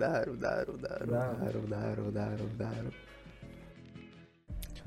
удар, 0.00 0.30
удар, 0.30 0.70
удар, 0.70 1.06
Да. 1.06 1.30
удар, 1.38 1.56
удар, 1.58 2.00
удар, 2.00 2.40
удар. 2.42 2.94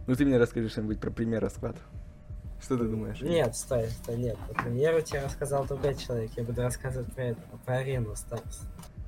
Ну 0.07 0.15
ты 0.15 0.25
мне 0.25 0.37
расскажи 0.37 0.69
что-нибудь 0.69 0.99
про 0.99 1.11
Премьеру 1.11 1.41
расклад. 1.41 1.75
Что 2.59 2.77
ты 2.77 2.85
думаешь? 2.85 3.21
Нет, 3.21 3.55
стой, 3.55 3.87
стой, 3.89 4.17
нет. 4.17 4.37
По 4.47 4.63
Премьеру 4.63 5.01
тебе 5.01 5.21
рассказал 5.23 5.65
другой 5.65 5.95
человек. 5.95 6.31
Я 6.35 6.43
буду 6.43 6.61
рассказывать 6.61 7.13
про 7.13 7.23
это, 7.25 7.41
про 7.65 7.77
арену 7.77 8.15
Stars. 8.15 8.61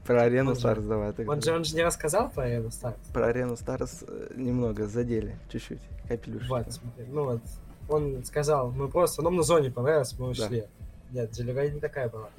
Про 0.05 0.23
арену 0.23 0.49
Он 0.51 0.55
же- 0.55 0.59
Stars 0.61 0.85
давай. 0.85 1.13
ты 1.13 1.27
Он 1.27 1.41
же, 1.41 1.53
он 1.55 1.63
же 1.63 1.75
не 1.75 1.83
рассказал 1.83 2.29
про 2.29 2.43
арену 2.43 2.69
Stars. 2.69 2.97
Про 3.13 3.27
арену 3.27 3.55
Stars 3.57 4.03
э, 4.07 4.33
немного 4.35 4.85
задели, 4.87 5.37
чуть-чуть, 5.49 5.81
капелюшечку. 6.07 6.55
Вот, 6.55 6.71
смотри, 6.71 7.05
ну 7.07 7.23
вот, 7.23 7.41
он 7.89 8.23
сказал, 8.25 8.71
мы 8.71 8.87
просто, 8.89 9.21
нам 9.23 9.35
на 9.37 9.43
зоне 9.43 9.71
понравилось, 9.71 10.13
мы 10.19 10.25
Да. 10.35 10.45
ушли. 10.45 10.65
Нет, 11.11 11.31
Джелевей 11.33 11.71
не 11.71 11.79
такая 11.79 12.09
была. 12.09 12.29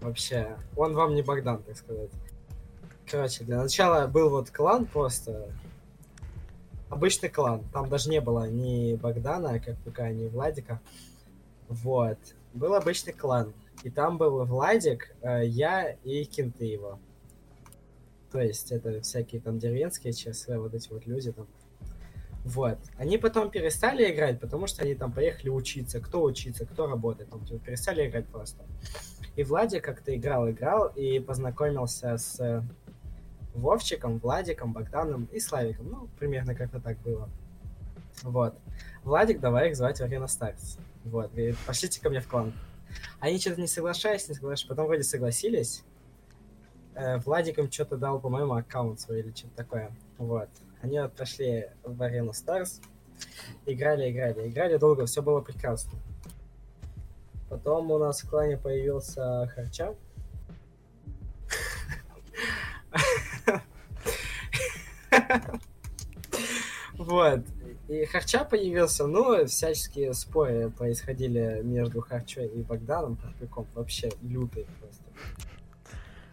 Вообще, 0.00 0.56
он 0.76 0.94
вам 0.94 1.14
не 1.14 1.22
Богдан, 1.22 1.62
так 1.62 1.76
сказать. 1.76 2.10
Короче, 3.10 3.44
для 3.44 3.62
начала 3.62 4.06
был 4.06 4.28
вот 4.28 4.50
клан 4.50 4.84
просто, 4.84 5.50
обычный 6.90 7.30
клан. 7.30 7.64
Там 7.72 7.88
даже 7.88 8.10
не 8.10 8.20
было 8.20 8.48
ни 8.50 8.96
Богдана, 8.96 9.60
как 9.60 9.78
пока, 9.78 10.10
ни 10.10 10.26
Владика. 10.26 10.80
Вот. 11.68 12.18
Был 12.52 12.74
обычный 12.74 13.12
клан. 13.12 13.54
И 13.82 13.90
там 13.90 14.18
был 14.18 14.44
Владик, 14.44 15.14
э, 15.22 15.46
я 15.46 15.92
и 16.04 16.24
кенты 16.24 16.66
его. 16.66 16.98
То 18.30 18.40
есть 18.40 18.72
это 18.72 19.00
всякие 19.00 19.40
там 19.40 19.58
деревенские 19.58 20.12
ЧСВ, 20.12 20.58
вот 20.58 20.74
эти 20.74 20.92
вот 20.92 21.06
люди 21.06 21.32
там. 21.32 21.46
Вот. 22.44 22.78
Они 22.96 23.16
потом 23.16 23.50
перестали 23.50 24.12
играть, 24.12 24.40
потому 24.40 24.66
что 24.66 24.82
они 24.82 24.94
там 24.94 25.12
поехали 25.12 25.48
учиться. 25.48 26.00
Кто 26.00 26.22
учиться, 26.22 26.66
кто 26.66 26.86
работает. 26.86 27.30
Там 27.30 27.44
типа, 27.44 27.64
перестали 27.64 28.06
играть 28.06 28.26
просто. 28.26 28.64
И 29.36 29.44
Владик 29.44 29.84
как-то 29.84 30.14
играл, 30.14 30.50
играл 30.50 30.88
и 30.88 31.20
познакомился 31.20 32.16
с 32.16 32.64
Вовчиком, 33.54 34.18
Владиком, 34.18 34.72
Богданом 34.72 35.28
и 35.32 35.40
Славиком. 35.40 35.88
Ну, 35.88 36.08
примерно 36.18 36.54
как-то 36.54 36.80
так 36.80 36.98
было. 36.98 37.28
Вот. 38.22 38.54
Владик, 39.04 39.40
давай 39.40 39.68
их 39.68 39.76
звать 39.76 39.98
в 39.98 40.02
Арена 40.02 40.26
Старс. 40.26 40.78
Вот. 41.04 41.30
Говорит, 41.32 41.56
пошлите 41.66 42.00
ко 42.00 42.10
мне 42.10 42.20
в 42.20 42.28
клан. 42.28 42.52
Они 43.20 43.38
что-то 43.38 43.60
не 43.60 43.66
соглашались, 43.66 44.28
не 44.28 44.34
соглашались. 44.34 44.68
Потом 44.68 44.86
вроде 44.86 45.02
согласились. 45.02 45.84
Э, 46.94 47.18
Владик 47.18 47.58
им 47.58 47.70
что-то 47.70 47.96
дал, 47.96 48.20
по-моему, 48.20 48.54
аккаунт 48.54 49.00
свой 49.00 49.20
или 49.20 49.32
что-то 49.32 49.56
такое. 49.56 49.90
Вот. 50.18 50.48
Они 50.82 50.98
вот 51.00 51.12
пошли 51.14 51.68
в 51.84 52.00
Арену 52.02 52.32
Старс. 52.32 52.80
Играли, 53.66 54.10
играли, 54.10 54.48
играли 54.48 54.76
долго, 54.76 55.06
все 55.06 55.22
было 55.22 55.40
прекрасно. 55.40 55.92
Потом 57.48 57.90
у 57.90 57.98
нас 57.98 58.22
в 58.22 58.28
клане 58.28 58.56
появился 58.56 59.50
Харча. 59.54 59.94
Вот. 66.98 67.40
И 67.88 68.04
Харча 68.04 68.44
появился, 68.44 69.06
ну, 69.06 69.46
всяческие 69.46 70.12
споры 70.12 70.70
происходили 70.70 71.62
между 71.62 72.02
Харчой 72.02 72.46
и 72.48 72.62
Богданом 72.62 73.16
Карпиком. 73.16 73.66
Вообще 73.74 74.10
лютые 74.20 74.66
просто. 74.80 75.04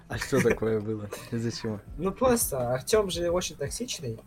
А 0.07 0.17
что 0.17 0.41
такое 0.41 0.81
было? 0.81 1.09
Из-за 1.31 1.51
чего? 1.51 1.79
Ну, 1.97 2.11
просто 2.11 2.73
Артем 2.73 3.09
же 3.09 3.29
очень 3.29 3.55
токсичный. 3.55 4.19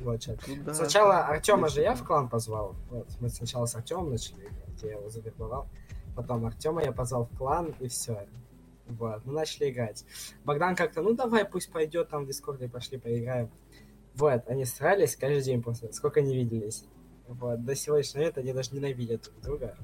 Вот. 0.00 0.20
Ну 0.26 0.56
да. 0.64 0.74
Сначала 0.74 1.26
Артема 1.26 1.68
же 1.68 1.80
я 1.80 1.94
в 1.94 2.04
клан 2.04 2.28
позвал. 2.28 2.76
Вот, 2.90 3.08
мы 3.20 3.28
сначала 3.28 3.66
с 3.66 3.74
Артемом 3.74 4.10
начали 4.10 4.42
играть, 4.42 4.82
я 4.82 4.92
его 4.92 5.08
завербовал. 5.08 5.68
Потом 6.14 6.46
Артема 6.46 6.82
я 6.82 6.92
позвал 6.92 7.24
в 7.26 7.36
клан, 7.36 7.74
и 7.80 7.88
все. 7.88 8.26
Вот, 8.86 9.24
мы 9.24 9.32
начали 9.32 9.70
играть. 9.70 10.04
Богдан 10.44 10.76
как-то, 10.76 11.02
ну 11.02 11.14
давай, 11.14 11.44
пусть 11.44 11.72
пойдет 11.72 12.08
там 12.10 12.24
в 12.24 12.26
Дискорде, 12.26 12.68
пошли 12.68 12.98
поиграем. 12.98 13.50
Вот, 14.16 14.48
они 14.48 14.64
старались 14.64 15.14
каждый 15.14 15.42
день 15.42 15.62
просто, 15.62 15.92
сколько 15.92 16.22
не 16.22 16.34
виделись. 16.34 16.84
Вот, 17.28 17.64
до 17.64 17.74
сегодняшнего 17.74 18.20
момента 18.20 18.40
они 18.40 18.52
даже 18.52 18.74
ненавидят 18.74 19.22
друг 19.24 19.40
друга. 19.42 19.76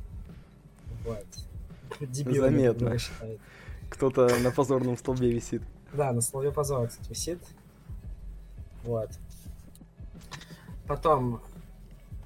Вот. 1.04 1.26
Друг 2.00 2.36
Заметно. 2.36 2.96
Кто-то 3.90 4.38
на 4.38 4.50
позорном 4.50 4.96
столбе 4.96 5.30
висит. 5.30 5.62
Да, 5.92 6.12
на 6.12 6.22
слове 6.22 6.50
позора, 6.50 6.86
кстати, 6.86 7.10
висит. 7.10 7.38
Вот. 8.84 9.10
Потом... 10.86 11.42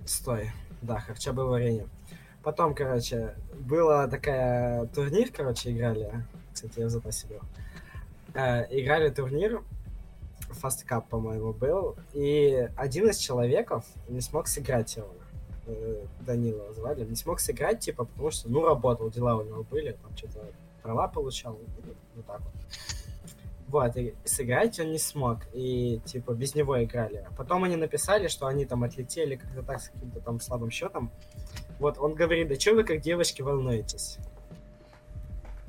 Стой. 0.05 0.53
Да, 0.83 1.01
Харча 1.01 1.33
был 1.33 1.49
в 1.49 1.53
арене. 1.55 1.89
Потом, 2.45 2.77
короче, 2.77 3.35
была 3.59 4.07
такая 4.07 4.87
турнир, 4.87 5.33
короче, 5.33 5.73
играли. 5.73 6.25
Кстати, 6.53 6.79
я 6.79 6.87
в 6.87 6.91
запасе 6.91 7.27
был. 7.27 7.41
Э, 8.35 8.67
играли 8.71 9.09
турнир. 9.11 9.63
Cup, 10.89 11.05
по-моему, 11.09 11.53
был. 11.53 11.97
И 12.13 12.69
один 12.77 13.09
из 13.09 13.19
человеков 13.19 13.85
не 14.09 14.21
смог 14.21 14.49
сыграть 14.49 14.97
его. 14.97 15.13
Э, 15.67 16.05
Данила 16.21 16.73
звали. 16.73 17.05
Не 17.05 17.17
смог 17.17 17.41
сыграть, 17.41 17.81
типа, 17.81 18.05
потому 18.05 18.31
что, 18.31 18.49
ну, 18.49 18.65
работал, 18.65 19.11
дела 19.11 19.37
у 19.37 19.45
него 19.45 19.63
были. 19.65 19.93
Там 20.03 20.17
что-то 20.17 20.41
права 20.83 21.09
получал. 21.09 21.59
Вот 22.15 22.27
так 22.27 22.41
вот. 22.41 22.53
Вот, 23.69 23.97
и 23.97 24.15
сыграть 24.25 24.79
он 24.79 24.93
не 24.93 24.99
смог, 24.99 25.39
и, 25.53 26.01
типа, 26.05 26.35
без 26.35 26.55
него 26.55 26.83
играли. 26.85 27.27
Потом 27.37 27.65
они 27.65 27.75
написали, 27.75 28.29
что 28.29 28.47
они 28.47 28.65
там 28.65 28.85
отлетели 28.85 29.35
как-то 29.35 29.63
так 29.63 29.81
с 29.81 29.89
каким-то 29.89 30.21
там 30.21 30.41
слабым 30.41 30.71
счетом. 30.71 31.11
Вот, 31.81 31.99
он 31.99 32.15
говорит, 32.15 32.49
да 32.49 32.55
что 32.55 32.75
вы 32.75 32.85
как 32.85 33.01
девочки 33.01 33.43
волнуетесь? 33.43 34.19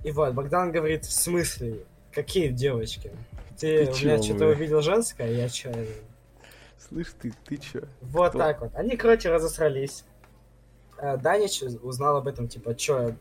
И 0.03 0.12
вот, 0.12 0.34
Богдан 0.36 0.72
говорит, 0.72 1.06
в 1.06 1.12
смысле? 1.12 1.80
Какие 2.12 2.50
девочки? 2.50 3.12
Ты, 3.59 3.85
Ты 3.85 3.91
у 3.91 3.95
меня 3.95 4.18
чё, 4.18 4.23
что-то 4.23 4.40
бля? 4.40 4.47
увидел 4.50 4.81
женское, 4.81 5.31
я 5.31 5.50
что? 5.50 5.73
Слышь 6.78 7.13
ты, 7.19 7.34
ты 7.45 7.57
чё? 7.57 7.81
Вот 8.01 8.29
Кто? 8.29 8.40
так 8.40 8.62
вот. 8.62 8.75
Они, 8.75 8.95
короче, 8.95 9.29
разосрались. 9.29 10.06
Э, 10.97 11.18
Данич 11.18 11.62
узнал 11.62 12.18
об 12.18 12.28
этом, 12.28 12.47
типа, 12.47 12.78
что 12.78 13.16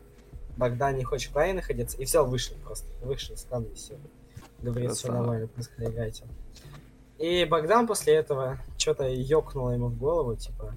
Богдан 0.57 0.95
не 0.95 1.03
хочет 1.03 1.33
в 1.33 1.53
находиться, 1.53 1.97
и 1.97 2.05
взял, 2.05 2.25
вышел 2.25 2.55
просто. 2.63 2.87
Вышел 3.03 3.35
из 3.35 3.43
клана 3.43 3.65
и 3.65 3.73
все. 3.73 3.97
Говорит, 4.61 4.91
все 4.91 5.11
нормально, 5.11 5.47
пускай 5.47 5.87
играйте. 5.87 6.23
И 7.19 7.45
Богдан 7.45 7.87
после 7.87 8.13
этого 8.13 8.59
что-то 8.77 9.07
ёкнуло 9.07 9.71
ему 9.71 9.87
в 9.87 9.97
голову, 9.97 10.35
типа, 10.35 10.75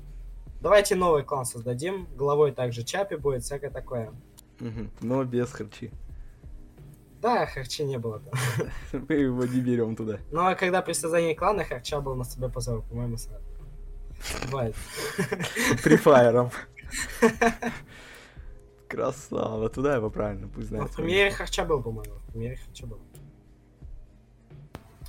давайте 0.61 0.95
новый 0.95 1.23
клан 1.23 1.45
создадим, 1.45 2.09
главой 2.17 2.53
также 2.53 2.83
Чапи 2.83 3.17
будет, 3.17 3.43
всякое 3.43 3.71
такое. 3.71 4.13
Мгм. 4.59 4.91
Но 5.01 5.25
без 5.25 5.51
харчи. 5.51 5.91
Да, 7.21 7.45
Харчи 7.47 7.85
не 7.85 7.99
было 7.99 8.21
там. 8.21 8.33
Мы 9.09 9.15
его 9.15 9.45
не 9.45 9.61
берем 9.61 9.95
туда. 9.95 10.19
Но 10.31 10.47
а 10.47 10.55
когда 10.55 10.81
при 10.81 10.95
создании 10.95 11.35
клана 11.35 11.65
Харча 11.65 12.01
был 12.01 12.15
на 12.15 12.25
себе 12.25 12.49
позор, 12.49 12.83
по-моему, 12.83 13.19
сразу. 13.19 13.45
Бывает. 14.47 14.75
Прифайером. 15.85 16.51
Красава, 18.89 19.69
туда 19.69 19.97
его 19.97 20.11
правильно, 20.11 20.49
пусть 20.49 20.71
Ну, 20.71 20.77
знает. 20.79 20.91
в 20.91 20.95
свой 20.95 21.05
премьере. 21.07 21.31
Харча 21.31 21.65
был, 21.65 21.83
по-моему. 21.83 22.15
В 22.17 22.33
премьере 22.33 22.57
Харча 22.57 22.87
был. 22.87 22.99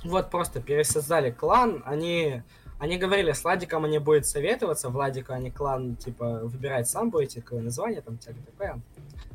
Вот 0.04 0.30
просто 0.30 0.60
пересоздали 0.60 1.30
клан. 1.30 1.82
Они, 1.86 2.42
они 2.78 2.98
говорили, 2.98 3.32
с 3.32 3.42
Владиком 3.42 3.84
они 3.84 3.98
будут 3.98 4.26
советоваться. 4.26 4.88
Владику 4.88 5.32
они 5.32 5.50
клан, 5.50 5.96
типа, 5.96 6.40
выбирать 6.44 6.88
сам 6.88 7.10
будете, 7.10 7.40
какое 7.42 7.62
название, 7.62 8.02
там, 8.02 8.18
всякое 8.18 8.42
такое. 8.42 8.80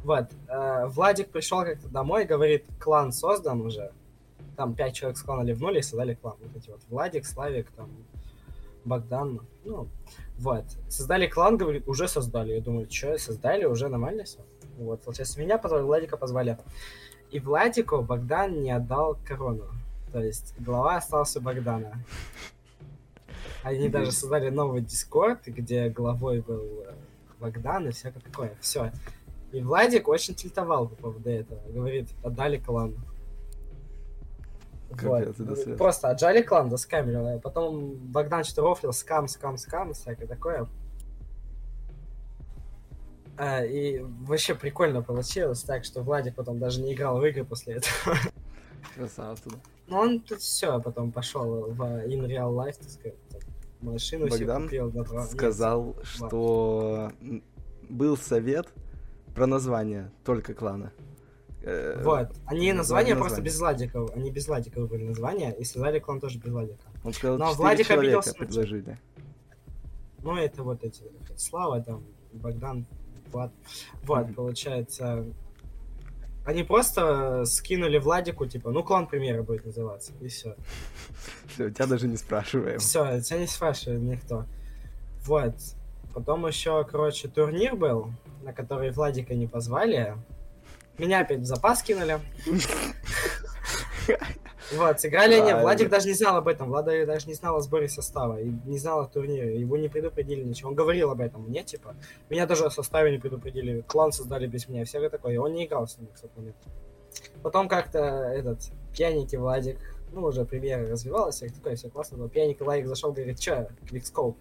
Вот. 0.03 0.27
э, 0.47 0.85
Владик 0.87 1.29
пришел 1.29 1.63
как-то 1.63 1.87
домой, 1.89 2.25
говорит, 2.25 2.65
клан 2.79 3.11
создан 3.11 3.61
уже. 3.61 3.91
Там 4.55 4.73
пять 4.73 4.95
человек 4.95 5.17
с 5.17 5.21
клана 5.21 5.43
ливнули 5.43 5.79
и 5.79 5.81
создали 5.81 6.15
клан. 6.15 6.35
Вот 6.41 6.55
эти 6.55 6.69
вот 6.69 6.81
Владик, 6.89 7.25
Славик, 7.25 7.69
там, 7.71 7.89
Богдан. 8.85 9.41
Ну, 9.65 9.87
вот. 10.37 10.65
Создали 10.89 11.27
клан, 11.27 11.57
говорит, 11.57 11.87
уже 11.87 12.07
создали. 12.07 12.53
Я 12.53 12.61
думаю, 12.61 12.89
что, 12.89 13.17
создали, 13.17 13.65
уже 13.65 13.87
нормально 13.89 14.23
все. 14.23 14.39
Вот, 14.77 15.01
получается, 15.01 15.39
меня 15.39 15.57
позвали, 15.57 15.83
Владика 15.83 16.17
позвали. 16.17 16.57
И 17.31 17.39
Владику 17.39 18.01
Богдан 18.01 18.61
не 18.61 18.71
отдал 18.71 19.17
корону. 19.27 19.65
То 20.11 20.21
есть 20.21 20.53
глава 20.59 20.97
остался 20.97 21.41
Богдана. 21.41 22.03
Они 23.63 23.89
даже 23.89 24.11
создали 24.11 24.49
новый 24.49 24.81
дискорд, 24.81 25.45
где 25.45 25.89
главой 25.89 26.39
был 26.39 26.85
э, 26.85 26.93
Богдан 27.39 27.87
и 27.87 27.91
всякое 27.91 28.21
такое. 28.21 28.55
Все. 28.61 28.93
И 29.51 29.61
Владик 29.61 30.07
очень 30.07 30.35
тильтовал 30.35 30.89
по 30.89 30.95
поводу 30.95 31.29
этого. 31.29 31.59
Говорит, 31.69 32.09
отдали 32.23 32.57
клан. 32.57 32.95
Капец, 34.95 35.35
связь. 35.35 35.77
Просто 35.77 36.09
отжали 36.09 36.41
клан, 36.41 36.69
да 36.69 36.77
скамерили. 36.77 37.35
А 37.35 37.39
Потом 37.39 37.95
Богдан 37.95 38.43
что-то 38.43 38.61
рофлил, 38.63 38.93
скам, 38.93 39.27
скам, 39.27 39.57
скам, 39.57 39.93
всякое 39.93 40.27
такое. 40.27 40.67
А, 43.37 43.63
и 43.63 43.99
вообще 43.99 44.55
прикольно 44.55 45.03
получилось, 45.03 45.61
так 45.61 45.85
что 45.85 46.01
Владик 46.01 46.35
потом 46.35 46.57
даже 46.57 46.81
не 46.81 46.93
играл 46.93 47.19
в 47.19 47.25
игры 47.25 47.43
после 47.43 47.75
этого. 47.75 48.17
Красава 48.95 49.35
туда. 49.37 49.57
Но 49.87 49.99
он 49.99 50.19
тут 50.21 50.41
все, 50.41 50.81
потом 50.81 51.11
пошел 51.11 51.71
в 51.71 51.81
in 51.81 52.25
real 52.25 52.51
life, 52.53 52.77
так 52.79 52.89
сказать. 52.89 53.15
Машину 53.81 54.27
себе 54.29 54.45
Богдан 54.45 54.63
купил 54.63 54.91
на 54.91 55.03
два. 55.03 55.25
Сказал, 55.27 55.95
что 56.01 57.11
м, 57.21 57.43
был 57.89 58.17
совет 58.17 58.67
про 59.37 59.45
название 59.45 60.09
только 60.25 60.55
клана. 60.55 60.91
Э, 61.61 62.01
Вот. 62.03 62.29
Они 62.47 62.73
названия 62.73 63.15
просто 63.15 63.39
без 63.39 63.59
Владиков. 63.59 64.09
Они 64.15 64.31
без 64.31 64.47
Владиков 64.47 64.89
были 64.89 65.03
названия, 65.03 65.51
и 65.51 65.63
создали 65.63 65.99
клан 65.99 66.19
тоже 66.19 66.39
без 66.39 66.51
Владика. 66.51 66.81
Он 67.03 67.13
сказал, 67.13 67.37
Но 67.37 67.53
Владик 67.53 67.91
обиделся 67.91 68.33
предложили. 68.33 68.97
Ну, 70.23 70.35
это 70.35 70.63
вот 70.63 70.83
эти. 70.83 71.03
Слава, 71.35 71.83
там, 71.83 72.03
Богдан, 72.33 72.87
Влад. 73.31 73.51
Вот, 74.03 74.33
получается. 74.35 75.23
Они 76.43 76.63
просто 76.63 77.45
скинули 77.45 77.99
Владику, 77.99 78.47
типа, 78.47 78.71
ну, 78.71 78.81
клан 78.83 79.05
примера 79.05 79.43
будет 79.43 79.65
называться, 79.65 80.13
и 80.19 80.29
все. 80.29 80.55
Все, 81.49 81.69
тебя 81.69 81.85
даже 81.85 82.07
не 82.07 82.17
спрашиваем. 82.17 82.79
Все, 82.79 83.21
тебя 83.21 83.39
не 83.39 83.47
спрашивает 83.47 84.01
никто. 84.01 84.45
Вот. 85.25 85.53
Потом 86.13 86.47
еще, 86.47 86.83
короче, 86.85 87.27
турнир 87.27 87.75
был, 87.75 88.11
на 88.47 88.53
который 88.53 88.91
Владика 88.91 89.35
не 89.35 89.45
позвали. 89.45 90.15
Меня 90.97 91.19
опять 91.19 91.39
в 91.39 91.45
запас 91.45 91.83
кинули. 91.83 92.19
Вот, 94.73 94.99
сыграли 94.99 95.35
они. 95.35 95.53
Владик 95.53 95.89
даже 95.89 96.07
не 96.07 96.13
знал 96.13 96.37
об 96.37 96.47
этом. 96.47 96.69
Влада 96.69 97.05
даже 97.05 97.27
не 97.27 97.33
знал 97.33 97.57
о 97.57 97.61
сборе 97.61 97.87
состава. 97.89 98.39
И 98.39 98.49
не 98.65 98.79
знал 98.79 99.01
о 99.01 99.07
турнире. 99.07 99.59
Его 99.59 99.77
не 99.77 99.89
предупредили 99.89 100.43
ничего. 100.43 100.69
Он 100.69 100.75
говорил 100.75 101.11
об 101.11 101.21
этом 101.21 101.43
мне, 101.43 101.63
типа. 101.63 101.95
Меня 102.29 102.45
даже 102.45 102.65
о 102.65 102.69
составе 102.69 103.11
не 103.11 103.17
предупредили. 103.17 103.81
Клан 103.81 104.11
создали 104.11 104.47
без 104.47 104.67
меня. 104.67 104.85
Все 104.85 105.09
такое. 105.09 105.39
Он 105.39 105.53
не 105.53 105.65
играл 105.65 105.87
с 105.87 105.97
ними 105.97 106.09
в 106.15 106.21
тот 106.21 106.35
момент. 106.35 106.57
Потом 107.43 107.67
как-то 107.67 107.99
этот 107.99 108.59
пьяненький 108.93 109.37
Владик, 109.37 109.77
ну, 110.11 110.23
уже 110.23 110.45
премьера 110.45 110.87
развивалась, 110.89 111.41
и 111.41 111.49
такое, 111.49 111.75
все 111.75 111.89
классно 111.89 112.17
было. 112.17 112.29
Пьяненький 112.29 112.63
Владик 112.63 112.87
зашел, 112.87 113.11
говорит, 113.11 113.39
че, 113.39 113.69
Квикскоп? 113.87 114.37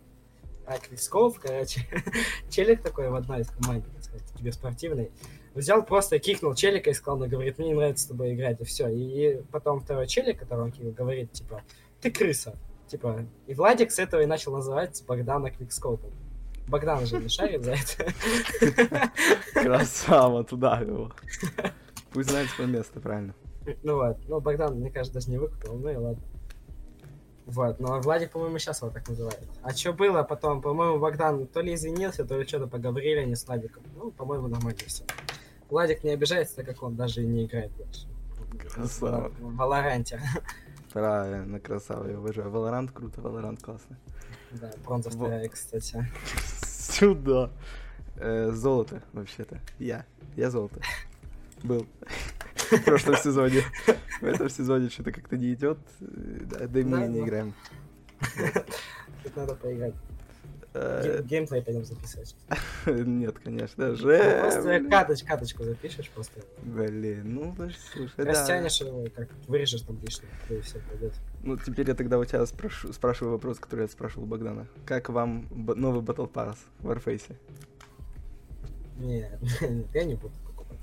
А 0.66 0.78
Квикскоп, 0.78 1.38
короче, 1.38 1.86
челик 2.50 2.82
такой 2.82 3.08
в 3.08 3.14
одной 3.14 3.42
из 3.42 3.50
команде, 3.50 3.86
так 3.94 4.02
сказать, 4.02 4.24
тебе 4.36 4.52
спортивный, 4.52 5.12
взял 5.54 5.84
просто 5.84 6.18
кикнул 6.18 6.54
челика 6.54 6.90
и 6.90 6.94
сказал, 6.94 7.18
ну, 7.18 7.28
говорит, 7.28 7.58
мне 7.58 7.68
не 7.68 7.74
нравится 7.74 8.04
с 8.04 8.08
тобой 8.08 8.34
играть, 8.34 8.60
и 8.60 8.64
все. 8.64 8.88
И 8.88 9.42
потом 9.52 9.80
второй 9.80 10.08
челик, 10.08 10.40
который 10.40 10.64
он 10.64 10.72
кикнул, 10.72 10.92
говорит, 10.92 11.32
типа, 11.32 11.62
ты 12.00 12.10
крыса. 12.10 12.56
Типа, 12.88 13.26
и 13.46 13.54
Владик 13.54 13.90
с 13.92 13.98
этого 13.98 14.22
и 14.22 14.26
начал 14.26 14.52
называть 14.52 15.02
Богдана 15.06 15.50
Квикскопом. 15.50 16.12
Богдан 16.68 17.06
же 17.06 17.18
не 17.18 17.28
шарит 17.28 17.62
за 17.62 17.74
это. 17.74 19.12
Красава, 19.54 20.42
туда 20.44 20.80
его. 20.80 21.12
Пусть 22.12 22.30
знает 22.30 22.48
свое 22.50 22.68
место, 22.68 22.98
правильно. 23.00 23.34
Ну 23.82 23.96
вот, 23.96 24.18
ну 24.28 24.40
Богдан, 24.40 24.80
мне 24.80 24.90
кажется, 24.90 25.14
даже 25.14 25.30
не 25.30 25.38
выкупил, 25.38 25.74
ну 25.74 25.88
и 25.90 25.96
ладно. 25.96 26.22
Вот, 27.46 27.78
но 27.78 28.00
Владик, 28.00 28.32
по-моему, 28.32 28.58
сейчас 28.58 28.82
его 28.82 28.90
так 28.90 29.08
называют. 29.08 29.40
А 29.62 29.70
что 29.72 29.92
было 29.92 30.24
потом? 30.24 30.60
По-моему, 30.60 30.98
Богдан 30.98 31.46
то 31.46 31.60
ли 31.60 31.74
извинился, 31.74 32.24
то 32.24 32.36
ли 32.36 32.44
что-то 32.44 32.66
поговорили 32.66 33.20
они 33.20 33.36
с 33.36 33.46
Владиком. 33.46 33.84
Ну, 33.94 34.10
по-моему, 34.10 34.48
нормально 34.48 34.80
все. 34.86 35.04
Владик 35.70 36.02
не 36.02 36.10
обижается, 36.10 36.56
так 36.56 36.66
как 36.66 36.82
он 36.82 36.96
даже 36.96 37.22
и 37.22 37.26
не 37.26 37.44
играет 37.44 37.70
больше. 37.72 38.08
Красава. 38.68 39.28
В 39.38 39.54
Валоранте. 39.54 40.20
Правильно, 40.92 41.60
красава, 41.60 42.08
я 42.08 42.18
уважаю. 42.18 42.50
Валорант 42.50 42.90
круто, 42.90 43.20
Валорант 43.20 43.62
классно. 43.62 43.96
Да, 44.52 44.72
бронза 44.84 45.10
вторая, 45.10 45.48
кстати. 45.48 46.04
Сюда. 46.64 47.50
Э, 48.16 48.50
золото, 48.52 49.02
вообще-то. 49.12 49.60
Я. 49.78 50.04
Я 50.36 50.50
золото. 50.50 50.80
Был. 51.62 51.86
В 52.70 52.84
прошлом 52.84 53.16
сезоне. 53.16 53.62
В 54.20 54.24
этом 54.24 54.48
сезоне 54.48 54.88
что-то 54.88 55.12
как-то 55.12 55.36
не 55.36 55.52
идет. 55.54 55.78
Да, 56.00 56.64
и 56.64 56.84
мы 56.84 57.06
не 57.08 57.20
играем. 57.20 57.54
Тут 59.22 59.36
надо 59.36 59.54
поиграть. 59.54 59.94
Э, 60.78 61.02
Ге- 61.02 61.22
Геймплей 61.22 61.62
пойдем 61.62 61.84
записывать. 61.84 62.36
Нет, 62.86 63.38
конечно 63.38 63.88
Ну, 63.88 63.96
же. 63.96 64.40
Просто 64.42 64.80
каточ, 64.90 65.22
каточку 65.24 65.64
запишешь, 65.64 66.10
просто 66.10 66.40
Блин, 66.62 67.34
ну 67.34 67.54
даже 67.56 67.76
слушай, 67.94 68.24
растянешь 68.24 68.78
его, 68.82 69.06
как 69.14 69.28
вырежешь 69.48 69.80
там 69.82 69.98
лишнее, 70.02 70.30
и 70.50 70.60
все 70.60 70.78
пойдет. 70.80 71.14
Ну, 71.42 71.56
теперь 71.56 71.88
я 71.88 71.94
тогда 71.94 72.18
у 72.18 72.24
тебя 72.26 72.44
спрошу, 72.44 72.92
спрашиваю 72.92 73.32
вопрос, 73.32 73.58
который 73.58 73.82
я 73.82 73.88
спрашивал 73.88 74.24
у 74.24 74.26
Богдана. 74.26 74.66
Как 74.84 75.08
вам 75.08 75.48
новый 75.50 76.02
Battle 76.02 76.30
Pass 76.30 76.56
в 76.80 76.90
Warface? 76.90 77.34
Нет, 78.98 79.38
я 79.94 80.04
не 80.04 80.14
буду 80.14 80.34
покупать. 80.46 80.78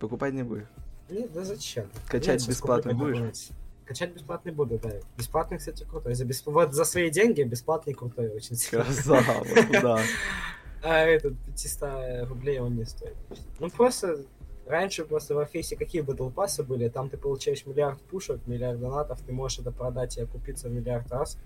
Покупать 0.00 0.32
не 0.32 0.42
будешь? 0.42 0.68
Нет, 1.08 1.32
да 1.32 1.44
зачем? 1.44 1.88
Качать 2.06 2.40
щас 2.40 2.48
бесплатно 2.48 2.92
будешь? 2.94 3.14
какой-нибудь. 3.14 3.48
Качать 3.84 4.12
бесплатный 4.12 4.52
буду, 4.52 4.78
да. 4.78 4.92
Бесплатный, 5.16 5.58
кстати, 5.58 5.84
крутой. 5.84 6.14
За, 6.14 6.24
бесп- 6.24 6.50
вот 6.50 6.74
за 6.74 6.84
свои 6.84 7.10
деньги 7.10 7.42
бесплатный 7.42 7.94
крутой 7.94 8.28
очень 8.28 8.56
сильно. 8.56 8.84
Красава, 8.84 9.44
да. 9.82 10.00
А 10.82 11.00
этот 11.00 11.34
500 11.46 12.28
рублей 12.28 12.60
он 12.60 12.76
не 12.76 12.84
стоит. 12.84 13.16
Ну 13.58 13.68
просто 13.68 14.24
раньше 14.66 15.04
просто 15.04 15.34
в 15.34 15.38
Warface 15.38 15.76
какие 15.76 16.02
батл 16.02 16.28
пассы 16.28 16.62
были, 16.62 16.88
там 16.88 17.08
ты 17.10 17.16
получаешь 17.16 17.66
миллиард 17.66 18.00
пушек, 18.02 18.40
миллиард 18.46 18.78
донатов, 18.78 19.20
ты 19.22 19.32
можешь 19.32 19.58
это 19.58 19.72
продать 19.72 20.18
и 20.18 20.20
окупиться 20.22 20.68
в 20.68 20.72
миллиард 20.72 21.10
раз, 21.10 21.36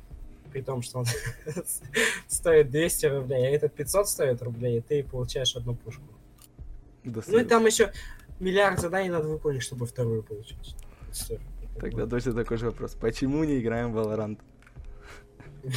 при 0.53 0.61
том, 0.61 0.82
что 0.82 0.99
он 0.99 1.06
стоит 2.29 2.70
200 2.70 3.06
рублей, 3.06 3.47
а 3.47 3.50
этот 3.50 3.73
500 3.73 4.08
стоит 4.08 4.43
рублей, 4.43 4.79
и 4.79 4.81
ты 4.82 5.03
получаешь 5.03 5.56
одну 5.56 5.75
пушку. 5.76 6.03
Ну 7.05 7.38
и 7.38 7.44
там 7.44 7.67
еще 7.67 7.93
миллиард 8.43 8.81
заданий 8.81 9.09
надо 9.09 9.29
выполнить, 9.29 9.62
чтобы 9.62 9.87
вторую 9.87 10.23
получить. 10.23 10.77
Тогда 11.81 12.06
точно 12.06 12.35
такой 12.35 12.59
же 12.59 12.67
вопрос. 12.67 12.94
Почему 12.94 13.44
не 13.44 13.61
играем 13.61 13.93
в 13.93 13.99
Valorant? 13.99 14.39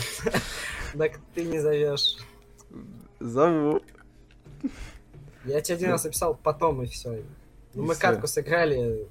Так 0.98 1.20
ты 1.34 1.44
не 1.44 1.60
зовешь. 1.60 2.18
Зову. 3.20 3.82
Я 5.44 5.60
тебе 5.60 5.76
один 5.76 5.90
раз 5.90 6.06
написал 6.06 6.40
потом 6.42 6.82
и 6.84 6.86
все. 6.86 7.18
И 7.18 7.26
мы 7.74 7.96
катку 7.96 8.28
сыграли 8.28 9.06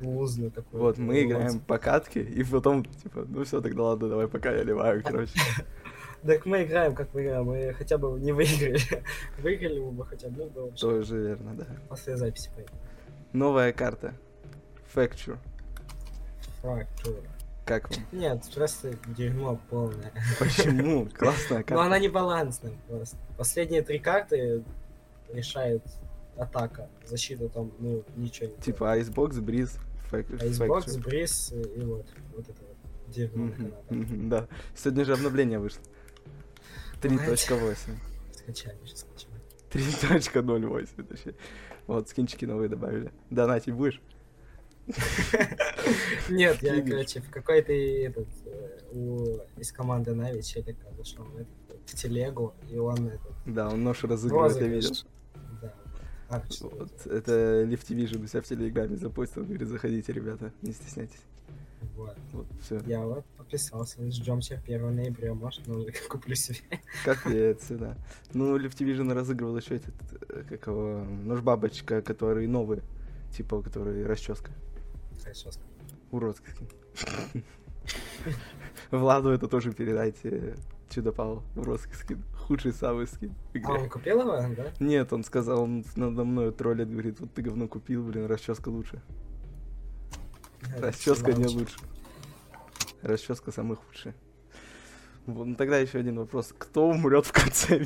лузную 0.00 0.50
такую. 0.50 0.82
Вот, 0.82 0.98
мы 0.98 1.22
играем 1.22 1.58
по 1.60 1.78
катке, 1.78 2.20
и 2.20 2.44
потом, 2.44 2.84
типа, 2.84 3.24
ну 3.26 3.44
все, 3.44 3.62
тогда 3.62 3.84
ладно, 3.84 4.10
давай 4.10 4.28
пока 4.28 4.52
я 4.52 4.62
ливаю, 4.62 5.02
короче. 5.02 5.32
Так 6.26 6.44
мы 6.46 6.64
играем, 6.64 6.94
как 6.94 7.14
мы 7.14 7.22
играем, 7.22 7.44
мы 7.44 7.72
хотя 7.74 7.98
бы 7.98 8.18
не 8.18 8.32
выиграли. 8.32 8.80
Выиграли 9.38 9.80
бы 9.80 10.04
хотя 10.04 10.28
бы, 10.28 10.44
ну, 10.44 10.50
было 10.50 10.66
бы 10.70 10.76
Тоже 10.76 11.18
верно, 11.18 11.54
да. 11.54 11.66
после 11.88 12.16
записи 12.16 12.50
поедем. 12.54 12.72
Новая 13.32 13.72
карта. 13.72 14.14
Facture. 14.94 15.38
Фрактура. 16.60 17.22
Как 17.64 17.90
вам? 17.90 18.06
Нет, 18.12 18.42
просто 18.54 18.94
дерьмо 19.08 19.60
полное. 19.70 20.12
Почему? 20.38 21.08
Классная 21.14 21.58
Но 21.58 21.64
карта. 21.64 21.82
она 21.84 21.98
не 21.98 22.08
балансная 22.08 22.72
просто. 22.88 23.16
Последние 23.36 23.82
три 23.82 23.98
карты 23.98 24.62
решает 25.32 25.82
атака. 26.36 26.88
Защита 27.04 27.48
там, 27.48 27.72
ну, 27.78 28.04
ничего 28.16 28.48
не 28.48 28.56
Типа 28.62 28.98
Icebox, 28.98 29.78
Айсбокс, 30.12 30.96
Facture. 30.96 31.02
Бриз 31.02 31.52
и 31.52 31.80
вот. 31.80 32.06
Вот 32.34 32.48
это 32.48 32.62
вот. 32.62 33.12
Дерьмо 33.12 33.50
Да. 33.90 34.48
Сегодня 34.74 35.04
же 35.04 35.12
обновление 35.14 35.58
вышло. 35.58 35.82
3.8. 37.02 37.76
Скачали, 38.32 38.78
сейчас 38.84 39.00
скачали. 39.00 39.36
3.08 39.70 41.04
точнее. 41.04 41.34
Вот, 41.86 42.08
скинчики 42.08 42.44
новые 42.44 42.68
добавили. 42.68 43.12
Донатить 43.30 43.74
будешь? 43.74 44.00
Нет, 46.28 46.62
я, 46.62 46.82
короче, 46.82 47.20
в 47.20 47.30
какой-то 47.30 47.72
этот, 47.72 48.28
э, 48.44 48.78
у, 48.92 49.40
из 49.56 49.72
команды 49.72 50.14
Нави 50.14 50.42
челика 50.42 50.86
зашел 50.96 51.24
в, 51.24 51.94
телегу, 51.94 52.54
и 52.70 52.78
он 52.78 53.08
этот, 53.08 53.32
Да, 53.46 53.68
он 53.68 53.82
нож 53.82 54.02
разыгрывает, 54.04 54.56
я 54.60 54.68
видел. 54.68 54.94
Вот, 56.28 57.06
это 57.06 57.62
Лифтивижн 57.64 58.22
у 58.22 58.26
себя 58.26 58.42
в 58.42 58.46
Телеграме 58.46 58.96
запостил, 58.96 59.44
говорит, 59.44 59.68
заходите, 59.68 60.12
ребята, 60.12 60.52
не 60.62 60.72
стесняйтесь. 60.72 61.22
Вот. 61.94 62.16
Вот, 62.32 62.46
все. 62.60 62.80
Я 62.86 63.00
вот 63.00 63.24
подписался, 63.36 63.98
ждем 64.10 64.40
тебя 64.40 64.60
1 64.64 64.94
ноября, 64.94 65.34
может, 65.34 65.66
ну, 65.66 65.86
куплю 66.08 66.34
себе. 66.34 66.58
Капец, 67.04 67.66
да. 67.70 67.96
Ну, 68.32 68.56
Лифтивижн 68.56 69.10
разыгрывал 69.10 69.56
еще 69.56 69.76
этот, 69.76 69.94
э, 70.28 70.44
как 70.48 70.66
его, 70.66 71.04
нож 71.04 71.40
бабочка, 71.40 72.02
который 72.02 72.46
новый, 72.46 72.82
типа, 73.34 73.62
который 73.62 74.04
расческа. 74.04 74.50
Скажу. 75.18 75.50
Уродский. 76.10 76.52
Владу 78.90 79.30
это 79.30 79.48
тоже 79.48 79.72
передайте. 79.72 80.56
Чудо 80.88 81.12
Павел, 81.12 81.42
уродский 81.56 81.94
скин. 81.94 82.22
Худший 82.46 82.72
самый 82.72 83.08
скин 83.08 83.34
А 83.64 83.72
он 83.72 83.88
купил 83.88 84.20
его, 84.20 84.54
да? 84.54 84.72
Нет, 84.78 85.12
он 85.12 85.24
сказал, 85.24 85.62
он 85.62 85.84
надо 85.96 86.24
мной 86.24 86.52
троллит, 86.52 86.88
говорит, 86.88 87.18
вот 87.18 87.32
ты 87.34 87.42
говно 87.42 87.66
купил, 87.66 88.04
блин, 88.04 88.26
расческа 88.26 88.68
лучше. 88.68 89.02
Расческа 90.78 91.32
не 91.32 91.46
лучше. 91.46 91.78
Расческа 93.02 93.52
самый 93.52 93.76
худший. 93.76 94.14
Вот, 95.26 95.46
ну 95.46 95.54
тогда 95.56 95.78
еще 95.78 95.98
один 95.98 96.18
вопрос. 96.18 96.54
Кто 96.56 96.88
умрет 96.88 97.26
в 97.26 97.32
конце? 97.32 97.84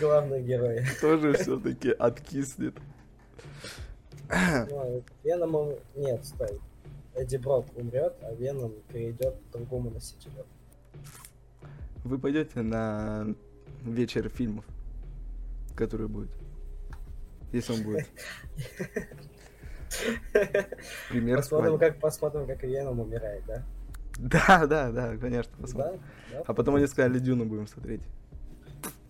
Главный 0.00 0.42
герой. 0.42 0.84
Тоже 1.00 1.32
все-таки 1.34 1.90
откиснет. 1.90 2.76
Ну, 4.30 5.02
Веном. 5.24 5.74
Нет, 5.96 6.24
стой. 6.24 6.60
Эдди 7.14 7.36
Брок 7.36 7.66
умрет, 7.76 8.14
а 8.22 8.32
Веном 8.34 8.72
перейдет 8.92 9.34
к 9.34 9.52
другому 9.52 9.90
носителю. 9.90 10.46
Вы 12.04 12.18
пойдете 12.18 12.62
на 12.62 13.34
вечер 13.82 14.28
фильмов, 14.28 14.64
который 15.74 16.06
будет? 16.06 16.30
Если 17.52 17.72
он 17.72 17.82
будет. 17.82 18.06
Пример 21.08 21.38
Посмотрим, 21.38 21.78
как, 21.78 21.98
посмотрим, 21.98 22.46
как 22.46 22.62
Веном 22.62 23.00
умирает, 23.00 23.42
да? 23.46 23.64
Да, 24.18 24.66
да, 24.66 24.90
да, 24.90 25.16
конечно, 25.16 25.52
посмотрим. 25.58 26.00
Да? 26.32 26.38
да? 26.38 26.44
А 26.46 26.54
потом 26.54 26.74
они 26.76 26.86
сказали, 26.86 27.18
Дюну 27.18 27.44
будем 27.46 27.66
смотреть. 27.66 28.02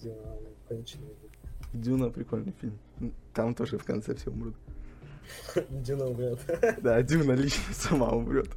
Дюна, 0.00 0.36
конечно, 0.68 1.00
не 1.00 1.80
Дюна 1.80 2.10
прикольный 2.10 2.54
фильм. 2.60 2.78
Там 3.34 3.54
тоже 3.54 3.78
в 3.78 3.84
конце 3.84 4.14
все 4.14 4.30
умрут. 4.30 4.54
Дюна 5.70 6.06
умрет. 6.06 6.40
Да, 6.82 7.02
Дюна 7.02 7.32
лично 7.32 7.74
сама 7.74 8.10
умрет. 8.10 8.48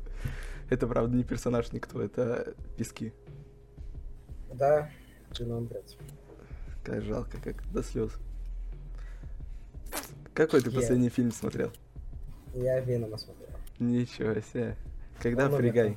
Это, 0.70 0.88
правда, 0.88 1.16
не 1.16 1.24
персонаж 1.24 1.72
никто, 1.72 2.02
это 2.02 2.54
пески. 2.78 3.14
Да, 4.54 4.90
Дюна 5.32 5.58
умрет. 5.58 5.98
Как 6.84 7.02
жалко, 7.02 7.38
как 7.44 7.64
до 7.72 7.84
слез. 7.84 8.12
Какой 10.42 10.60
ты 10.60 10.72
последний 10.72 11.10
фильм 11.10 11.32
смотрел? 11.32 11.72
Я 12.56 12.80
Венома 12.80 13.16
смотрел. 13.20 13.50
Ничего 13.78 14.34
себе. 14.42 14.76
Когда 15.22 15.46
Он 15.46 15.56
Фригай? 15.56 15.96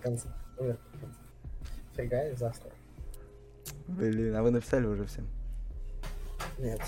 Фригай 1.95 2.37
завтра. 2.37 2.71
Блин, 3.87 4.37
а 4.37 4.43
вы 4.43 4.51
написали 4.51 4.85
уже 4.85 5.07
всем? 5.07 5.27
Нет. 6.59 6.79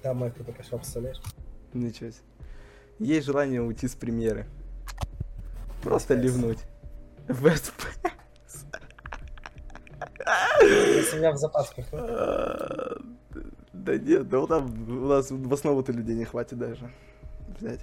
Там 0.00 0.16
мой 0.16 0.30
кто-то 0.30 0.52
пошел, 0.52 0.78
представляешь? 0.78 1.20
Ничего 1.74 2.12
себе. 2.12 2.24
Есть 2.98 3.26
желание 3.26 3.60
уйти 3.60 3.88
с 3.88 3.94
премьеры. 3.94 4.46
Просто 5.82 6.14
SPS. 6.14 6.22
ливнуть. 6.22 6.60
SP. 7.28 7.76
Если 10.62 11.18
меня 11.18 11.32
в 11.32 11.36
запас 11.36 11.68
пихнут. 11.74 12.00
А, 12.08 12.96
Да 13.72 13.96
нет, 13.96 14.28
да 14.28 14.38
вот 14.38 14.48
там 14.48 14.88
у 14.88 15.08
нас 15.08 15.30
в 15.30 15.52
основу-то 15.52 15.92
людей 15.92 16.16
не 16.16 16.24
хватит 16.24 16.58
даже 16.58 16.90
взять. 17.58 17.80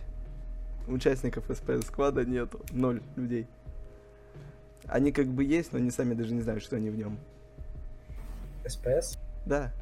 Участников 0.88 1.46
СПС 1.46 1.88
сквада 1.88 2.26
нету, 2.26 2.60
ноль 2.72 3.02
людей. 3.16 3.48
Они 4.86 5.12
как 5.12 5.28
бы 5.28 5.44
есть, 5.44 5.74
но 5.74 5.80
они 5.80 5.90
сами 5.90 6.14
даже 6.14 6.34
не 6.34 6.42
знают, 6.42 6.64
что 6.64 6.76
они 6.76 6.90
в 6.90 6.98
нем. 6.98 7.18
СПС? 8.68 9.18
Да. 9.46 9.74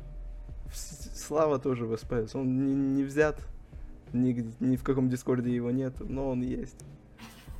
Слава 0.73 1.59
тоже 1.59 1.85
в 1.85 1.97
СПС. 1.97 2.35
Он 2.35 2.65
не, 2.65 2.73
не 2.73 3.03
взят. 3.03 3.37
Ни, 4.13 4.45
ни 4.59 4.75
в 4.75 4.83
каком 4.83 5.09
дискорде 5.09 5.53
его 5.53 5.71
нет, 5.71 5.93
но 5.99 6.29
он 6.29 6.41
есть. 6.41 6.77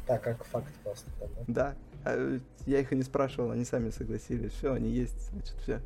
Так, 0.05 0.21
как 0.21 0.43
факт 0.45 0.71
просто. 0.83 1.09
да? 1.19 1.25
Да. 1.47 1.75
А, 2.05 2.39
Я 2.65 2.79
их 2.79 2.91
и 2.91 2.95
не 2.95 3.03
спрашивал, 3.03 3.51
они 3.51 3.65
сами 3.65 3.89
согласились. 3.89 4.51
Все, 4.53 4.73
они 4.73 4.89
есть, 4.89 5.29
значит, 5.31 5.55
все. 5.61 5.81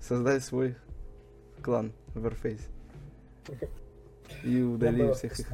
Создать 0.00 0.44
свой 0.44 0.76
клан 1.66 1.92
Warface. 2.14 2.62
И 4.44 4.62
удали 4.62 5.02
было 5.02 5.14
всех 5.14 5.38
их. 5.38 5.46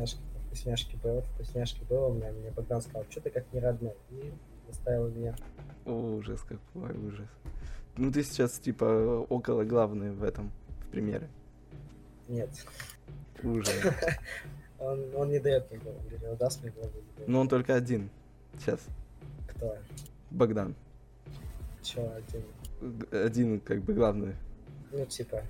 вкусняшки, 0.47 0.97
было, 0.97 1.23
вкусняшки 1.23 1.85
было, 1.89 2.09
у 2.09 2.13
меня, 2.13 2.31
мне 2.33 2.51
Богдан 2.51 2.83
сказал, 2.83 3.07
что 3.09 3.23
ты 3.23 3.31
как 3.31 3.51
не 3.51 3.61
родной, 3.61 3.95
и 4.11 4.31
заставил 4.69 5.09
меня. 5.09 5.35
О, 5.87 6.17
ужас 6.17 6.43
какой, 6.43 6.95
ужас. 7.09 7.27
Ну 7.97 8.13
ты 8.13 8.23
сейчас 8.23 8.59
типа 8.59 9.25
около 9.31 9.65
главный 9.65 10.13
в 10.13 10.23
этом, 10.23 10.53
в 10.81 10.89
примере. 10.89 11.31
Нет, 12.29 12.51
Ужас. 13.43 13.75
он, 14.79 15.17
он 15.17 15.31
не 15.31 15.39
дает 15.41 15.71
мне 15.71 15.81
голову, 15.81 15.99
говорит, 16.01 16.25
он 16.25 16.37
даст 16.37 16.63
мне 16.63 16.73
голову. 16.73 16.93
Но 17.27 17.41
он 17.41 17.49
только 17.49 17.75
один. 17.75 18.11
Сейчас. 18.59 18.81
Кто? 19.49 19.79
Богдан. 20.31 20.75
Чё, 21.83 22.13
один? 22.15 22.43
Один 23.11 23.61
как 23.61 23.81
бы 23.81 23.95
главный. 23.95 24.35
Ну, 24.93 25.07
типа, 25.07 25.43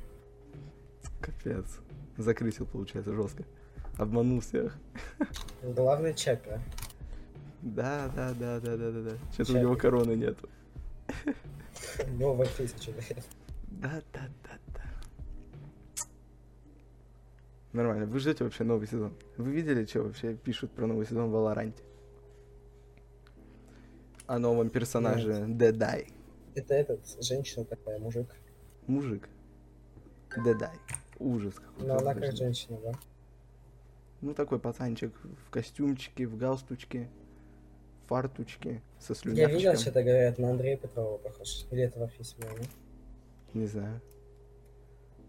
Капец. 1.23 1.79
Закрысил, 2.19 2.67
получается, 2.67 3.15
жестко. 3.15 3.45
Обманул 3.97 4.41
всех. 4.41 4.77
главный 5.63 6.15
чапер. 6.15 6.61
Да, 7.63 8.11
да, 8.15 8.35
да, 8.35 8.61
да, 8.61 8.77
да, 8.77 8.91
да, 8.91 9.11
да. 9.11 9.17
Что-то 9.33 9.53
у 9.53 9.59
него 9.59 9.77
короны 9.77 10.13
нету. 10.13 10.49
Ну, 12.19 12.35
в 12.35 12.47
тысячу. 12.49 12.93
Да, 13.69 14.03
да, 14.13 14.29
да, 14.43 14.59
да. 14.75 14.83
Нормально. 17.73 18.07
Вы 18.07 18.19
ждете 18.19 18.45
вообще 18.45 18.65
новый 18.65 18.87
сезон? 18.89 19.15
Вы 19.37 19.53
видели, 19.53 19.85
что 19.87 20.03
вообще 20.03 20.35
пишут 20.35 20.73
про 20.73 20.87
новый 20.87 21.07
сезон 21.07 21.29
в 21.29 21.33
Валоранте? 21.33 21.83
О 24.27 24.39
новом 24.39 24.69
персонаже 24.71 25.45
Дедай. 25.49 26.09
Это 26.55 26.75
этот, 26.75 27.01
женщина 27.23 27.65
такая, 27.65 27.99
мужик. 27.99 28.29
Мужик. 28.87 29.29
Дедай. 30.45 30.77
Ужас 31.23 31.55
какой. 31.55 31.87
Но 31.87 31.97
она 31.99 32.15
как 32.15 32.37
женщина, 32.37 32.79
да? 32.83 32.93
Ну, 34.21 34.35
такой 34.35 34.59
пацанчик 34.59 35.13
в 35.47 35.51
костюмчике, 35.51 36.27
в 36.27 36.37
галстучке, 36.37 37.09
в 38.05 38.09
фартучке, 38.09 38.83
со 38.99 39.13
Я 39.13 39.19
слюнявчиком. 39.19 39.57
видел, 39.59 39.77
что-то 39.77 40.03
говорят, 40.03 40.39
на 40.39 40.51
Андрея 40.51 40.77
Петрова 40.77 41.19
похож. 41.19 41.65
Или 41.71 41.83
это 41.85 41.99
в 41.99 42.03
офисе 42.03 42.37
было, 42.39 42.51
ну? 42.51 43.61
Не 43.61 43.67
знаю. 43.67 44.01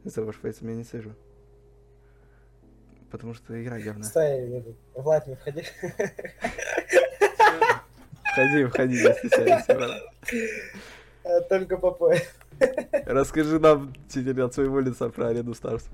За 0.03 0.21
Warface 0.21 0.57
я 0.61 0.75
не 0.75 0.83
сижу. 0.83 1.13
Потому 3.11 3.33
что 3.33 3.61
игра 3.61 3.79
говна. 3.79 4.03
Стой, 4.03 4.63
Влад, 4.95 5.27
не 5.27 5.35
входи. 5.35 5.63
Входи, 8.31 8.65
входи, 8.65 8.93
не 8.93 9.13
стесняйся, 9.13 10.01
Только 11.49 11.77
по 11.77 11.91
пояс. 11.91 12.23
Расскажи 13.05 13.59
нам 13.59 13.93
теперь 14.07 14.41
от 14.41 14.53
своего 14.53 14.79
лица 14.79 15.09
про 15.09 15.27
Арену 15.27 15.53
Старс. 15.53 15.87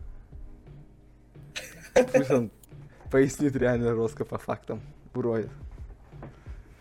Пусть 2.14 2.32
он 2.32 2.52
пояснит 3.12 3.56
реально 3.56 3.96
жестко 3.96 4.26
по 4.26 4.38
фактам. 4.38 4.82
Уроет. 5.14 5.50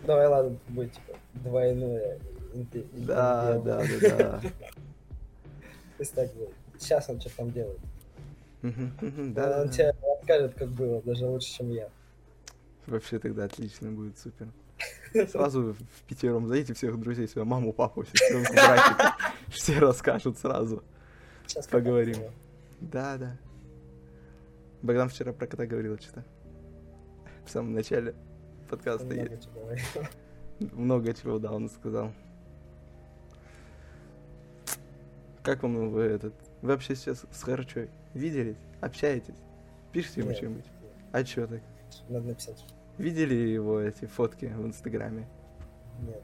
Давай, 0.07 0.27
ладно, 0.29 0.59
будет 0.69 0.93
типа 0.93 1.19
двойное. 1.35 2.19
инте- 2.55 2.87
Да, 3.05 3.57
инте- 3.57 3.63
да, 3.65 3.83
да, 4.01 4.41
да. 4.41 4.41
Пусть 5.97 6.15
так 6.15 6.33
будет. 6.35 6.51
Сейчас 6.79 7.09
он 7.09 7.21
что 7.21 7.35
там 7.37 7.51
делает. 7.51 7.81
Он 8.63 9.33
Да, 9.35 9.65
да, 9.65 9.69
тебе 9.69 9.93
расскажет, 10.03 10.55
как 10.55 10.69
было, 10.69 11.01
даже 11.03 11.27
лучше, 11.27 11.49
чем 11.49 11.71
я. 11.71 11.89
Вообще 12.87 13.19
тогда 13.19 13.45
отлично 13.45 13.91
будет, 13.91 14.19
супер. 14.19 14.49
Сразу 15.29 15.75
в 15.75 16.03
пятером 16.07 16.47
зайдите 16.47 16.75
всех 16.75 16.99
друзей, 16.99 17.29
сюда, 17.29 17.45
маму, 17.45 17.73
папу, 17.73 18.05
сестренку, 18.05 18.53
братика. 18.53 19.17
Все 19.49 19.79
расскажут 19.79 20.39
сразу. 20.39 20.83
Сейчас 21.47 21.67
Поговорим. 21.67 22.19
Да, 22.81 23.17
да. 23.17 23.37
Богдан 24.83 25.09
вчера 25.09 25.33
про 25.33 25.47
кота 25.47 25.67
говорил 25.67 25.99
что-то. 25.99 26.25
В 27.45 27.51
самом 27.51 27.73
начале 27.73 28.15
подкаста. 28.69 29.07
Много 29.07 29.31
есть. 29.31 29.45
чего. 29.45 30.07
Много 30.73 31.15
чего, 31.15 31.39
да, 31.39 31.53
он 31.53 31.69
сказал. 31.69 32.13
Как 35.43 35.63
вам 35.63 35.91
вы 35.91 36.03
этот... 36.03 36.35
Вы 36.61 36.69
вообще 36.69 36.95
сейчас 36.95 37.25
с 37.33 37.43
Харчой 37.43 37.91
виделись? 38.13 38.59
Общаетесь? 38.81 39.37
Пишите 39.93 40.21
ему 40.21 40.31
Нет, 40.31 40.39
что-нибудь? 40.39 40.65
А 41.13 41.25
чё 41.25 41.47
так? 41.47 41.63
Надо 42.09 42.27
написать. 42.27 42.65
Видели 42.99 43.35
его 43.35 43.81
эти 43.81 44.07
фотки 44.07 44.47
в 44.47 44.67
Инстаграме? 44.67 45.29
Нет. 46.01 46.23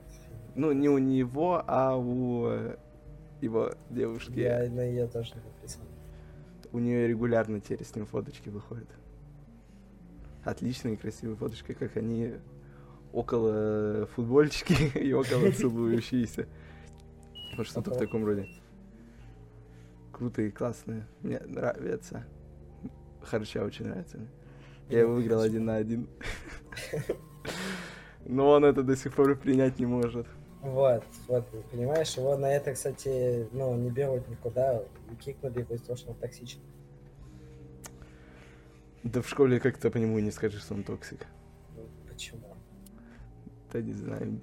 Ну, 0.56 0.72
не 0.72 0.88
у 0.88 0.98
него, 0.98 1.62
а 1.66 1.96
у 1.96 2.46
э, 2.48 2.76
его 3.40 3.72
девушки. 3.90 4.38
Я 4.38 4.68
на 4.70 4.82
ее 4.82 5.06
тоже 5.06 5.34
не 5.34 5.40
подписан. 5.40 5.82
У 6.72 6.80
нее 6.80 7.06
регулярно 7.06 7.60
теперь 7.60 7.84
с 7.84 7.94
ним 7.94 8.06
фоточки 8.06 8.48
выходят. 8.48 8.88
Отличные, 10.44 10.96
красивые 10.96 11.36
фоточки, 11.36 11.72
как 11.72 11.96
они 11.96 12.34
около 13.12 14.08
футбольчики 14.14 14.98
и 14.98 15.12
около 15.12 15.50
целующиеся. 15.52 16.46
Вот 17.56 17.68
что-то 17.68 17.92
в 17.92 17.98
таком 17.98 18.24
роде. 18.24 18.48
Крутые, 20.12 20.50
классные. 20.50 21.06
Мне 21.22 21.38
нравится. 21.40 22.24
Харча 23.22 23.64
очень 23.64 23.86
нравится. 23.86 24.18
Я 24.88 25.00
его 25.00 25.14
выиграл 25.14 25.40
один 25.40 25.64
на 25.64 25.76
один. 25.76 26.08
Но 28.24 28.50
он 28.50 28.64
это 28.64 28.82
до 28.82 28.96
сих 28.96 29.14
пор 29.14 29.36
принять 29.36 29.78
не 29.78 29.86
может. 29.86 30.26
Вот, 30.62 31.04
вот, 31.28 31.46
понимаешь, 31.70 32.16
его 32.16 32.36
на 32.38 32.46
это, 32.46 32.72
кстати, 32.72 33.46
ну, 33.52 33.74
не 33.76 33.90
берут 33.90 34.26
никуда, 34.28 34.82
и 35.12 35.14
кикнули 35.16 35.60
его 35.60 35.74
из-за 35.74 35.86
того, 35.86 35.96
что 35.96 36.10
он 36.12 36.16
токсичен. 36.16 36.60
Да 39.02 39.20
в 39.20 39.28
школе 39.28 39.60
как-то 39.60 39.90
по 39.90 39.98
нему 39.98 40.18
не 40.20 40.30
скажешь, 40.30 40.62
что 40.62 40.72
он 40.72 40.82
токсик. 40.82 41.26
Ну, 41.76 41.86
почему? 42.08 42.56
Да 43.70 43.82
не 43.82 43.92
знаю. 43.92 44.40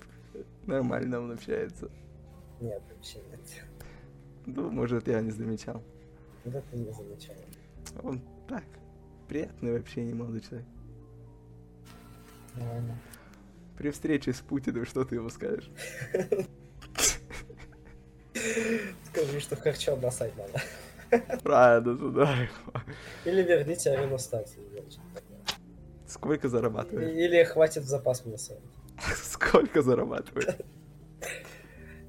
Нормально 0.68 1.22
он 1.22 1.32
общается. 1.32 1.90
Нет, 2.60 2.84
вообще 2.94 3.18
нет. 3.32 3.40
Ну, 4.46 4.70
может, 4.70 5.08
я 5.08 5.22
не 5.22 5.32
замечал. 5.32 5.82
Вот 6.46 6.54
это 6.54 6.78
не 6.78 6.92
замечал. 6.92 7.36
Он 8.04 8.22
так, 8.48 8.66
приятный 9.28 9.74
вообще 9.74 10.04
не 10.04 10.14
молодой 10.14 10.42
человек. 10.42 10.68
Нормально. 12.56 12.98
При 13.78 13.90
встрече 13.92 14.34
с 14.34 14.40
Путиным 14.42 14.86
что 14.86 15.04
ты 15.04 15.16
ему 15.16 15.30
скажешь? 15.30 15.70
Скажи, 19.12 19.40
что 19.40 19.56
харчо 19.56 19.96
бросать 19.96 20.34
надо. 20.38 20.62
Правильно, 21.44 21.98
туда. 21.98 22.36
Или 23.26 23.42
верните 23.44 23.92
арену 23.92 24.18
Старс. 24.18 24.56
Сколько 26.08 26.50
зарабатывает? 26.50 27.14
Или 27.14 27.44
хватит 27.44 27.84
в 27.84 27.88
запас 27.88 28.26
мне 28.26 28.38
сам. 28.38 28.58
Сколько 29.16 29.82
зарабатывает? 29.82 30.66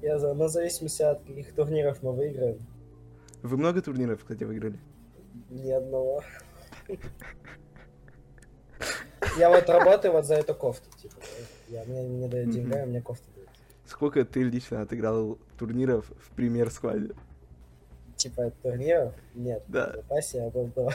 Я 0.01 0.19
за, 0.19 0.33
на 0.33 0.47
зависимости 0.49 1.01
от 1.01 1.23
каких 1.23 1.53
турниров 1.55 2.03
мы 2.03 2.13
выиграем. 2.13 2.59
Вы 3.41 3.57
много 3.57 3.81
турниров, 3.81 4.19
кстати, 4.19 4.43
выиграли? 4.43 4.77
Ни 5.49 5.71
одного. 5.71 6.21
Я 9.37 9.49
вот 9.49 9.69
работаю 9.69 10.13
вот 10.13 10.25
за 10.25 10.35
эту 10.35 10.53
кофту, 10.53 10.89
типа. 10.97 11.15
Я, 11.67 11.83
мне 11.85 12.03
не 12.03 12.27
дают 12.27 12.55
а 12.55 12.85
мне 12.85 13.01
кофту 13.01 13.25
дают. 13.35 13.49
Сколько 13.85 14.25
ты 14.25 14.43
лично 14.43 14.81
отыграл 14.81 15.37
турниров 15.57 16.05
в 16.19 16.31
премьер 16.35 16.69
складе? 16.71 17.13
Типа 18.15 18.51
турниров? 18.61 19.13
Нет. 19.33 19.63
Да. 19.67 19.91
В 19.91 19.95
запасе 19.95 20.37
я 20.37 20.49
был 20.49 20.67
два. 20.67 20.93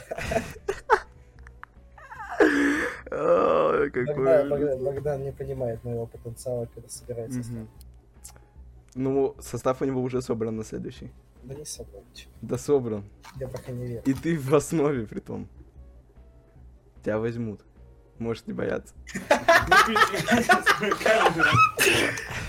Богдан, 4.80 5.24
не 5.24 5.32
понимает 5.32 5.82
моего 5.82 6.06
потенциала, 6.06 6.68
когда 6.72 6.88
собирается. 6.88 7.40
Мгм. 7.40 7.68
Ну, 8.94 9.34
состав 9.40 9.82
у 9.82 9.84
него 9.84 10.02
уже 10.02 10.22
собран 10.22 10.56
на 10.56 10.64
следующий. 10.64 11.10
Да 11.42 11.54
не 11.54 11.64
собрал 11.64 12.02
ничего. 12.10 12.32
Да 12.42 12.58
собран. 12.58 13.04
Я 13.38 13.48
пока 13.48 13.72
не 13.72 13.86
верю. 13.86 14.02
И 14.04 14.14
ты 14.14 14.38
в 14.38 14.54
основе 14.54 15.06
при 15.06 15.20
том. 15.20 15.48
Тебя 17.02 17.18
возьмут. 17.18 17.60
Можешь 18.18 18.46
не 18.46 18.52
бояться. 18.52 18.94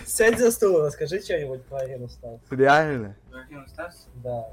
Сядь 0.05 0.39
за 0.39 0.51
стул, 0.51 0.81
расскажи 0.81 1.21
что-нибудь 1.21 1.63
про 1.65 1.77
арену 1.79 2.09
Старс. 2.09 2.39
Реально? 2.49 3.15
Да. 4.23 4.47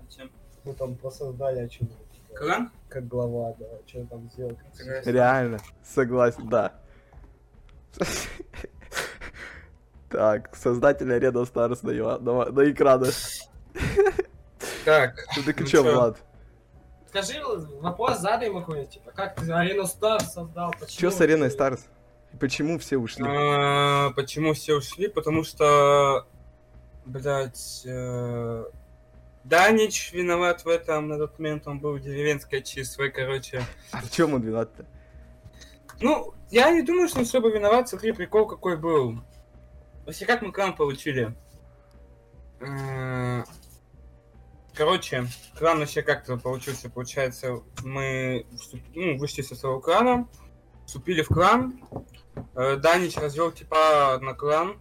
Ну 0.65 0.75
там 0.75 0.95
просто 0.97 1.33
дали 1.33 1.61
о 1.61 1.69
чем 1.69 1.89
Клан? 2.35 2.71
как 2.89 3.07
глава, 3.09 3.55
да, 3.59 3.67
что 3.87 4.05
там 4.07 4.29
сделал. 4.33 4.59
Согласен. 4.75 5.13
Реально. 5.13 5.59
Согласен, 5.83 6.49
да. 6.49 6.73
Так, 10.11 10.55
создатель 10.55 11.11
Arena 11.11 11.45
Stars 11.51 11.81
на, 11.83 12.19
на, 12.19 12.51
на 12.51 12.71
экранах. 12.71 13.13
Так, 14.85 15.25
Ну 15.37 15.43
так 15.43 15.61
Ну 15.61 15.67
чё? 15.67 15.83
Влад? 15.83 16.19
Скажи, 17.17 17.41
вопрос 17.81 18.19
задай 18.19 18.49
ему 18.49 18.61
какой-нибудь, 18.61 18.91
типа, 18.91 19.11
как 19.11 19.37
ты 19.37 19.51
арену 19.51 19.87
Старс 19.87 20.35
создал, 20.35 20.73
почему? 20.73 20.99
Чё 20.99 21.11
с 21.11 21.19
Ареной 21.23 21.49
Stars? 21.49 21.81
И 22.35 22.37
почему 22.37 22.79
все 22.79 22.99
ушли? 22.99 23.25
а, 23.27 24.11
почему 24.11 24.53
все 24.53 24.75
ушли? 24.75 25.09
Потому 25.09 25.43
что, 25.43 26.27
блядь, 27.07 27.85
э, 27.87 28.65
Данич 29.45 30.13
виноват 30.13 30.67
в 30.67 30.69
этом, 30.69 31.09
на 31.09 31.17
тот 31.17 31.39
момент 31.39 31.67
он 31.67 31.79
был 31.79 31.99
деревенской 31.99 32.61
чистой, 32.63 33.11
короче. 33.11 33.65
А 33.93 34.03
в 34.03 34.11
чем 34.11 34.35
он 34.35 34.43
виноват-то? 34.43 34.85
Ну, 36.03 36.35
я 36.51 36.71
не 36.71 36.83
думаю, 36.83 37.09
что 37.09 37.21
он 37.21 37.25
особо 37.25 37.49
виноват, 37.49 37.89
смотри, 37.89 38.13
прикол 38.13 38.47
какой 38.47 38.77
был. 38.77 39.23
Вообще, 40.05 40.27
как 40.27 40.43
мы 40.43 40.53
клан 40.53 40.77
получили? 40.77 41.35
Короче, 44.77 45.27
клан 45.59 45.79
вообще 45.79 46.03
как-то 46.03 46.37
получился, 46.37 46.91
получается, 46.91 47.63
мы 47.83 48.47
вступ- 48.53 48.83
ну, 48.95 49.17
вышли 49.17 49.41
со 49.41 49.55
своего 49.55 49.81
клана, 49.81 50.29
вступили 50.85 51.23
в 51.23 51.29
клан, 51.29 51.81
э, 52.55 52.77
Данич 52.77 53.17
развел 53.17 53.51
типа 53.53 54.19
на 54.21 54.35
клан, 54.35 54.79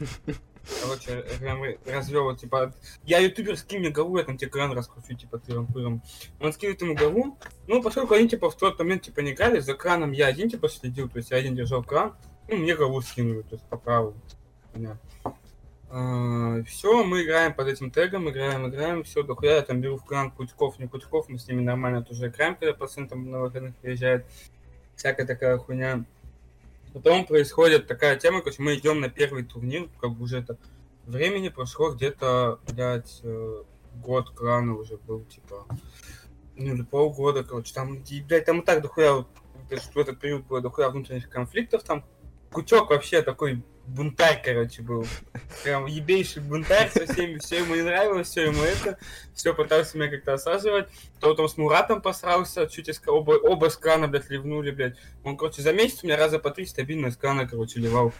Короче, 0.82 1.24
прям 1.38 1.62
развел, 1.86 2.34
типа, 2.34 2.74
я 3.04 3.20
ютубер, 3.20 3.56
скинь 3.56 3.78
мне 3.78 3.90
голову, 3.90 4.18
я 4.18 4.24
там 4.24 4.36
тебе 4.36 4.50
кран 4.50 4.72
раскручу, 4.72 5.14
типа, 5.14 5.36
тыром-пыром. 5.36 6.02
Он 6.40 6.52
скинет 6.52 6.82
ему 6.82 6.96
голову, 6.96 7.38
ну, 7.68 7.80
поскольку 7.82 8.14
они, 8.14 8.28
типа, 8.28 8.50
в 8.50 8.56
тот 8.56 8.76
момент, 8.80 9.02
типа, 9.02 9.20
не 9.20 9.30
играли, 9.30 9.60
за 9.60 9.74
краном 9.74 10.10
я 10.10 10.26
один, 10.26 10.50
типа, 10.50 10.68
следил, 10.68 11.08
то 11.08 11.18
есть 11.18 11.30
я 11.30 11.36
один 11.36 11.54
держал 11.54 11.84
кран, 11.84 12.16
ну, 12.48 12.56
мне 12.56 12.74
голову 12.74 13.00
скинули, 13.00 13.42
то 13.42 13.54
есть 13.54 13.64
по 13.68 13.76
праву. 13.76 14.16
Все, 15.88 17.04
мы 17.04 17.22
играем 17.22 17.54
под 17.54 17.68
этим 17.68 17.92
тегом, 17.92 18.28
играем, 18.28 18.68
играем, 18.68 19.04
все, 19.04 19.22
дохуя, 19.22 19.56
я 19.56 19.62
там 19.62 19.80
беру 19.80 19.96
в 19.96 20.04
кран 20.04 20.32
Кутьков, 20.32 20.80
не 20.80 20.88
Кутьков, 20.88 21.28
мы 21.28 21.38
с 21.38 21.46
ними 21.46 21.62
нормально 21.62 22.02
тоже 22.02 22.26
играем, 22.26 22.56
когда 22.56 22.74
пацан 22.74 23.06
там 23.06 23.30
на 23.30 23.40
выходных 23.40 23.76
приезжает, 23.76 24.26
всякая 24.96 25.26
такая 25.26 25.58
хуйня. 25.58 26.04
Потом 26.92 27.24
происходит 27.24 27.86
такая 27.86 28.16
тема, 28.16 28.40
короче, 28.40 28.62
мы 28.62 28.74
идем 28.74 29.00
на 29.00 29.08
первый 29.08 29.44
турнир, 29.44 29.88
как 30.00 30.10
бы 30.10 30.24
уже 30.24 30.38
это 30.38 30.56
времени 31.04 31.50
прошло 31.50 31.92
где-то, 31.92 32.58
блядь, 32.68 33.20
э, 33.22 33.62
год 34.02 34.30
крана 34.30 34.74
уже 34.74 34.96
был, 34.96 35.24
типа, 35.24 35.66
ну 36.56 36.74
или 36.74 36.82
полгода, 36.82 37.44
короче, 37.44 37.72
там, 37.72 38.02
и, 38.02 38.22
блядь, 38.22 38.44
там 38.44 38.60
и 38.60 38.64
так 38.64 38.82
дохуя, 38.82 39.12
вот, 39.12 39.28
в 39.70 39.98
этот 39.98 40.18
период 40.18 40.46
было 40.46 40.60
дохуя 40.60 40.90
внутренних 40.90 41.28
конфликтов, 41.28 41.84
там, 41.84 42.04
Кутек 42.56 42.88
вообще 42.88 43.20
такой 43.20 43.62
бунтарь, 43.86 44.42
короче, 44.42 44.80
был. 44.80 45.04
Прям 45.62 45.84
ебейший 45.84 46.40
бунтарь 46.40 46.90
со 46.90 47.04
всеми, 47.04 47.36
все 47.36 47.58
ему 47.58 47.74
не 47.74 47.82
нравилось, 47.82 48.28
все 48.28 48.46
ему 48.46 48.62
это, 48.62 48.98
все 49.34 49.52
пытался 49.52 49.98
меня 49.98 50.08
как-то 50.08 50.32
осаживать. 50.32 50.88
То 51.20 51.34
там 51.34 51.50
с 51.50 51.58
Муратом 51.58 52.00
посрался, 52.00 52.66
чуть 52.66 52.88
из 52.88 53.02
оба, 53.06 53.32
оба 53.32 53.68
с 53.68 53.76
крана, 53.76 54.08
блядь, 54.08 54.30
ливнули, 54.30 54.70
блядь. 54.70 54.96
Он, 55.22 55.36
короче, 55.36 55.60
за 55.60 55.74
месяц 55.74 56.02
у 56.02 56.06
меня 56.06 56.16
раза 56.16 56.38
по 56.38 56.48
три 56.48 56.64
стабильно 56.64 57.12
крана, 57.12 57.46
короче, 57.46 57.78
ливал. 57.78 58.14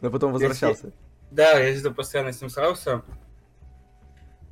Но 0.00 0.10
потом 0.10 0.32
возвращался. 0.32 0.90
Да, 1.30 1.60
я 1.60 1.70
где-то 1.70 1.92
постоянно 1.92 2.32
с 2.32 2.40
ним 2.40 2.50
срался. 2.50 3.04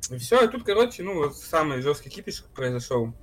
И 0.09 0.17
все, 0.19 0.41
и 0.41 0.47
тут, 0.47 0.63
короче, 0.63 1.03
ну, 1.03 1.15
вот 1.15 1.35
самый 1.35 1.81
жесткий 1.81 2.09
кипиш 2.09 2.45
произошел. 2.55 3.13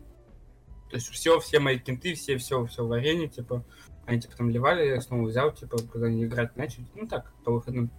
То 0.90 0.96
есть 0.96 1.08
все, 1.08 1.40
все 1.40 1.60
мои 1.60 1.78
кенты, 1.78 2.12
все, 2.14 2.36
все, 2.36 2.66
все 2.66 2.84
в 2.84 2.92
арене, 2.92 3.28
типа, 3.28 3.64
они, 4.06 4.20
типа, 4.20 4.36
там 4.36 4.50
ливали, 4.50 4.86
я 4.86 5.00
снова 5.00 5.26
взял, 5.26 5.52
типа, 5.52 5.78
когда 5.92 6.06
они 6.06 6.24
играть 6.24 6.56
начали, 6.56 6.86
ну, 6.94 7.06
так, 7.06 7.32
по 7.44 7.52
выходным. 7.52 7.90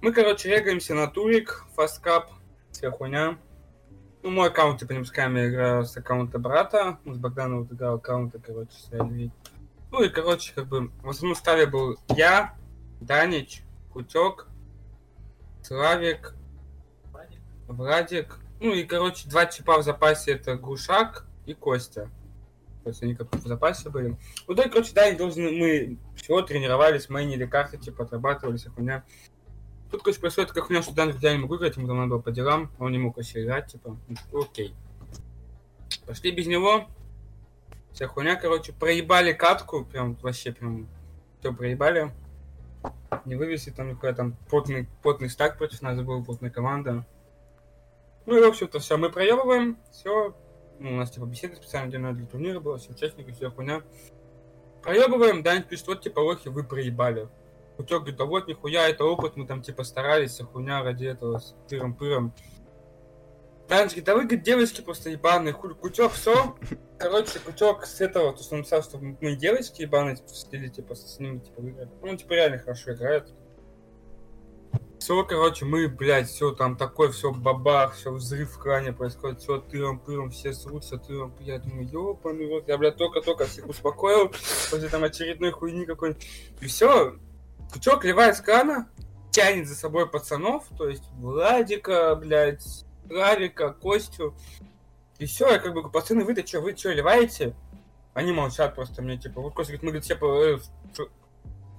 Мы, 0.00 0.12
короче, 0.12 0.50
регаемся 0.50 0.94
на 0.94 1.06
турик, 1.06 1.64
фасткап, 1.74 2.30
вся 2.70 2.90
хуйня. 2.90 3.38
Ну, 4.22 4.30
мой 4.30 4.48
аккаунт, 4.48 4.80
типа, 4.80 4.92
не 4.92 5.00
пускаем, 5.00 5.36
я 5.36 5.48
играю 5.48 5.84
с 5.84 5.96
аккаунта 5.96 6.38
брата, 6.38 6.98
ну, 7.04 7.14
с 7.14 7.18
Богданом 7.18 7.64
вот 7.64 7.72
играл 7.72 7.96
аккаунта, 7.96 8.38
короче, 8.38 8.72
с 8.72 8.92
Эльвей. 8.92 9.32
Ну, 9.90 10.02
и, 10.02 10.08
короче, 10.08 10.52
как 10.54 10.66
бы, 10.66 10.90
в 11.02 11.08
основном 11.08 11.36
ставе 11.36 11.66
был 11.66 11.98
я, 12.16 12.54
Данич, 13.00 13.62
Кутек, 13.92 14.46
Славик, 15.62 16.34
Владик. 17.72 18.38
Ну 18.60 18.72
и, 18.72 18.84
короче, 18.84 19.28
два 19.28 19.46
типа 19.46 19.78
в 19.78 19.82
запасе 19.82 20.32
это 20.32 20.56
Гушак 20.56 21.26
и 21.46 21.54
Костя. 21.54 22.10
То 22.82 22.90
есть 22.90 23.02
они 23.02 23.14
как 23.14 23.32
в 23.34 23.46
запасе 23.46 23.90
были. 23.90 24.16
Ну 24.48 24.54
и, 24.54 24.68
короче, 24.68 24.92
да, 24.92 25.10
должны, 25.12 25.50
мы 25.52 25.98
всего 26.16 26.42
тренировались, 26.42 27.08
майнили 27.08 27.46
карты, 27.46 27.78
типа, 27.78 28.04
отрабатывали 28.04 28.56
вся 28.56 28.70
хуйня. 28.70 29.04
Тут, 29.90 30.02
короче, 30.02 30.20
происходит 30.20 30.48
такая 30.48 30.64
хуйня, 30.64 30.82
что 30.82 30.94
Дан 30.94 31.14
я 31.20 31.32
не 31.32 31.38
могу 31.38 31.56
играть, 31.56 31.76
ему 31.76 31.86
там 31.86 31.98
надо 31.98 32.10
было 32.10 32.18
по 32.18 32.32
делам, 32.32 32.70
он 32.78 32.92
не 32.92 32.98
мог 32.98 33.16
вообще 33.16 33.44
играть, 33.44 33.70
типа, 33.70 33.96
ну, 34.08 34.42
окей. 34.42 34.74
Пошли 36.06 36.30
без 36.30 36.46
него. 36.46 36.86
Вся 37.92 38.08
хуйня, 38.08 38.36
короче, 38.36 38.72
проебали 38.72 39.32
катку, 39.32 39.84
прям 39.84 40.14
вообще 40.14 40.52
прям 40.52 40.88
все 41.40 41.52
проебали. 41.52 42.10
Не 43.26 43.36
вывести 43.36 43.70
там 43.70 43.90
никакой 43.90 44.14
там 44.14 44.36
потный, 44.50 44.88
потный 45.02 45.28
стак 45.28 45.58
против 45.58 45.82
нас 45.82 46.00
был, 46.00 46.24
потная 46.24 46.50
команда. 46.50 47.06
Ну 48.24 48.36
и, 48.36 48.40
в 48.40 48.48
общем-то, 48.48 48.78
все, 48.78 48.96
мы 48.96 49.10
проебываем, 49.10 49.76
все. 49.90 50.34
Ну, 50.82 50.94
у 50.94 50.96
нас, 50.96 51.12
типа, 51.12 51.26
беседа 51.26 51.54
специально 51.54 51.88
делена 51.88 52.12
для 52.12 52.26
турнира 52.26 52.58
была, 52.58 52.76
все 52.76 52.90
участники, 52.90 53.30
все 53.30 53.52
хуйня. 53.52 53.82
Проебываем, 54.82 55.44
Дань 55.44 55.62
пишет, 55.62 55.86
вот, 55.86 56.02
типа, 56.02 56.18
лохи, 56.18 56.48
вы 56.48 56.64
проебали. 56.64 57.28
Кутек 57.76 57.98
говорит, 57.98 58.16
да 58.16 58.24
вот, 58.24 58.48
нихуя, 58.48 58.88
это 58.88 59.04
опыт, 59.04 59.36
мы 59.36 59.46
там, 59.46 59.62
типа, 59.62 59.84
старались, 59.84 60.32
вся 60.32 60.44
хуйня 60.44 60.82
ради 60.82 61.04
этого, 61.04 61.38
с 61.38 61.54
тыром-пыром. 61.68 62.32
Дань 63.68 63.86
говорит, 63.86 64.04
да 64.04 64.14
вы, 64.16 64.22
говорит, 64.22 64.42
девочки 64.42 64.80
просто 64.80 65.10
ебаные, 65.10 65.52
хуй, 65.52 65.72
Кутек, 65.76 66.10
все. 66.10 66.56
Короче, 66.98 67.38
Кутек 67.38 67.86
с 67.86 68.00
этого, 68.00 68.32
то, 68.32 68.42
что 68.42 68.56
он 68.56 68.62
написал, 68.62 68.82
что 68.82 68.98
мы 68.98 69.36
девочки 69.36 69.82
ебаные, 69.82 70.16
типа, 70.16 70.28
стиле, 70.30 70.68
типа, 70.68 70.96
с 70.96 71.20
ними, 71.20 71.38
типа, 71.38 71.62
выиграли. 71.62 71.90
Ну, 72.02 72.16
типа, 72.16 72.32
реально 72.32 72.58
хорошо 72.58 72.92
играет. 72.92 73.32
Все, 75.02 75.24
короче, 75.24 75.64
мы, 75.64 75.88
блядь, 75.88 76.28
все 76.28 76.52
там 76.52 76.76
такое, 76.76 77.10
все 77.10 77.32
бабах, 77.32 77.96
все 77.96 78.12
взрыв 78.12 78.52
в 78.52 78.58
кране 78.60 78.92
происходит, 78.92 79.40
все 79.40 79.56
тыром-пыром, 79.58 80.30
все 80.30 80.52
срутся 80.52 80.96
тыром 80.96 81.34
Я 81.40 81.58
думаю, 81.58 81.88
ёбаный 81.88 82.48
рот, 82.48 82.68
я, 82.68 82.78
блядь, 82.78 82.98
только-только 82.98 83.46
всех 83.46 83.68
успокоил, 83.68 84.28
после 84.28 84.88
там 84.88 85.02
очередной 85.02 85.50
хуйни 85.50 85.86
какой-нибудь. 85.86 86.24
И 86.60 86.66
все, 86.66 87.16
Кучок 87.72 88.04
ливает 88.04 88.36
с 88.36 88.40
крана, 88.40 88.88
тянет 89.32 89.66
за 89.66 89.74
собой 89.74 90.08
пацанов, 90.08 90.66
то 90.78 90.88
есть 90.88 91.02
Владика, 91.14 92.14
блядь, 92.14 92.64
Равика, 93.10 93.72
Костю. 93.72 94.36
И 95.18 95.26
все, 95.26 95.50
я 95.50 95.58
как 95.58 95.74
бы, 95.74 95.90
пацаны, 95.90 96.24
вы-то 96.24 96.46
что, 96.46 96.60
вы 96.60 96.76
что, 96.76 96.92
ливаете? 96.92 97.56
Они 98.14 98.30
молчат 98.30 98.76
просто 98.76 99.02
мне, 99.02 99.18
типа, 99.18 99.40
вот 99.40 99.52
Костя 99.52 99.72
говорит, 99.72 99.82
мы, 99.82 99.90
говорит, 99.90 100.04
все, 100.04 100.14
э, 100.14 100.60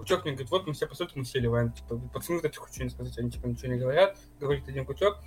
Кучок 0.04 0.26
мне 0.26 0.34
говорит, 0.34 0.52
вот 0.52 0.68
мы 0.68 0.74
все 0.74 0.86
по 0.86 0.96
сути 0.96 1.14
мы 1.16 1.24
все 1.24 1.40
ливаем, 1.40 1.72
типа, 1.72 1.98
пацаны 2.14 2.40
вот 2.40 2.46
эти 2.46 2.58
хочу 2.58 2.84
не 2.84 2.90
сказать, 2.90 3.18
они 3.18 3.32
типа 3.32 3.48
ничего 3.48 3.72
не 3.72 3.80
говорят, 3.80 4.18
говорит 4.38 4.68
один 4.68 4.86
Кучок. 4.86 5.18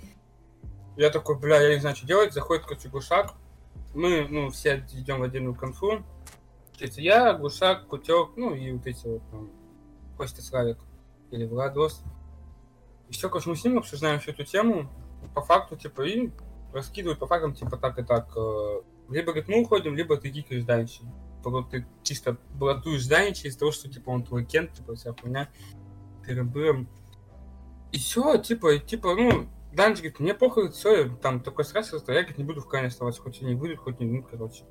Я 0.95 1.09
такой, 1.09 1.39
бля, 1.39 1.59
я 1.59 1.73
не 1.73 1.81
знаю, 1.81 1.95
что 1.95 2.05
делать. 2.05 2.33
Заходит, 2.33 2.65
короче, 2.65 2.89
Гушак. 2.89 3.33
Мы, 3.95 4.27
ну, 4.29 4.51
все 4.51 4.85
идем 4.93 5.19
в 5.19 5.23
отдельную 5.23 5.55
конфу. 5.55 6.03
Это 6.79 7.01
я, 7.01 7.33
Гушак, 7.33 7.87
Кутек, 7.87 8.29
ну, 8.35 8.53
и 8.53 8.71
вот 8.71 8.85
эти 8.85 9.07
вот, 9.07 9.21
там, 9.31 9.49
Костя 10.15 10.43
Славик 10.43 10.77
или 11.31 11.45
Владос. 11.45 12.03
И 13.09 13.13
все, 13.13 13.29
короче, 13.29 13.49
мы 13.49 13.55
с 13.55 13.63
ним 13.63 13.79
обсуждаем 13.79 14.19
всю 14.19 14.29
эту 14.31 14.43
тему. 14.43 14.91
По 15.33 15.41
факту, 15.41 15.75
типа, 15.75 16.03
и 16.03 16.29
раскидывают 16.71 17.19
по 17.19 17.25
фактам, 17.25 17.55
типа, 17.55 17.77
так 17.77 17.97
и 17.97 18.03
так. 18.03 18.31
э, 18.35 18.81
Либо, 19.09 19.31
говорит, 19.31 19.47
мы 19.47 19.61
уходим, 19.61 19.95
либо 19.95 20.17
ты 20.17 20.29
кикаешь 20.29 20.63
Данича. 20.63 21.03
Вот 21.49 21.69
ты 21.69 21.87
чисто 22.03 22.37
блатуешь 22.53 23.05
Данича 23.07 23.47
из-за 23.47 23.59
того, 23.59 23.71
что, 23.71 23.89
типа, 23.89 24.09
он 24.09 24.23
твой 24.23 24.45
кент, 24.45 24.73
типа, 24.73 24.95
вся 24.95 25.13
хуйня. 25.13 25.49
Тыры-бырым. 26.25 26.87
И 27.91 27.97
все, 27.97 28.37
типа, 28.37 28.75
и, 28.75 28.79
типа, 28.79 29.15
ну, 29.15 29.47
Данич 29.73 29.97
говорит, 29.97 30.19
мне 30.19 30.33
похуй, 30.33 30.71
все, 30.71 31.09
там 31.21 31.41
такой 31.41 31.63
что 31.63 31.77
я, 31.79 31.93
говорит, 32.03 32.37
не 32.37 32.43
буду 32.43 32.61
в 32.61 32.67
клане 32.67 32.87
оставаться, 32.87 33.21
хоть 33.21 33.41
они 33.41 33.55
выйдут, 33.55 33.79
хоть 33.79 33.99
не 33.99 34.07
выйдут, 34.07 34.29
короче. 34.29 34.63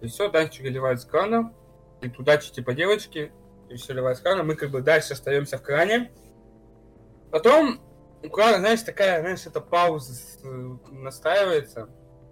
И 0.00 0.06
все, 0.06 0.30
Данчик 0.30 0.62
выливает 0.62 1.00
с 1.00 1.04
крана, 1.04 1.52
и 2.00 2.12
удачи, 2.16 2.52
типа, 2.52 2.74
девочки, 2.74 3.32
и 3.68 3.74
все 3.76 3.92
ливает 3.92 4.18
с 4.18 4.20
крана, 4.20 4.42
мы, 4.42 4.54
как 4.54 4.70
бы, 4.70 4.82
дальше 4.82 5.14
остаемся 5.14 5.58
в 5.58 5.62
кране. 5.62 6.10
Потом, 7.30 7.80
у 8.22 8.28
крана, 8.28 8.58
знаешь, 8.58 8.82
такая, 8.82 9.20
знаешь, 9.20 9.46
эта 9.46 9.60
пауза 9.60 10.14
э, 10.44 10.76
настраивается. 10.90 11.88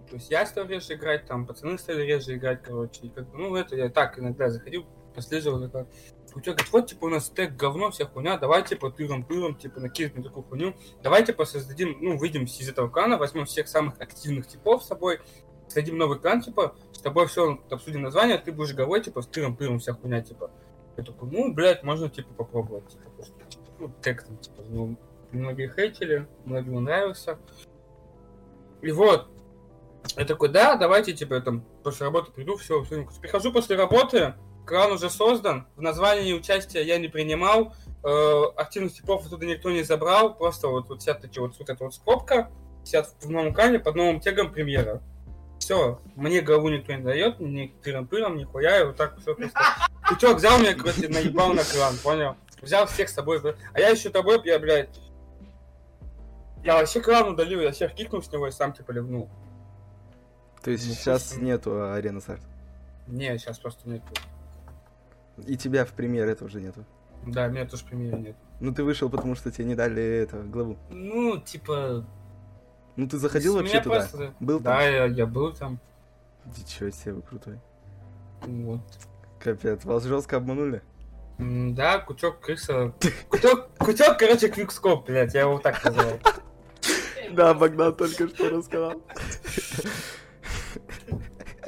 То 0.09 0.15
есть 0.15 0.31
я 0.31 0.45
стал 0.45 0.65
реже 0.65 0.93
играть, 0.93 1.25
там, 1.27 1.45
пацаны 1.45 1.77
стали 1.77 2.01
реже 2.01 2.35
играть, 2.35 2.63
короче, 2.63 3.01
и 3.03 3.09
как 3.09 3.27
ну, 3.33 3.55
это 3.55 3.75
я 3.75 3.89
так 3.89 4.17
иногда 4.17 4.49
заходил, 4.49 4.85
послеживал, 5.13 5.61
такой, 5.61 5.85
у 6.33 6.41
тебя 6.41 6.53
говорит, 6.53 6.73
вот, 6.73 6.87
типа, 6.87 7.05
у 7.05 7.09
нас 7.09 7.27
стек 7.27 7.55
говно, 7.55 7.91
вся 7.91 8.05
хуйня, 8.05 8.37
давай, 8.37 8.63
типа, 8.63 8.87
тыром-тыром, 8.87 9.55
типа, 9.55 9.79
накинем 9.79 10.23
такую 10.23 10.43
хуйню, 10.43 10.75
давай, 11.03 11.25
типа, 11.25 11.45
создадим, 11.45 11.97
ну, 12.01 12.17
выйдем 12.17 12.45
из 12.45 12.69
этого 12.69 12.89
клана, 12.89 13.17
возьмем 13.17 13.45
всех 13.45 13.67
самых 13.67 13.99
активных 13.99 14.47
типов 14.47 14.83
с 14.83 14.87
собой, 14.87 15.19
создадим 15.65 15.97
новый 15.97 16.19
клан, 16.19 16.41
типа, 16.41 16.75
с 16.91 16.99
тобой 16.99 17.27
все 17.27 17.59
обсудим 17.69 18.01
название, 18.01 18.37
ты 18.39 18.51
будешь 18.51 18.73
головой, 18.73 19.01
типа, 19.03 19.21
с 19.21 19.27
тыром-тыром 19.27 19.79
вся 19.79 19.93
хуйня, 19.93 20.21
типа. 20.21 20.51
Я 20.97 21.03
такой, 21.03 21.29
ну, 21.29 21.53
блядь, 21.53 21.83
можно, 21.83 22.09
типа, 22.09 22.33
попробовать, 22.33 22.87
типа, 22.87 23.23
типа, 23.49 23.63
ну, 23.79 23.93
тег 24.01 24.23
там, 24.23 24.37
типа, 24.37 24.63
ну, 24.69 24.97
многие 25.31 25.71
хейтили, 25.73 26.27
многим 26.45 26.83
нравился. 26.83 27.37
И 28.81 28.91
вот, 28.91 29.29
я 30.17 30.25
такой, 30.25 30.49
да, 30.49 30.75
давайте, 30.75 31.13
типа, 31.13 31.39
там 31.41 31.63
после 31.83 32.05
работы 32.05 32.31
приду, 32.31 32.57
все, 32.57 32.83
прихожу 33.21 33.51
после 33.51 33.75
работы, 33.75 34.33
кран 34.65 34.91
уже 34.91 35.09
создан, 35.09 35.67
в 35.75 35.81
названии 35.81 36.33
участия 36.33 36.83
я 36.83 36.97
не 36.97 37.07
принимал, 37.07 37.73
э, 38.03 38.43
активных 38.55 38.93
типов 38.93 39.25
оттуда 39.25 39.45
никто 39.45 39.71
не 39.71 39.83
забрал, 39.83 40.35
просто 40.35 40.67
вот, 40.67 40.89
вот 40.89 41.01
сидят 41.01 41.21
такие 41.21 41.41
вот, 41.41 41.57
вот 41.57 41.69
эта 41.69 41.83
вот 41.83 41.93
скобка, 41.93 42.51
сидят 42.83 43.13
в 43.21 43.29
новом 43.29 43.53
кране 43.53 43.79
под 43.79 43.95
новым 43.95 44.19
тегом 44.19 44.51
премьера. 44.51 45.01
Все, 45.59 45.99
мне 46.15 46.41
голову 46.41 46.69
никто 46.69 46.93
не 46.93 47.03
дает, 47.03 47.39
ни 47.39 47.73
тыром-пыром, 47.83 48.37
нихуя, 48.37 48.79
и 48.79 48.85
вот 48.85 48.95
так 48.95 49.19
все 49.19 49.35
просто. 49.35 49.59
Путек 50.07 50.37
взял 50.37 50.57
меня, 50.57 50.73
короче, 50.73 51.07
наебал 51.09 51.53
на 51.53 51.63
кран, 51.63 51.95
понял? 52.01 52.35
Взял 52.61 52.87
всех 52.87 53.09
с 53.09 53.13
собой, 53.13 53.41
а 53.73 53.79
я 53.79 53.89
еще 53.89 54.09
тобой, 54.09 54.41
я, 54.45 54.57
блядь, 54.57 54.99
я 56.63 56.75
вообще 56.75 57.01
кран 57.01 57.29
удалил, 57.29 57.61
я 57.61 57.71
всех 57.71 57.93
кикнул 57.93 58.21
с 58.21 58.31
него 58.31 58.47
и 58.47 58.51
сам 58.51 58.73
типа 58.73 58.91
ливнул. 58.91 59.29
То 60.63 60.71
есть 60.71 60.87
Ну, 60.87 60.93
сейчас 60.93 61.37
нету 61.37 61.91
арены 61.91 62.21
старт. 62.21 62.41
Не, 63.07 63.37
сейчас 63.37 63.57
просто 63.59 63.87
нет. 63.89 64.01
И 65.47 65.55
тебя 65.57 65.85
в 65.85 65.93
премьер 65.93 66.27
этого 66.27 66.47
уже 66.47 66.61
нету. 66.61 66.83
Да, 67.25 67.47
меня 67.47 67.65
тоже 67.65 67.85
премьера 67.85 68.17
нет. 68.17 68.35
Ну 68.59 68.73
ты 68.73 68.83
вышел, 68.83 69.09
потому 69.09 69.35
что 69.35 69.51
тебе 69.51 69.65
не 69.65 69.75
дали 69.75 70.03
это, 70.03 70.37
главу. 70.43 70.77
Ну, 70.89 71.39
типа... 71.39 72.05
Ну 72.95 73.07
ты 73.07 73.17
заходил 73.17 73.55
вообще 73.55 73.73
меня 73.75 73.83
туда? 73.83 73.95
просто- 73.99 74.33
Был 74.39 74.59
Да, 74.59 74.75
там? 74.75 74.81
я, 74.81 75.05
я 75.05 75.25
был 75.25 75.53
там. 75.53 75.79
Ничего 76.57 76.89
себе, 76.89 77.13
вы 77.13 77.21
крутой. 77.21 77.59
Вот. 78.41 78.81
Капец, 79.39 79.85
вас 79.85 80.03
жестко 80.03 80.37
обманули? 80.37 80.81
М, 81.37 81.73
Да, 81.73 81.99
кутек 81.99 82.39
крыса. 82.41 82.93
Кутек, 83.29 83.67
кутек, 83.77 84.17
короче, 84.19 84.49
квикскоп, 84.49 85.05
блядь, 85.07 85.33
я 85.33 85.41
его 85.41 85.57
так 85.59 85.83
называю. 85.83 86.19
Да, 87.31 87.53
Богдан 87.53 87.95
только 87.95 88.27
что 88.27 88.49
рассказал. 88.49 89.01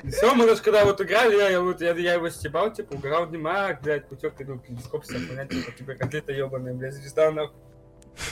Все, 0.09 0.33
мы 0.33 0.45
даже 0.45 0.61
когда 0.61 0.85
вот 0.85 0.99
играли, 1.01 1.35
я, 1.35 1.61
вот, 1.61 1.81
я, 1.81 1.93
я 1.93 2.13
его 2.13 2.29
стебал, 2.29 2.71
типа, 2.71 2.93
угорал, 2.93 3.29
Димак, 3.29 3.81
блядь, 3.81 4.07
кутек, 4.07 4.39
иду, 4.39 4.59
квикскоп, 4.59 5.03
вся 5.03 5.13
хуйня, 5.13 5.45
типа, 5.45 5.71
типа, 5.71 5.93
котлета 5.93 6.31
ебаная, 6.31 6.73
блядь, 6.73 6.93
звезда, 6.93 7.31
нахуй. 7.31 7.55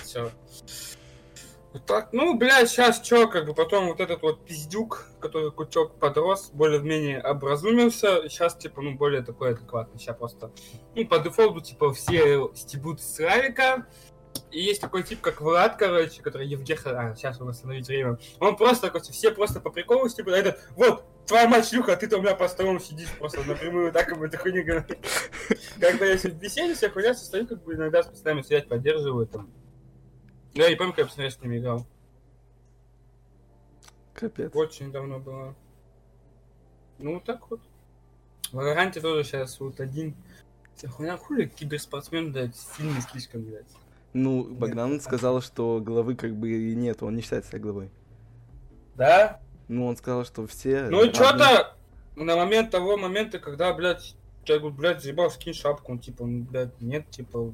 Все. 0.04 0.32
Вот 1.72 1.86
так, 1.86 2.10
ну, 2.14 2.36
блядь, 2.36 2.70
сейчас 2.70 3.00
чё, 3.02 3.28
как 3.28 3.46
бы 3.46 3.54
потом 3.54 3.88
вот 3.88 4.00
этот 4.00 4.24
вот 4.24 4.44
пиздюк, 4.44 5.06
который 5.20 5.52
кучок 5.52 6.00
подрос, 6.00 6.50
более-менее 6.52 7.22
образумился, 7.22 8.28
сейчас, 8.28 8.56
типа, 8.56 8.82
ну, 8.82 8.96
более 8.96 9.22
такой 9.22 9.52
адекватный, 9.52 10.00
сейчас 10.00 10.18
просто, 10.18 10.52
ну, 10.96 11.06
по 11.06 11.20
дефолту, 11.20 11.62
типа, 11.62 11.94
все 11.94 12.52
стебут 12.56 13.02
Славика, 13.02 13.86
и 14.52 14.60
есть 14.62 14.82
такой 14.82 15.04
тип, 15.04 15.22
как 15.22 15.42
Влад, 15.42 15.78
короче, 15.78 16.22
который 16.22 16.48
Евгеха, 16.48 17.00
а, 17.00 17.16
сейчас 17.16 17.40
он 17.40 17.50
остановить 17.50 17.88
время, 17.88 18.18
он 18.40 18.56
просто, 18.58 18.90
короче, 18.90 19.12
все 19.12 19.32
просто 19.32 19.60
по 19.60 19.70
приколу 19.70 20.10
стебут, 20.10 20.34
а 20.34 20.38
этот, 20.38 20.60
вот, 20.76 21.06
твоя 21.28 21.48
мать 21.48 21.68
шлюха, 21.68 21.94
а 21.94 21.96
ты 21.96 22.08
там 22.08 22.22
у 22.22 22.24
меня 22.24 22.36
по 22.36 22.48
столом 22.48 22.80
сидишь, 22.80 23.10
просто 23.18 23.44
напрямую 23.44 23.92
так 23.92 24.10
ему 24.10 24.26
эту 24.26 24.38
хуйню 24.38 24.66
говорит. 24.66 24.98
Когда 25.80 26.06
я 26.06 26.18
в 26.18 26.26
беседе, 26.34 26.74
вся 26.74 26.90
хуйня 26.90 27.14
состою, 27.14 27.48
как 27.48 27.64
бы 27.64 27.76
иногда 27.76 28.04
с 28.04 28.08
пацанами 28.08 28.42
сидеть, 28.42 28.68
поддерживаю 28.68 29.28
там. 29.28 29.50
Я 30.54 30.70
не 30.70 30.76
помню, 30.76 30.94
как 30.94 31.16
я 31.16 31.24
раз 31.24 31.36
с 31.36 31.42
ними 31.42 31.60
играл. 31.60 31.86
Капец. 34.14 34.52
Очень 34.54 34.92
давно 34.92 35.20
было. 35.20 35.56
Ну, 36.98 37.16
вот 37.16 37.24
так 37.24 37.50
вот. 37.50 37.62
В 38.52 38.56
Валоранте 38.56 39.00
тоже 39.00 39.24
сейчас 39.24 39.60
вот 39.60 39.80
один. 39.80 40.16
Хуйня, 40.84 41.18
хули 41.18 41.46
киберспортсмен, 41.46 42.34
блядь, 42.34 42.56
сильный 42.56 43.02
слишком, 43.02 43.44
блядь. 43.44 43.68
Ну, 44.14 44.44
Богдан 44.44 45.00
сказал, 45.02 45.42
что 45.42 45.80
главы 45.82 46.16
как 46.16 46.36
бы 46.36 46.50
и 46.50 46.76
нет, 46.76 47.04
он 47.04 47.16
не 47.16 47.22
считает 47.22 47.46
себя 47.46 47.60
главой. 47.60 47.92
Да? 48.96 49.40
Ну, 49.68 49.86
он 49.86 49.96
сказал, 49.98 50.26
что 50.26 50.48
все... 50.48 50.90
Ну, 50.90 51.00
равны. 51.00 51.14
что-то 51.14 51.76
на 52.16 52.36
момент 52.36 52.72
того 52.72 52.98
момента, 52.98 53.40
когда, 53.40 53.74
блядь, 53.74 54.16
я 54.46 54.60
говорю, 54.60 54.76
блядь, 54.76 55.02
заебал, 55.02 55.30
скинь 55.30 55.54
шапку, 55.54 55.92
он, 55.92 56.00
типа, 56.00 56.26
ну, 56.26 56.44
блядь, 56.44 56.82
нет, 56.82 57.10
типа, 57.10 57.54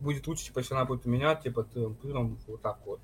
будет 0.00 0.26
лучше, 0.26 0.46
типа, 0.46 0.60
если 0.60 0.74
она 0.74 0.84
будет 0.84 1.06
у 1.06 1.10
меня, 1.10 1.34
типа, 1.34 1.64
ты, 1.64 1.88
пыром, 1.88 2.38
вот 2.46 2.62
так 2.62 2.78
вот. 2.86 3.00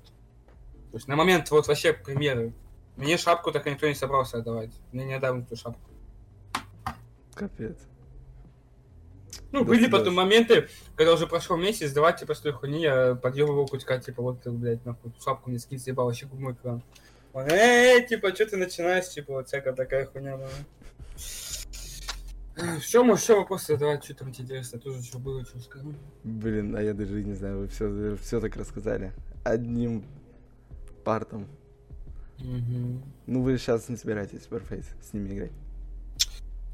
То 0.91 0.97
есть 0.97 1.07
на 1.07 1.15
момент, 1.15 1.49
вот, 1.51 1.67
вообще, 1.67 1.93
примеры. 1.93 2.53
Мне 2.97 3.17
шапку 3.17 3.51
так 3.51 3.65
никто 3.65 3.87
не 3.87 3.95
собрался 3.95 4.37
отдавать. 4.37 4.71
Мне 4.91 5.05
не 5.05 5.13
отдам 5.13 5.39
эту 5.39 5.55
шапку. 5.55 5.89
Капец. 7.33 7.77
Ну, 9.51 9.65
были 9.65 9.89
потом 9.89 10.15
моменты, 10.15 10.69
когда 10.95 11.13
уже 11.13 11.27
прошел 11.27 11.57
месяц, 11.57 11.91
давать, 11.91 12.19
типа, 12.19 12.33
с 12.33 12.39
той 12.39 12.53
хуйни, 12.53 12.81
я 12.81 13.15
подъебывал 13.15 13.67
кучка, 13.67 13.99
типа, 13.99 14.21
вот 14.21 14.41
ты, 14.41 14.51
блядь, 14.51 14.85
нахуй, 14.85 15.11
шапку 15.23 15.49
мне 15.49 15.59
скинь, 15.59 15.77
заебал, 15.77 16.05
вообще 16.05 16.25
губной 16.25 16.53
экран. 16.53 16.81
Он, 17.33 17.45
эй, 17.49 18.05
типа, 18.07 18.33
что 18.33 18.45
ты 18.45 18.57
начинаешь, 18.57 19.09
типа, 19.09 19.33
вот 19.33 19.47
всякая 19.47 19.73
такая 19.73 20.05
хуйня, 20.05 20.37
ну. 20.37 20.47
Все, 22.79 23.03
может, 23.03 23.23
еще 23.23 23.35
вопросы 23.35 23.73
задавать, 23.73 24.03
что 24.03 24.13
там 24.13 24.29
интересно, 24.29 24.79
тоже 24.79 25.01
что 25.03 25.19
было, 25.19 25.43
что 25.45 25.59
скажу. 25.59 25.93
Блин, 26.23 26.75
а 26.75 26.81
я 26.81 26.93
даже 26.93 27.23
не 27.23 27.33
знаю, 27.33 27.59
вы 27.59 27.67
все, 27.67 28.15
все 28.21 28.39
так 28.39 28.55
рассказали. 28.55 29.11
Одним 29.43 30.05
партом. 31.03 31.47
Ну, 32.39 33.41
вы 33.41 33.57
сейчас 33.57 33.89
не 33.89 33.97
собираетесь 33.97 34.41
в 34.41 34.51
Warface 34.51 34.85
с 35.01 35.13
ними 35.13 35.33
играть. 35.33 35.51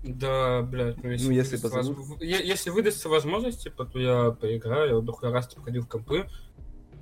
Да, 0.03 0.61
блядь, 0.61 1.01
ну 1.03 1.09
если, 1.09 1.25
Ну, 1.27 1.31
если 1.33 1.57
позовут. 1.57 1.97
воз- 1.97 2.21
если 2.21 2.69
выдастся 2.69 3.09
возможность, 3.09 3.63
типа, 3.63 3.85
то 3.85 3.99
я 3.99 4.31
поиграю, 4.31 4.89
я 4.89 4.95
вот 4.95 5.05
дохуя 5.05 5.31
раз 5.31 5.47
типа, 5.47 5.63
ходил 5.63 5.83
в 5.83 5.87
компы, 5.87 6.29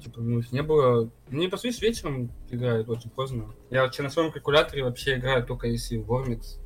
типа, 0.01 0.21
ну, 0.21 0.39
их 0.39 0.51
не 0.51 0.63
было. 0.63 1.11
Мне 1.27 1.49
по 1.49 1.57
сути 1.57 1.79
вечером 1.81 2.31
играют 2.49 2.87
очень 2.89 3.09
поздно. 3.09 3.53
Я 3.69 3.83
вообще 3.83 4.01
на 4.03 4.09
своем 4.09 4.31
калькуляторе 4.31 4.83
вообще 4.83 5.17
играю 5.17 5.45
только 5.45 5.67
если 5.67 5.97
Вормикс. 5.97 6.57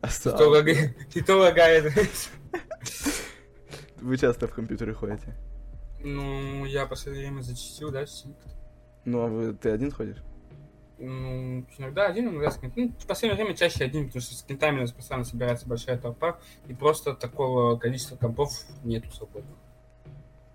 А 0.00 0.08
И 1.14 1.20
то 1.22 1.36
лагает. 1.38 1.92
Вы 4.00 4.16
часто 4.18 4.46
в 4.46 4.52
компьютеры 4.52 4.94
ходите? 4.94 5.34
Ну, 6.02 6.64
я 6.64 6.86
последнее 6.86 7.26
время 7.28 7.42
зачистил, 7.42 7.90
да. 7.90 8.04
Ну, 9.04 9.20
а 9.22 9.26
вы, 9.26 9.54
ты 9.54 9.70
один 9.70 9.90
ходишь? 9.90 10.18
Иногда 10.98 12.06
один, 12.06 12.30
иногда 12.30 12.50
с 12.50 12.58
кем-то. 12.58 12.80
Ну, 12.80 12.92
в 12.98 13.06
последнее 13.06 13.36
время 13.36 13.56
чаще 13.56 13.84
один, 13.84 14.06
потому 14.06 14.22
что 14.22 14.34
с 14.34 14.42
кентами 14.42 14.78
у 14.78 14.80
нас 14.82 14.92
постоянно 14.92 15.24
собирается 15.24 15.68
большая 15.68 15.98
толпа, 15.98 16.38
и 16.68 16.74
просто 16.74 17.14
такого 17.14 17.76
количества 17.76 18.16
компов 18.16 18.50
нету 18.82 19.10
свободных. 19.10 19.56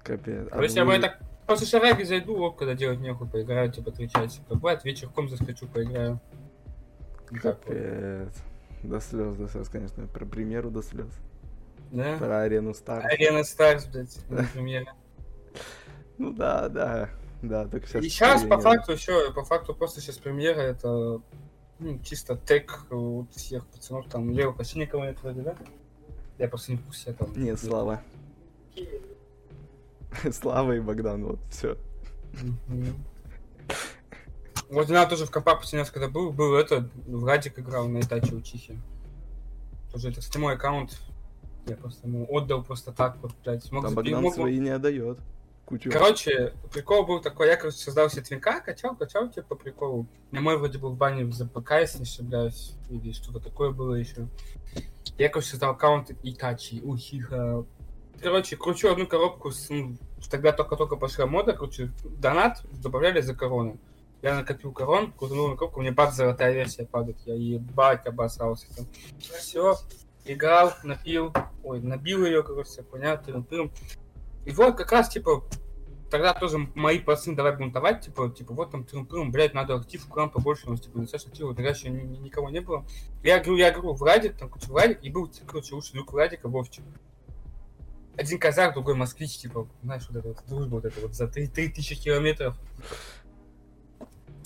Капец. 0.03 0.47
А 0.51 0.57
То 0.57 0.63
есть 0.63 0.75
я 0.75 0.83
вы- 0.83 0.95
бы 0.95 1.01
так 1.01 1.19
после 1.45 1.67
шараги 1.67 2.03
зайду, 2.03 2.37
вот, 2.37 2.57
когда 2.57 2.73
делать 2.73 2.99
нехуй, 2.99 3.27
поиграю, 3.27 3.71
типа, 3.71 3.91
три 3.91 4.09
часика. 4.09 4.55
Бывает, 4.55 4.83
вечерком 4.83 5.29
заскочу, 5.29 5.67
поиграю. 5.67 6.19
Капец. 7.27 8.33
До 8.83 8.99
слез, 8.99 9.35
до 9.35 9.47
слез, 9.47 9.69
конечно. 9.69 10.07
Про 10.07 10.25
примеру 10.25 10.71
до 10.71 10.81
слез. 10.81 11.11
Да? 11.91 12.17
Про 12.17 12.41
арену 12.41 12.73
Стар. 12.73 13.05
Арена 13.05 13.43
Старс, 13.43 13.85
блядь, 13.85 14.17
например. 14.29 14.85
Ну 16.17 16.31
да, 16.31 16.67
да. 16.69 17.09
Да, 17.41 17.67
так 17.67 17.87
сейчас. 17.87 18.03
И 18.03 18.09
сейчас, 18.09 18.43
по 18.43 18.59
факту, 18.59 18.91
еще, 18.93 19.31
по 19.33 19.43
факту, 19.43 19.73
просто 19.73 20.01
сейчас 20.01 20.17
премьера, 20.17 20.59
это 20.59 21.21
ну, 21.79 21.99
чисто 22.03 22.35
тег 22.35 22.85
у 22.91 23.25
всех 23.35 23.65
пацанов, 23.67 24.07
там, 24.07 24.29
Лео 24.31 24.53
Косинникова 24.53 25.05
нет 25.05 25.21
вроде, 25.23 25.41
да? 25.41 25.55
Я 26.37 26.47
просто 26.47 26.71
не 26.71 26.77
в 26.77 26.85
курсе 26.85 27.13
там. 27.13 27.31
Нет, 27.35 27.59
Слава. 27.59 28.01
Слава 30.31 30.73
и 30.73 30.79
Богдан, 30.79 31.25
вот, 31.25 31.39
все. 31.49 31.77
Вот 34.69 34.87
меня 34.87 35.05
тоже 35.05 35.25
в 35.25 35.31
компах 35.31 35.59
последний 35.59 35.79
раз, 35.79 35.91
когда 35.91 36.07
был, 36.07 36.31
был 36.31 36.55
это, 36.55 36.89
Владик 37.05 37.59
играл 37.59 37.87
на 37.87 37.99
Итачи 37.99 38.33
Учихе. 38.33 38.79
Тоже 39.91 40.09
это, 40.09 40.21
кстати, 40.21 40.37
мой 40.37 40.53
аккаунт. 40.53 40.97
Я 41.65 41.75
просто 41.75 42.07
ему 42.07 42.25
отдал 42.29 42.63
просто 42.63 42.91
так 42.91 43.17
вот, 43.21 43.33
блядь. 43.43 43.69
Мог 43.71 43.85
запи- 43.85 43.95
Богдан 43.95 44.23
мог- 44.23 44.33
свои 44.33 44.59
не 44.59 44.69
отдает. 44.69 45.19
Кучу. 45.71 45.89
Короче, 45.89 46.53
прикол 46.73 47.05
был 47.05 47.21
такой, 47.21 47.47
я, 47.47 47.55
короче, 47.55 47.77
создал 47.77 48.09
себе 48.09 48.23
твинка, 48.23 48.59
качал, 48.59 48.93
качал, 48.93 49.29
типа, 49.29 49.47
по 49.47 49.55
приколу. 49.55 50.05
Меня 50.29 50.41
мой 50.41 50.57
вроде 50.57 50.77
был 50.77 50.91
в 50.91 50.97
бане 50.97 51.31
за 51.31 51.47
ПК, 51.47 51.71
если 51.79 51.99
не 51.99 52.03
ошибаюсь, 52.03 52.73
или 52.89 53.13
что-то 53.13 53.39
такое 53.39 53.71
было 53.71 53.95
еще. 53.95 54.27
Я, 55.17 55.29
короче, 55.29 55.51
создал 55.51 55.71
аккаунт 55.71 56.11
Итачи, 56.23 56.81
Ухиха. 56.83 57.65
Короче, 58.21 58.57
кручу 58.57 58.91
одну 58.91 59.07
коробку, 59.07 59.51
с, 59.51 59.69
ну, 59.69 59.95
тогда 60.29 60.51
только-только 60.51 60.97
пошла 60.97 61.25
мода, 61.25 61.53
короче, 61.53 61.89
донат 62.03 62.61
добавляли 62.73 63.21
за 63.21 63.33
короны. 63.33 63.79
Я 64.21 64.35
накопил 64.35 64.73
корон, 64.73 65.13
крутанул 65.13 65.47
на 65.47 65.55
коробку, 65.55 65.79
мне 65.79 65.91
бац, 65.93 66.15
золотая 66.15 66.51
версия 66.51 66.85
падает. 66.85 67.17
Я 67.25 67.35
ебать 67.35 68.05
обосрался 68.05 68.67
там. 68.75 68.87
Все, 69.19 69.77
играл, 70.25 70.73
напил, 70.83 71.33
ой, 71.63 71.79
набил 71.79 72.25
ее, 72.25 72.43
короче, 72.43 72.81
тырым-тырым. 72.81 73.71
И 74.45 74.51
вот 74.51 74.75
как 74.77 74.91
раз, 74.91 75.09
типа, 75.09 75.43
тогда 76.09 76.33
тоже 76.33 76.57
мои 76.75 76.99
пацаны 76.99 77.35
давай 77.35 77.55
бунтовать, 77.55 78.01
типа, 78.05 78.29
типа, 78.29 78.53
вот 78.53 78.71
там 78.71 78.83
трум 78.85 79.31
блядь, 79.31 79.53
надо 79.53 79.75
актив, 79.75 80.05
кран 80.09 80.29
побольше, 80.29 80.67
у 80.67 80.71
нас, 80.71 80.81
типа, 80.81 80.99
достаточно 80.99 81.31
актива, 81.31 81.55
тогда 81.55 81.69
еще 81.69 81.89
ни- 81.89 82.01
ни- 82.01 82.17
никого 82.17 82.49
не 82.49 82.59
было. 82.59 82.85
Я 83.23 83.37
говорю, 83.39 83.57
я 83.57 83.71
говорю, 83.71 83.93
Владик, 83.93 84.37
там, 84.37 84.49
короче, 84.49 84.67
Владик, 84.67 85.03
и 85.03 85.09
был, 85.09 85.31
короче, 85.45 85.75
лучший 85.75 85.93
друг 85.93 86.11
Владика, 86.11 86.47
Вовчик. 86.49 86.83
Один 88.17 88.39
казах, 88.39 88.73
другой 88.73 88.95
москвич, 88.95 89.37
типа, 89.37 89.67
знаешь, 89.83 90.05
вот 90.09 90.17
это 90.17 90.27
вот, 90.29 90.37
дружба 90.47 90.75
вот 90.75 90.85
это 90.85 90.99
вот, 91.01 91.13
за 91.15 91.27
три 91.27 91.47
три 91.47 91.69
тысячи 91.69 91.95
километров. 91.95 92.55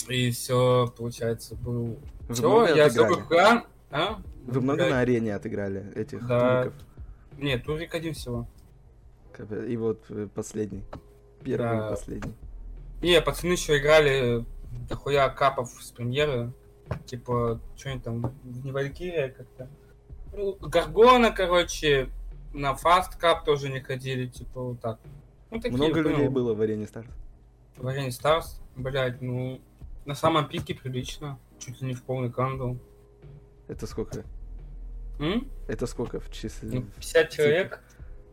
И 0.07 0.29
все, 0.31 0.93
получается, 0.95 1.55
был... 1.55 1.97
Вы 2.27 2.33
Все, 2.35 2.75
я 2.75 2.85
особый 2.85 3.23
кран, 3.25 3.65
а? 3.89 4.21
Вы 4.45 4.61
много 4.61 4.77
Блядь. 4.81 4.91
на 4.91 4.99
арене 4.99 5.35
отыграли 5.35 5.91
этих 5.95 6.25
Да. 6.27 6.63
туриков? 6.65 6.81
Нет, 7.39 7.63
турик 7.65 7.95
один 7.95 8.13
всего. 8.13 8.47
И 9.39 9.77
вот 9.77 10.05
э, 10.09 10.27
последний. 10.33 10.83
Первый 11.43 11.77
Да. 11.77 11.87
и 11.87 11.89
последний. 11.89 12.33
Не, 13.01 13.21
пацаны 13.21 13.53
еще 13.53 13.77
играли 13.77 14.45
дохуя 14.89 15.29
капов 15.29 15.69
с 15.81 15.91
премьеры. 15.91 16.51
Типа, 17.05 17.59
что-нибудь 17.75 18.03
там, 18.03 18.35
не 18.43 18.71
Валькирия 18.71 19.29
как-то. 19.29 19.67
Ну, 20.33 20.55
Гаргона, 20.59 21.31
короче, 21.31 22.09
на 22.53 22.75
Фаст 22.75 23.15
Кап 23.15 23.43
тоже 23.45 23.69
не 23.69 23.79
ходили, 23.79 24.27
типа, 24.27 24.61
вот 24.61 24.81
так. 24.81 24.99
Ну, 25.49 25.59
такие, 25.59 25.77
Много 25.77 26.03
понял, 26.03 26.09
людей 26.09 26.27
было 26.27 26.53
в 26.53 26.61
арене 26.61 26.85
старт. 26.85 27.07
В 27.77 27.87
Арене 27.87 28.11
Старс, 28.11 28.61
блядь, 28.75 29.21
ну, 29.21 29.59
на 30.05 30.15
самом 30.15 30.47
пике 30.47 30.73
прилично. 30.75 31.39
Чуть 31.59 31.81
ли 31.81 31.87
не 31.87 31.93
в 31.93 32.03
полный 32.03 32.31
кандал. 32.31 32.77
Это 33.67 33.87
сколько? 33.87 34.23
М? 35.19 35.49
Это 35.67 35.87
сколько 35.87 36.19
в 36.19 36.31
числе? 36.31 36.69
Ну, 36.71 36.81
50 36.83 37.29
человек. 37.29 37.83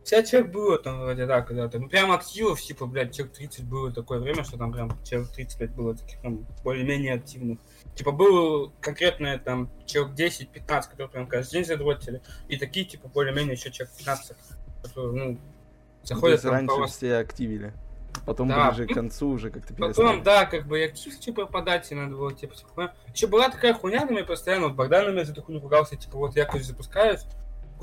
50 0.03 0.27
человек 0.27 0.51
было 0.51 0.77
там 0.77 0.99
вроде, 1.01 1.25
да, 1.25 1.41
когда-то. 1.41 1.79
Ну, 1.79 1.87
прям 1.87 2.11
активов, 2.11 2.61
типа, 2.61 2.85
блядь, 2.85 3.15
человек 3.15 3.33
30 3.35 3.65
было 3.65 3.91
такое 3.91 4.19
время, 4.19 4.43
что 4.43 4.57
там 4.57 4.71
прям 4.73 4.91
человек 5.03 5.29
35 5.31 5.71
было 5.71 5.95
таких 5.95 6.19
прям 6.19 6.45
более-менее 6.63 7.13
активных. 7.13 7.59
Типа, 7.95 8.11
было 8.11 8.71
конкретно 8.81 9.37
там 9.39 9.69
человек 9.85 10.13
10-15, 10.15 10.89
которые 10.89 11.09
прям 11.09 11.27
каждый 11.27 11.53
день 11.53 11.65
задротили, 11.65 12.21
и 12.49 12.57
такие, 12.57 12.85
типа, 12.85 13.07
более-менее 13.07 13.53
еще 13.53 13.71
человек 13.71 13.95
15, 13.97 14.35
которые, 14.83 15.13
ну, 15.13 15.39
заходят 16.03 16.41
там 16.41 16.51
раньше 16.51 16.75
по 16.75 16.87
все 16.87 17.15
активили. 17.17 17.73
Потом 18.25 18.47
Да. 18.47 18.69
ближе 18.71 18.87
к 18.87 18.93
концу 18.93 19.29
уже 19.29 19.49
как-то 19.51 19.73
Потом, 19.73 19.93
перестали. 19.93 20.21
да, 20.21 20.45
как 20.45 20.67
бы 20.67 20.79
и 20.79 20.83
актив, 20.83 21.17
типа, 21.19 21.45
по 21.45 21.61
дате 21.61 21.95
надо 21.95 22.15
было, 22.15 22.33
типа, 22.33 22.55
типа, 22.55 22.93
Еще 23.13 23.27
была 23.27 23.49
такая 23.49 23.73
хуйня, 23.73 24.05
на 24.05 24.11
меня 24.11 24.23
постоянно, 24.23 24.67
вот 24.67 24.75
Богдан 24.75 25.05
на 25.05 25.11
меня 25.11 25.25
за 25.25 25.31
эту 25.31 25.41
хуйню 25.41 25.61
ругался, 25.61 25.95
типа, 25.95 26.17
вот 26.17 26.35
я, 26.35 26.45
короче, 26.45 26.65
запускаюсь, 26.65 27.21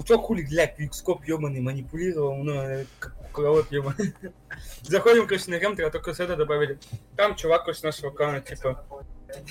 Кучок 0.01 0.23
хули, 0.23 0.47
блядь, 0.49 0.77
квикскоп 0.77 1.23
ебаный 1.27 1.61
манипулировал, 1.61 2.35
ну, 2.43 2.55
э, 2.55 2.87
как 2.99 3.15
кукловод 3.19 3.71
ебаный. 3.71 4.15
Заходим, 4.81 5.27
короче, 5.27 5.51
на 5.51 5.59
рентер, 5.59 5.85
а 5.85 5.91
только 5.91 6.15
с 6.15 6.21
это 6.21 6.37
добавили. 6.37 6.79
Там 7.17 7.37
чувак, 7.37 7.65
короче, 7.65 7.81
с 7.81 7.83
нашего 7.83 8.11
клана, 8.11 8.41
типа, 8.41 8.83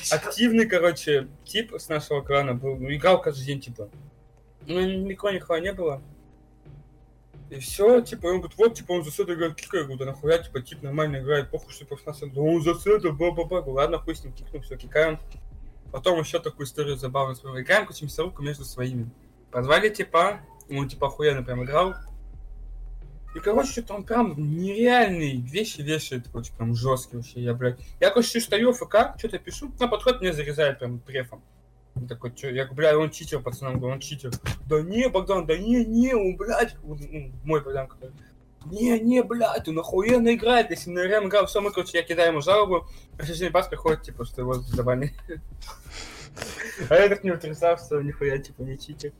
активный, 0.10 0.66
короче, 0.66 1.28
тип 1.44 1.76
с 1.78 1.88
нашего 1.88 2.22
клана 2.22 2.56
был, 2.56 2.78
ну, 2.78 2.92
играл 2.92 3.22
каждый 3.22 3.46
день, 3.46 3.62
типа. 3.62 3.92
Ну, 4.66 4.82
никого 4.82 5.30
никого 5.30 5.60
не 5.60 5.72
было. 5.72 6.02
И 7.52 7.60
все, 7.60 8.02
типа, 8.02 8.26
он 8.26 8.40
говорит, 8.40 8.58
вот, 8.58 8.74
типа, 8.74 8.94
он 8.94 9.04
за 9.04 9.12
сета 9.12 9.36
играет, 9.36 9.54
кикай, 9.54 9.82
я 9.82 9.84
говорю, 9.84 10.00
да 10.00 10.06
нахуя, 10.06 10.40
типа, 10.40 10.64
тип 10.64 10.82
нормально 10.82 11.18
играет, 11.18 11.52
похуй, 11.52 11.72
что 11.72 11.86
против 11.86 12.08
нас, 12.08 12.22
да 12.22 12.42
он 12.42 12.64
за 12.64 12.74
сета, 12.74 13.12
ба-ба-ба, 13.12 13.70
ладно, 13.70 14.00
хуй 14.00 14.16
с 14.16 14.24
ним, 14.24 14.34
кикну, 14.34 14.62
все, 14.62 14.78
кикаем. 14.78 15.20
Потом 15.92 16.20
еще 16.20 16.40
такую 16.40 16.66
историю 16.66 16.98
забавную 16.98 17.36
вспомнил. 17.36 17.62
Играем, 17.62 17.86
короче, 17.86 18.06
мясорубку 18.06 18.42
между 18.42 18.66
своими. 18.66 19.12
Позвали 19.52 19.90
типа, 19.90 20.42
он 20.70 20.88
типа 20.88 21.08
охуенно 21.08 21.44
прям 21.44 21.64
играл. 21.64 21.96
И, 23.36 23.40
короче, 23.40 23.72
что-то 23.72 23.94
он 23.94 24.04
прям 24.04 24.34
нереальные 24.38 25.38
вещи 25.38 25.82
вешает, 25.82 26.28
короче, 26.32 26.52
прям 26.58 26.74
жесткий 26.76 27.18
вообще, 27.18 27.42
я, 27.42 27.54
блядь. 27.54 27.80
Я, 28.00 28.10
короче, 28.10 28.40
стою 28.40 28.74
ФК, 28.74 29.18
что-то 29.18 29.38
пишу, 29.38 29.72
на 29.80 29.88
подход 29.88 30.20
меня 30.20 30.34
зарезает 30.34 30.80
прям 30.80 31.00
префом. 31.00 31.44
Он 31.96 32.08
такой, 32.08 32.34
что, 32.36 32.48
я 32.48 32.66
говорю, 32.66 32.76
бля, 32.76 32.98
он 32.98 33.12
читер, 33.12 33.40
пацанам, 33.42 33.78
говорю, 33.78 33.96
он 33.96 34.00
читер. 34.00 34.32
Да 34.68 34.82
не, 34.82 35.10
Богдан, 35.10 35.46
да 35.46 35.58
не, 35.58 35.86
не, 35.86 36.16
он, 36.16 36.38
блядь, 36.38 36.76
ну, 36.82 36.98
мой 37.44 37.64
Богдан, 37.64 37.88
который, 37.88 38.14
не, 38.66 39.00
не, 39.00 39.22
блядь, 39.22 39.68
он 39.68 39.80
охуенно 39.80 40.34
играет, 40.34 40.72
если 40.72 40.90
на 40.90 41.04
РМ 41.04 41.28
играл, 41.28 41.46
все, 41.46 41.62
мы, 41.62 41.72
короче, 41.72 41.98
я 41.98 42.04
кидаю 42.04 42.32
ему 42.32 42.42
жалобу, 42.42 42.88
а 43.18 43.24
соседний 43.24 43.50
бас 43.50 43.68
приходит, 43.68 44.02
типа, 44.02 44.26
что 44.26 44.42
его 44.42 44.54
забанили. 44.56 45.14
А 46.90 46.96
я 46.96 47.10
так 47.10 47.24
не 47.26 47.32
утрясал, 47.32 47.78
что 47.78 48.02
нихуя, 48.02 48.38
типа, 48.38 48.62
не 48.62 48.78
читер. 48.78 49.12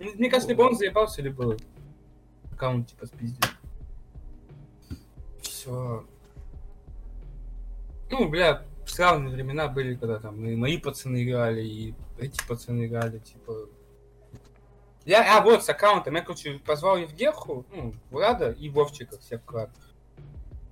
Мне 0.00 0.30
кажется, 0.30 0.48
либо 0.48 0.62
он 0.62 0.76
заебался, 0.76 1.20
либо 1.20 1.56
аккаунт, 2.50 2.88
типа, 2.88 3.06
спиздил. 3.06 3.50
Все. 5.42 6.06
Ну, 8.10 8.28
бля, 8.30 8.64
славные 8.86 9.34
времена 9.34 9.68
были, 9.68 9.94
когда 9.94 10.18
там 10.18 10.42
и 10.46 10.56
мои 10.56 10.78
пацаны 10.78 11.22
играли, 11.22 11.62
и 11.62 11.94
эти 12.18 12.42
пацаны 12.46 12.86
играли, 12.86 13.18
типа... 13.18 13.68
Я, 15.04 15.38
а, 15.38 15.42
вот, 15.42 15.64
с 15.64 15.68
аккаунтом, 15.68 16.14
я, 16.14 16.22
короче, 16.22 16.58
позвал 16.58 16.96
Евгеху, 16.96 17.66
ну, 17.70 17.94
Влада 18.10 18.52
и 18.52 18.70
Вовчика, 18.70 19.18
всех 19.18 19.42
вклад. 19.42 19.70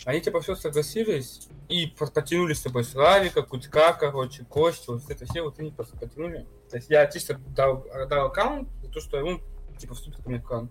Они, 0.04 0.20
типа, 0.20 0.40
все 0.40 0.54
согласились, 0.54 1.48
и 1.68 1.86
потянули 1.86 2.54
с 2.54 2.62
собой 2.62 2.84
Славика, 2.84 3.42
Кутька, 3.42 3.92
короче, 3.92 4.44
Костю, 4.44 4.94
вот 4.94 5.10
это 5.10 5.26
все, 5.26 5.42
вот 5.42 5.58
они 5.58 5.70
просто 5.70 5.98
потянули. 5.98 6.46
То 6.70 6.76
есть 6.76 6.88
я 6.88 7.06
чисто 7.06 7.38
дал, 7.54 7.84
дал 8.08 8.26
аккаунт 8.26 8.68
то, 8.88 9.00
что 9.00 9.22
он, 9.24 9.40
типа, 9.78 9.94
вступит 9.94 10.22
ко 10.22 10.28
мне 10.28 10.38
в 10.38 10.44
клан. 10.44 10.68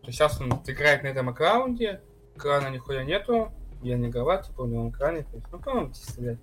То 0.00 0.06
есть 0.06 0.18
сейчас 0.18 0.40
он 0.40 0.52
играет 0.66 1.02
на 1.02 1.08
этом 1.08 1.28
аккаунте, 1.28 2.00
крана 2.36 2.68
нихуя 2.70 3.04
нету, 3.04 3.52
я 3.82 3.96
не 3.96 4.08
голова, 4.08 4.42
типа, 4.42 4.62
у 4.62 4.66
него 4.66 4.84
на 4.84 4.92
кране, 4.92 5.22
то 5.22 5.36
есть, 5.36 5.46
ну, 5.50 5.58
по-моему, 5.58 5.92
чисто, 5.92 6.20
блядь. 6.20 6.38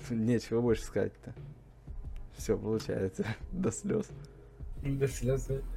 Нечего 0.10 0.60
больше 0.60 0.82
сказать-то. 0.82 1.34
Все 2.36 2.56
получается. 2.56 3.26
До 3.52 3.70
слез. 3.70 4.08
До 4.82 5.08
слезы. 5.08 5.62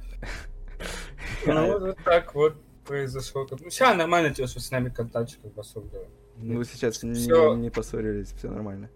Ну, 1.46 1.78
вот 1.78 1.98
так 2.04 2.34
вот 2.34 2.56
произошло. 2.84 3.46
Ну, 3.50 3.70
сейчас 3.70 3.96
нормально, 3.96 4.34
типа, 4.34 4.48
с 4.48 4.70
нами 4.70 4.88
контакт, 4.88 5.38
как 5.42 5.52
бы, 5.52 5.60
особо. 5.60 5.88
Ну 6.36 6.58
вы 6.58 6.64
сейчас 6.64 7.02
не, 7.02 7.14
Всё. 7.14 7.54
не 7.54 7.70
поссорились, 7.70 8.32
все 8.32 8.50
нормально. 8.50 8.90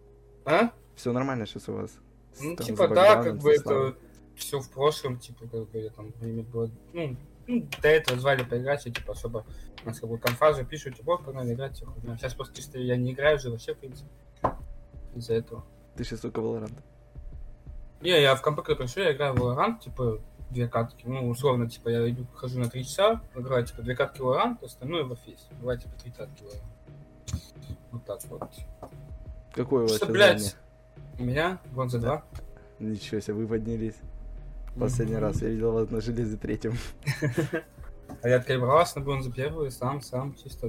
А? 0.44 0.70
Все 0.94 1.12
нормально 1.12 1.46
сейчас 1.46 1.68
у 1.68 1.74
вас. 1.74 1.98
Ну, 2.40 2.57
там, 2.57 2.66
типа, 2.66 2.88
да, 2.88 3.22
как 3.22 3.38
бы 3.38 3.53
это 3.53 3.96
все 4.37 4.61
в 4.61 4.70
прошлом, 4.70 5.18
типа, 5.18 5.46
как 5.48 5.68
бы 5.70 5.79
я 5.79 5.90
там 5.90 6.12
время 6.20 6.42
было. 6.42 6.70
Ну, 6.92 7.16
ну, 7.46 7.66
до 7.83 7.88
этого 7.88 8.20
звали 8.20 8.44
поиграть, 8.44 8.87
и, 8.87 8.92
типа, 8.92 9.12
особо 9.12 9.46
у 9.83 9.87
нас 9.87 9.98
как 10.01 10.09
бы 10.09 10.18
конфа 10.18 10.53
же 10.53 10.64
пишут, 10.64 10.96
типа, 10.96 11.14
«О, 11.14 11.18
погнали 11.18 11.55
играть, 11.55 11.79
типа, 11.79 11.94
Сейчас 12.18 12.35
просто 12.35 12.57
чисто 12.57 12.79
я 12.79 12.96
не 12.96 13.12
играю 13.12 13.37
уже 13.37 13.51
вообще, 13.51 13.74
в 13.74 13.79
принципе. 13.79 14.11
Из-за 15.14 15.35
этого. 15.35 15.64
Ты 15.96 16.05
сейчас 16.05 16.20
только 16.20 16.40
Valorant. 16.40 16.79
Не, 18.03 18.20
я 18.20 18.37
в 18.37 18.42
когда 18.42 18.62
пришел, 18.62 19.03
я 19.03 19.12
играю 19.12 19.35
в 19.35 19.38
Valorant, 19.38 19.81
типа, 19.81 20.20
две 20.51 20.68
катки. 20.68 21.07
Ну, 21.07 21.29
условно, 21.29 21.68
типа, 21.68 21.88
я 21.88 22.11
иду, 22.11 22.27
хожу 22.35 22.59
на 22.59 22.68
три 22.68 22.85
часа, 22.85 23.22
играю, 23.35 23.66
типа, 23.66 23.83
две 23.83 23.96
катки 23.96 24.20
Valorant, 24.20 24.64
остальное 24.64 25.05
в 25.05 25.12
Office. 25.12 25.40
Бывает, 25.59 25.83
типа, 25.83 25.94
три 26.01 26.12
катки 26.12 26.44
Valorant. 26.44 26.78
Вот 27.92 28.05
так 28.05 28.20
вот. 28.24 28.42
Какое 29.55 29.81
у 29.81 29.83
вас 29.87 29.96
Что, 29.96 30.07
сейчас 30.07 30.12
блядь? 30.12 30.40
задание? 30.40 30.62
У 31.18 31.24
меня 31.24 31.59
гон 31.72 31.90
за 31.90 31.98
два. 31.98 32.24
Ничего 32.79 33.20
себе, 33.20 33.35
вы 33.35 33.48
поднялись. 33.48 33.96
Последний 34.79 35.14
Мгм. 35.16 35.22
раз 35.24 35.42
я 35.42 35.48
видел 35.48 35.72
вас 35.72 35.90
на 35.90 36.01
железе 36.01 36.37
третьем. 36.37 36.77
А 38.22 38.29
я 38.29 38.37
откалибровался 38.37 38.98
на 38.98 39.05
бронзу 39.05 39.31
первую, 39.31 39.70
сам, 39.70 40.01
сам, 40.01 40.35
чисто. 40.35 40.68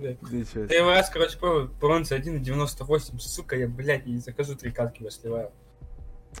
Первый 0.00 0.94
раз, 0.94 1.08
короче, 1.08 1.38
пробую 1.38 1.70
бронза 1.80 2.16
1,98. 2.16 3.18
Сука, 3.20 3.56
я, 3.56 3.68
блядь, 3.68 4.06
не 4.06 4.18
закажу 4.18 4.56
три 4.56 4.72
катки, 4.72 5.04
я 5.04 5.10
сливаю. 5.10 5.52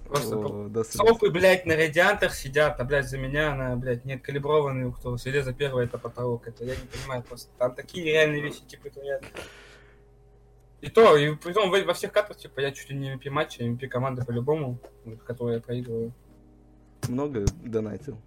Просто 0.08 0.36
О. 0.36 0.84
Сопы, 0.84 1.30
блядь, 1.30 1.66
на 1.66 1.76
радиантах 1.76 2.34
сидят, 2.34 2.80
а, 2.80 2.84
блядь, 2.84 3.08
за 3.08 3.16
меня 3.16 3.54
на, 3.54 3.76
блядь, 3.76 4.04
не 4.04 4.14
откалиброванные, 4.14 4.92
кто 4.92 5.16
железо 5.16 5.54
первое, 5.54 5.84
это 5.84 5.98
потолок. 5.98 6.48
Это 6.48 6.64
я 6.64 6.74
не 6.74 6.86
понимаю 6.86 7.22
просто. 7.22 7.50
Там 7.56 7.74
такие 7.74 8.04
нереальные 8.04 8.42
вещи, 8.42 8.60
типа, 8.66 8.90
творят. 8.90 9.22
И 10.84 10.90
то, 10.90 11.16
и 11.16 11.34
притом 11.34 11.70
во, 11.70 11.82
во 11.82 11.94
всех 11.94 12.12
картах, 12.12 12.36
типа, 12.36 12.60
я 12.60 12.70
чуть 12.70 12.90
ли 12.90 12.96
не 12.98 13.14
MVP 13.14 13.30
матча, 13.30 13.64
MVP 13.64 13.88
команды 13.88 14.22
по-любому, 14.22 14.78
вот, 15.06 15.22
которую 15.22 15.54
я 15.54 15.60
проигрываю. 15.62 16.12
Много 17.08 17.46
донатил 17.64 18.18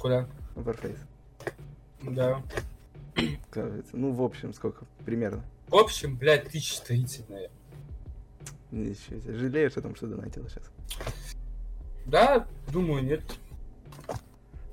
Куда? 0.00 0.28
Warface. 0.56 0.98
Да. 2.02 2.42
Кажется. 3.50 3.96
Ну, 3.96 4.10
в 4.10 4.20
общем, 4.20 4.52
сколько? 4.52 4.84
Примерно. 5.04 5.44
В 5.68 5.76
общем, 5.76 6.16
блядь, 6.16 6.48
1030, 6.48 7.28
наверное. 7.30 7.56
Ничего 8.72 9.20
себе. 9.20 9.34
Жалеешь 9.34 9.76
о 9.76 9.82
том, 9.82 9.94
что 9.94 10.08
донатил 10.08 10.48
сейчас? 10.48 10.68
Да, 12.04 12.48
думаю, 12.72 13.04
нет. 13.04 13.22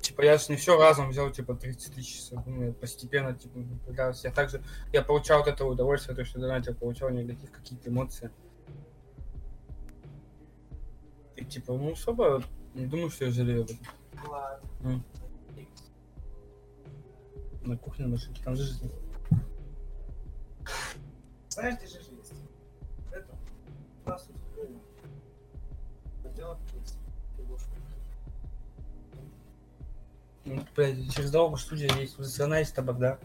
Типа, 0.08 0.22
я 0.22 0.38
же 0.38 0.46
не 0.48 0.56
все 0.56 0.80
разом 0.80 1.10
взял, 1.10 1.30
типа, 1.30 1.54
30 1.54 1.94
тысяч. 1.94 2.30
Думаю, 2.30 2.74
постепенно, 2.74 3.34
типа, 3.34 3.60
пытался. 3.86 4.30
Я 4.30 4.34
также, 4.34 4.64
я 4.94 5.02
получал 5.02 5.42
от 5.42 5.48
этого 5.50 5.72
удовольствие, 5.72 6.16
то, 6.16 6.24
что 6.24 6.40
донатил, 6.40 6.76
получал 6.76 7.10
негатив, 7.10 7.52
какие-то 7.52 7.90
эмоции. 7.90 8.32
И, 11.36 11.44
типа, 11.44 11.74
ну, 11.74 11.92
особо 11.92 12.42
не 12.74 12.86
думаю, 12.86 13.10
что 13.10 13.26
я 13.26 13.32
жалею 13.32 13.64
об 13.64 13.70
этом. 14.82 15.04
На 17.64 17.78
кухне 17.78 18.06
на 18.06 18.12
машинке, 18.12 18.42
там 18.42 18.56
же 18.56 18.64
жизнь. 18.64 18.90
Знаешь, 21.50 21.76
где 21.80 21.88
же 21.88 21.98
есть? 21.98 22.34
Это. 23.12 23.38
У 24.06 24.10
нас 24.10 24.30
блядь, 30.76 31.14
через 31.14 31.32
дорогу 31.32 31.58
студия 31.58 31.90
есть, 31.96 32.24
страна 32.26 32.60
есть 32.60 32.76
табак, 32.76 32.98
да? 33.00 33.20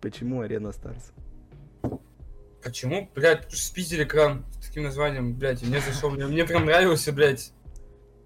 Почему 0.00 0.42
Арена 0.42 0.72
Stars? 0.72 1.12
Почему? 2.62 3.08
Блядь, 3.14 3.50
спиздили 3.52 4.04
клан 4.04 4.44
с 4.60 4.66
таким 4.66 4.84
названием, 4.84 5.34
блядь, 5.34 5.62
и 5.62 5.66
мне 5.66 5.80
зашел, 5.80 6.10
мне, 6.10 6.26
мне 6.26 6.44
прям 6.44 6.66
нравился, 6.66 7.12
блядь. 7.12 7.52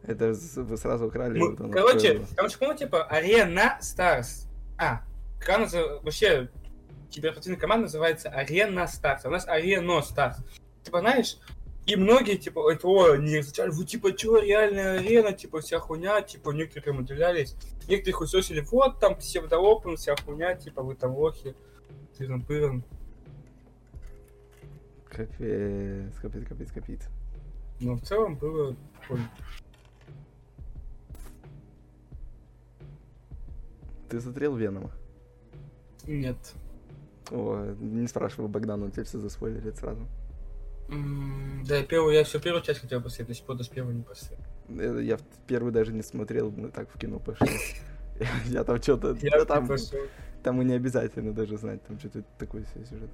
Это 0.03 0.35
вы 0.57 0.77
сразу 0.77 1.07
украли. 1.07 1.39
Мы- 1.39 1.55
вот 1.55 1.73
короче, 1.73 2.25
там 2.37 2.49
же, 2.49 2.59
по-моему, 2.59 2.79
типа, 2.79 3.05
Арена 3.05 3.79
Stars. 3.81 4.49
А, 4.79 5.03
клан 5.41 5.69
вообще, 6.03 6.51
киберспортивная 7.11 7.61
команда 7.61 7.85
называется 7.85 8.29
Арена 8.31 8.87
Stars, 8.89 9.25
а 9.25 9.29
у 9.29 9.31
нас 9.31 9.47
Арено 9.47 10.03
Stars. 10.03 10.39
Типа, 10.83 11.01
знаешь, 11.01 11.37
и 11.87 11.97
многие, 11.97 12.37
типа, 12.37 12.71
это, 12.71 12.87
о, 12.87 13.17
не 13.17 13.41
изучали, 13.41 13.71
вы, 13.71 13.85
типа, 13.85 14.13
чё, 14.13 14.39
реальная 14.39 14.99
арена, 14.99 15.33
типа, 15.33 15.61
вся 15.61 15.81
хуйня, 15.81 16.23
типа, 16.23 16.51
некоторые 16.51 16.85
прям 16.85 16.99
удивлялись. 16.99 17.57
Некоторые 17.89 18.15
хуесосили, 18.15 18.61
вот, 18.71 19.01
там, 19.01 19.17
псевдоопен, 19.17 19.97
вся 19.97 20.15
хуйня, 20.17 20.55
типа, 20.55 20.83
вы 20.83 20.95
там 20.95 21.17
лохи, 21.17 21.57
тыран-пыран. 22.17 22.85
Капец, 25.09 26.15
капец, 26.21 26.49
капец, 26.49 26.73
капец. 26.73 27.01
Но 27.81 27.97
в 27.97 28.03
целом 28.03 28.37
было 28.37 28.77
прикольно. 29.01 29.31
Ты 34.09 34.21
смотрел 34.21 34.55
Венома? 34.57 34.93
Нет. 36.07 36.37
О, 37.31 37.75
не 37.81 38.07
спрашивай 38.07 38.49
Богдана, 38.49 38.85
он 38.85 38.93
тебе 38.93 39.05
все 39.05 39.19
заспойлерит 39.19 39.79
сразу. 39.79 40.07
Да, 41.67 41.77
я 41.77 41.85
первую, 41.85 42.15
я 42.15 42.25
всю 42.25 42.41
первую 42.41 42.63
часть 42.63 42.81
хотел 42.81 43.01
посмотреть, 43.01 43.29
до 43.29 43.35
сих 43.35 43.45
пор 43.47 43.57
даже 43.57 43.71
первую 43.71 43.97
не 43.97 44.03
посмотрел. 44.03 44.41
Э, 44.69 45.03
Я 45.05 45.17
в 45.17 45.23
первый 45.47 45.73
даже 45.73 45.93
не 45.93 46.03
смотрел, 46.03 46.51
мы 46.51 46.69
так 46.71 46.91
в 46.93 46.99
кино 46.99 47.19
пошли. 47.19 47.49
Я- 48.47 48.65
там 48.65 48.83
что-то... 48.83 49.15
Там, 49.47 49.69
там 50.43 50.61
и 50.61 50.65
не 50.65 50.75
обязательно 50.75 51.33
даже 51.33 51.57
знать, 51.57 51.83
там 51.87 51.99
что-то 51.99 52.23
такой 52.39 52.65
сюжет. 52.75 53.11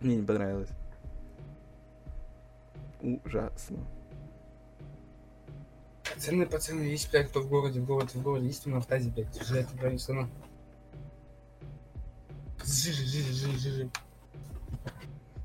Мне 0.00 0.16
не 0.16 0.22
понравилось. 0.22 0.70
Ужасно. 3.00 3.78
Пацаны, 6.14 6.46
пацаны, 6.46 6.82
есть, 6.82 7.10
блядь, 7.10 7.28
кто 7.30 7.40
в 7.40 7.48
городе, 7.48 7.80
в 7.80 7.84
городе, 7.84 8.10
в 8.18 8.22
городе, 8.22 8.46
есть 8.46 8.60
кто 8.60 8.70
на 8.70 8.78
автазе, 8.78 9.10
блядь, 9.10 9.42
жить, 9.46 9.66
блядь, 9.80 10.00
страна. 10.00 10.28
Жижи, 12.64 13.04
жижи, 13.04 13.32
жижи, 13.32 13.58
жижи. 13.58 13.90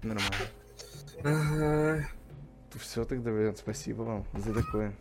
Нормально. 0.04 0.30
Ага. 1.24 2.08
Все 2.80 3.06
тогда, 3.06 3.32
блин, 3.32 3.56
спасибо 3.56 4.04
вам 4.04 4.26
за 4.36 4.54
такое 4.54 4.94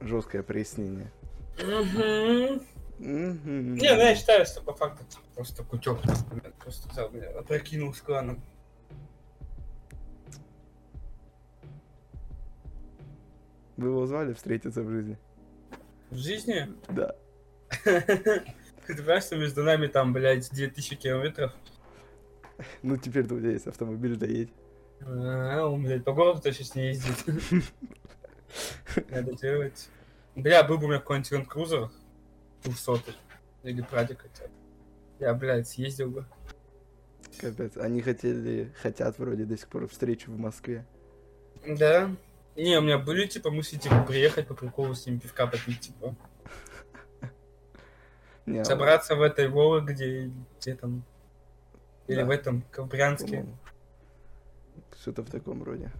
жесткое 0.00 0.42
прояснение. 0.42 1.10
Не, 1.58 2.60
ну 2.98 3.76
я 3.82 4.14
считаю, 4.14 4.44
что 4.46 4.60
по 4.62 4.74
факту 4.74 5.04
просто 5.34 5.64
кутек, 5.64 5.98
просто 6.58 7.10
опрокинул 7.38 7.94
с 7.94 8.00
кланом. 8.00 8.42
Вы 13.76 13.88
его 13.88 14.06
звали 14.06 14.34
встретиться 14.34 14.82
в 14.82 14.90
жизни? 14.90 15.16
В 16.10 16.16
жизни? 16.16 16.68
Да. 16.90 17.14
Ты 17.84 18.44
понимаешь, 18.86 19.24
что 19.24 19.36
между 19.36 19.62
нами 19.62 19.86
там, 19.86 20.12
блядь, 20.12 20.50
2000 20.50 20.96
километров? 20.96 21.54
Ну 22.82 22.98
теперь-то 22.98 23.34
у 23.34 23.38
тебя 23.38 23.52
есть 23.52 23.66
автомобиль, 23.66 24.16
доедь. 24.16 24.50
А, 25.02 25.66
он, 25.66 25.82
блядь, 25.82 26.04
по 26.04 26.12
городу 26.12 26.40
сейчас 26.52 26.74
не 26.74 26.88
ездит. 26.88 27.16
Надо 29.10 29.32
делать. 29.34 29.88
Бля, 30.34 30.62
был 30.62 30.78
бы 30.78 30.84
у 30.84 30.88
меня 30.88 30.98
какой-нибудь 30.98 31.32
Land 31.32 31.48
Cruiser 31.48 31.90
200 32.64 33.14
или 33.64 33.82
Прадик 33.82 34.22
хотя 34.22 34.44
бы. 34.44 34.54
Я, 35.18 35.34
блядь, 35.34 35.68
съездил 35.68 36.10
бы. 36.10 36.26
Капец. 37.38 37.76
Они 37.76 38.02
хотели, 38.02 38.72
хотят 38.82 39.18
вроде 39.18 39.44
до 39.44 39.56
сих 39.56 39.68
пор 39.68 39.86
встречу 39.88 40.30
в 40.30 40.38
Москве. 40.38 40.86
Да. 41.66 42.10
Не, 42.56 42.78
у 42.78 42.82
меня 42.82 42.98
были, 42.98 43.26
типа, 43.26 43.50
мысли, 43.50 43.76
типа, 43.78 44.02
приехать 44.02 44.46
по 44.46 44.54
приколу 44.54 44.94
с 44.94 45.06
ним 45.06 45.20
пивка 45.20 45.46
попить, 45.46 45.80
типа. 45.80 46.14
Не, 48.46 48.60
а 48.60 48.64
Собраться 48.64 49.14
в 49.14 49.22
этой 49.22 49.48
Вологде, 49.48 50.30
где 50.58 50.74
там... 50.74 51.04
Или 52.08 52.20
Да. 52.20 52.26
в 52.26 52.30
этом, 52.30 52.62
Ковбрянске. 52.72 53.46
Что-то 55.00 55.22
в 55.22 55.30
таком 55.30 55.62
роде. 55.62 55.90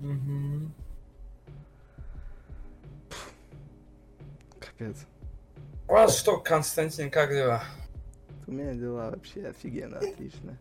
Мгм. 0.00 0.72
Капец. 4.60 5.06
У 5.88 5.92
вас 5.92 6.16
что, 6.16 6.38
Константин, 6.38 7.10
как 7.10 7.30
дела? 7.30 7.64
У 8.46 8.52
меня 8.52 8.74
дела 8.74 9.10
вообще 9.10 9.48
офигенно, 9.48 9.98
отлично. 9.98 10.56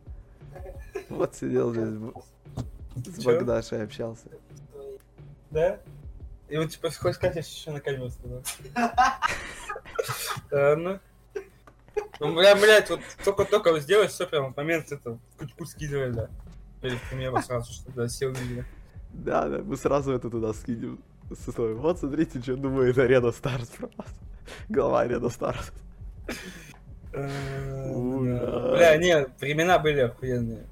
Вот 1.09 1.35
сидел 1.35 1.73
здесь 1.73 1.87
с? 3.05 3.23
Богдашей 3.23 3.83
общался. 3.83 4.27
Да? 5.51 5.79
И 6.49 6.57
вот, 6.57 6.71
типа, 6.71 6.89
хочешь 6.91 7.15
сказать, 7.15 7.35
я 7.35 7.41
еще 7.41 7.71
на 7.71 7.79
камеру 7.81 8.09
сказал. 8.09 8.43
Ладно. 10.51 11.01
Ну, 12.19 12.35
бля, 12.35 12.55
блядь, 12.55 12.89
вот 12.89 13.01
только-только 13.23 13.79
сделать, 13.79 14.11
все 14.11 14.25
прям 14.25 14.53
в 14.53 14.57
момент 14.57 14.91
это 14.91 15.19
кучку 15.37 15.65
скидывали, 15.65 16.11
да. 16.11 16.29
Перед 16.81 17.01
примером 17.09 17.41
сразу, 17.41 17.71
чтобы 17.73 18.07
все 18.07 18.27
увидели. 18.27 18.65
Да, 19.11 19.47
да, 19.47 19.59
мы 19.59 19.77
сразу 19.77 20.11
это 20.11 20.29
туда 20.29 20.53
скинем. 20.53 20.99
С 21.29 21.47
условием, 21.47 21.79
Вот 21.79 21.99
смотрите, 21.99 22.41
что 22.41 22.55
думает 22.55 22.97
Арена 22.97 23.31
Старс 23.31 23.67
про 23.69 23.89
вас. 23.97 24.07
Глава 24.69 25.01
Арена 25.01 25.29
Старс. 25.29 25.71
Э. 27.13 27.29
Бля, 28.75 28.95
не, 28.97 29.27
времена 29.39 29.79
были 29.79 30.01
охуенные. 30.01 30.65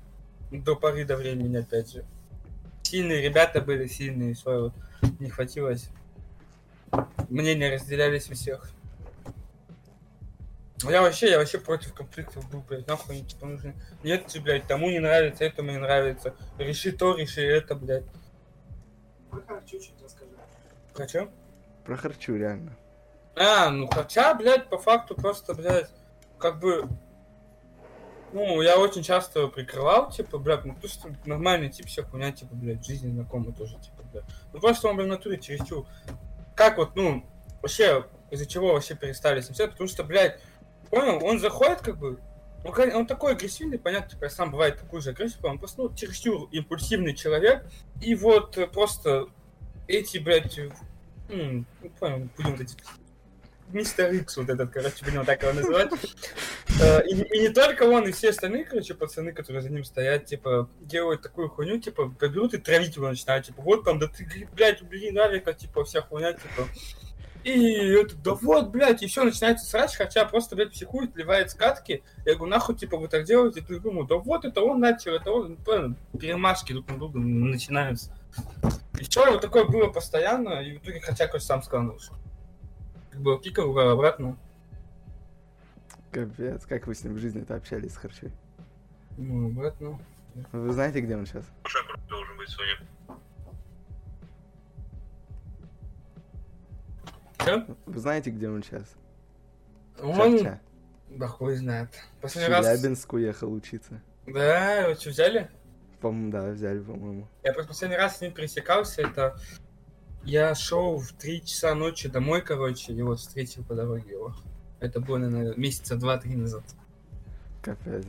До 0.51 0.75
поры 0.75 1.03
до 1.05 1.17
времени, 1.17 1.57
опять 1.57 1.91
же. 1.91 2.05
Сильные 2.83 3.21
ребята 3.21 3.61
были, 3.61 3.87
сильные, 3.87 4.35
вот 4.45 4.73
не 5.19 5.29
хватилось. 5.29 5.89
Мнения 7.29 7.73
разделялись 7.73 8.29
у 8.29 8.33
всех. 8.33 8.69
Я 10.83 11.01
вообще, 11.01 11.31
я 11.31 11.37
вообще 11.37 11.57
против 11.57 11.93
конфликтов 11.93 12.49
был, 12.51 12.61
блядь, 12.61 12.87
нахуй 12.87 13.15
они 13.15 13.25
типа 13.25 13.45
нужны. 13.45 13.75
Нет, 14.03 14.27
ты, 14.27 14.41
блядь, 14.41 14.67
тому 14.67 14.89
не 14.89 14.99
нравится, 14.99 15.45
этому 15.45 15.71
не 15.71 15.77
нравится. 15.77 16.35
Реши 16.57 16.91
то, 16.91 17.15
реши 17.15 17.41
это, 17.41 17.75
блядь. 17.75 18.03
Вы 19.31 19.41
как 19.41 19.65
чуть-чуть 19.65 20.01
расскажи. 20.03 20.31
Про 20.93 21.07
чё? 21.07 21.29
Про 21.85 21.95
харчу, 21.95 22.35
реально. 22.35 22.75
А, 23.35 23.69
ну 23.69 23.87
хотя, 23.87 24.33
блядь, 24.33 24.69
по 24.69 24.77
факту 24.77 25.15
просто, 25.15 25.53
блядь, 25.53 25.89
как 26.37 26.59
бы... 26.59 26.87
Ну, 28.33 28.61
я 28.61 28.77
очень 28.77 29.01
часто 29.01 29.39
его 29.39 29.49
прикрывал, 29.49 30.11
типа, 30.11 30.37
блядь, 30.37 30.65
ну, 30.65 30.75
что 30.83 31.09
нормальный 31.25 31.69
тип, 31.69 31.85
вся 31.85 32.03
хуйня, 32.03 32.33
типа, 32.33 32.53
блядь, 32.53 32.85
жизни 32.85 33.09
знакомый 33.11 33.53
тоже, 33.53 33.75
типа, 33.79 34.03
блядь. 34.11 34.25
Ну, 34.51 34.59
просто 34.59 34.89
он, 34.89 34.97
блядь, 34.97 35.07
в 35.07 35.11
натуре 35.11 35.39
чересчур. 35.39 35.85
Как 36.53 36.77
вот, 36.77 36.95
ну, 36.95 37.25
вообще, 37.61 38.05
из-за 38.31 38.45
чего 38.45 38.73
вообще 38.73 38.95
перестали 38.95 39.39
с 39.39 39.49
ним 39.49 39.69
потому 39.69 39.87
что, 39.87 40.03
блядь, 40.03 40.39
понял, 40.95 41.23
он 41.23 41.39
заходит, 41.39 41.81
как 41.81 41.97
бы, 41.97 42.17
он, 42.63 42.95
он 42.95 43.05
такой 43.05 43.33
агрессивный, 43.33 43.77
понятно, 43.77 44.11
типа, 44.11 44.29
сам 44.29 44.51
бывает 44.51 44.79
такой 44.79 45.01
же 45.01 45.09
агрессивный, 45.09 45.51
он 45.51 45.59
просто, 45.59 45.81
ну, 45.81 45.93
чересчур 45.93 46.47
импульсивный 46.51 47.13
человек, 47.13 47.65
и 48.01 48.15
вот 48.15 48.57
просто 48.71 49.27
эти, 49.87 50.17
блядь, 50.19 50.57
ну, 51.27 51.65
понял, 51.99 52.29
будем 52.37 52.51
вот 52.51 52.61
эти 52.61 52.75
Мистер 53.69 54.13
Икс, 54.13 54.37
вот 54.37 54.49
этот, 54.49 54.71
короче, 54.71 55.03
будем 55.03 55.25
так 55.25 55.41
его 55.41 55.51
называть. 55.51 55.91
Э, 56.79 57.03
И, 57.07 57.39
не 57.39 57.49
только 57.49 57.83
он, 57.83 58.07
и 58.07 58.11
все 58.11 58.29
остальные, 58.29 58.63
короче, 58.65 58.93
пацаны, 58.93 59.33
которые 59.33 59.63
за 59.63 59.69
ним 59.69 59.83
стоят, 59.83 60.25
типа, 60.25 60.69
делают 60.81 61.23
такую 61.23 61.49
хуйню, 61.49 61.79
типа, 61.79 62.13
берут 62.21 62.53
и 62.53 62.57
травить 62.57 62.95
его 62.95 63.09
начинают, 63.09 63.47
типа, 63.47 63.63
вот 63.63 63.83
там, 63.83 63.97
да 63.97 64.07
ты, 64.07 64.47
блядь, 64.53 64.83
убери 64.83 65.11
Навика, 65.11 65.53
типа, 65.53 65.83
вся 65.83 66.01
хуйня, 66.01 66.33
типа. 66.33 66.67
И 67.45 67.89
это, 67.91 68.15
да 68.15 68.33
вот, 68.33 68.69
блядь, 68.69 69.03
и 69.03 69.07
все, 69.07 69.23
начинается 69.23 69.69
срач, 69.69 69.95
хотя 69.95 70.25
просто, 70.25 70.55
блядь, 70.55 70.71
психует, 70.71 71.15
ливает 71.15 71.51
скатки. 71.51 72.03
Я 72.25 72.33
говорю, 72.33 72.49
нахуй, 72.49 72.75
типа, 72.75 72.97
вы 72.97 73.07
так 73.07 73.25
делаете? 73.25 73.61
Ты 73.61 73.79
думаю, 73.79 74.07
да 74.07 74.15
вот, 74.15 74.45
это 74.45 74.61
он 74.61 74.79
начал, 74.79 75.11
это 75.11 75.31
он, 75.31 75.59
ну, 75.63 76.17
перемашки 76.17 76.73
друг 76.73 76.89
на 76.89 76.97
друга 76.97 77.19
начинаются. 77.19 78.11
И 78.99 79.03
все, 79.03 79.31
вот 79.31 79.41
такое 79.41 79.65
было 79.65 79.89
постоянно, 79.91 80.59
и 80.63 80.79
в 80.79 80.81
итоге 80.81 81.01
хотя, 81.01 81.27
короче, 81.27 81.45
сам 81.45 81.61
сказал, 81.61 81.85
ну, 81.85 81.99
что 81.99 82.15
как 83.11 83.21
бы 83.21 83.39
кикал 83.39 83.77
обратно. 83.77 84.35
Капец, 86.09 86.65
как 86.65 86.87
вы 86.87 86.95
с 86.95 87.03
ним 87.03 87.13
в 87.13 87.19
жизни-то 87.19 87.53
общались 87.53 87.93
с 87.93 87.97
Харчой? 87.97 88.31
Ну, 89.17 89.49
обратно. 89.49 89.99
Вы 90.51 90.73
знаете, 90.73 90.99
где 90.99 91.15
он 91.15 91.27
сейчас? 91.27 91.45
должен 92.09 92.37
быть, 92.37 92.49
Соня. 92.49 92.79
Чё? 97.45 97.65
Вы 97.85 97.99
знаете, 97.99 98.31
где 98.31 98.49
он 98.49 98.63
сейчас? 98.63 98.95
Он... 100.01 100.37
Ча-ча. 100.37 100.59
Да 101.09 101.27
хуй 101.27 101.55
знает. 101.55 101.89
В 102.17 102.21
Последний 102.23 102.51
раз... 102.51 102.65
Челябинск 102.65 103.13
уехал 103.13 103.53
учиться. 103.53 104.01
Да, 104.25 104.77
его 104.79 104.95
что, 104.95 105.11
взяли? 105.11 105.49
По-моему, 106.01 106.31
да, 106.31 106.49
взяли, 106.49 106.79
по-моему. 106.79 107.27
Я 107.43 107.53
просто 107.53 107.69
последний 107.69 107.97
раз 107.97 108.17
с 108.17 108.21
ним 108.21 108.33
пересекался, 108.33 109.03
это... 109.03 109.37
Я 110.23 110.55
шел 110.55 110.97
в 110.97 111.13
3 111.13 111.45
часа 111.45 111.75
ночи 111.75 112.09
домой, 112.09 112.41
короче, 112.41 112.93
и 112.93 113.01
вот 113.03 113.19
встретил 113.19 113.63
по 113.63 113.75
дороге 113.75 114.11
его. 114.11 114.33
Это 114.79 114.99
было, 114.99 115.19
наверное, 115.19 115.55
месяца 115.55 115.95
два-три 115.95 116.35
назад. 116.35 116.63
Капец. 117.61 118.03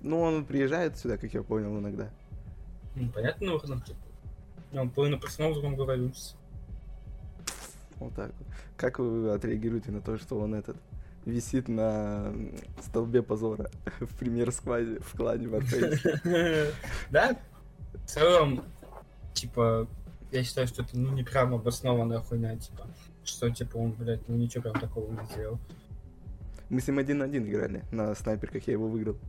Ну, 0.00 0.20
он 0.20 0.44
приезжает 0.44 0.98
сюда, 0.98 1.16
как 1.16 1.32
я 1.32 1.44
понял, 1.44 1.78
иногда. 1.78 2.10
Ну, 2.96 3.08
понятно, 3.10 3.46
на 3.46 3.52
выходных, 3.52 3.84
типа. 3.84 4.00
Он 4.72 4.90
половину 4.90 5.20
проснулся, 5.20 5.60
другом 5.60 5.76
говорю. 5.76 6.12
Вот 8.04 8.14
так 8.14 8.32
вот. 8.38 8.48
Как 8.76 8.98
вы 8.98 9.30
отреагируете 9.32 9.90
на 9.90 10.00
то, 10.00 10.18
что 10.18 10.38
он 10.38 10.54
этот 10.54 10.76
висит 11.24 11.68
на 11.68 12.32
столбе 12.80 13.22
позора 13.22 13.70
в 14.00 14.16
премьер-складе 14.18 15.00
в 15.00 15.16
клане 15.16 15.46
Warface? 15.46 16.72
Да? 17.10 17.36
В 17.94 18.06
целом, 18.06 18.64
типа, 19.34 19.86
я 20.30 20.42
считаю, 20.42 20.66
что 20.66 20.82
это, 20.82 20.98
ну, 20.98 21.12
не 21.12 21.22
прям 21.22 21.54
обоснованная 21.54 22.20
хуйня, 22.20 22.56
типа. 22.56 22.86
Что, 23.24 23.50
типа, 23.50 23.76
он, 23.76 23.92
блядь, 23.92 24.26
ну, 24.28 24.36
ничего 24.36 24.62
прям 24.62 24.74
такого 24.80 25.10
не 25.12 25.26
сделал. 25.26 25.58
Мы 26.70 26.80
с 26.80 26.88
ним 26.88 26.98
один 26.98 27.18
на 27.18 27.26
один 27.26 27.46
играли 27.46 27.84
на 27.92 28.14
снайперках, 28.14 28.66
я 28.66 28.72
его 28.72 28.88
выиграл. 28.88 29.16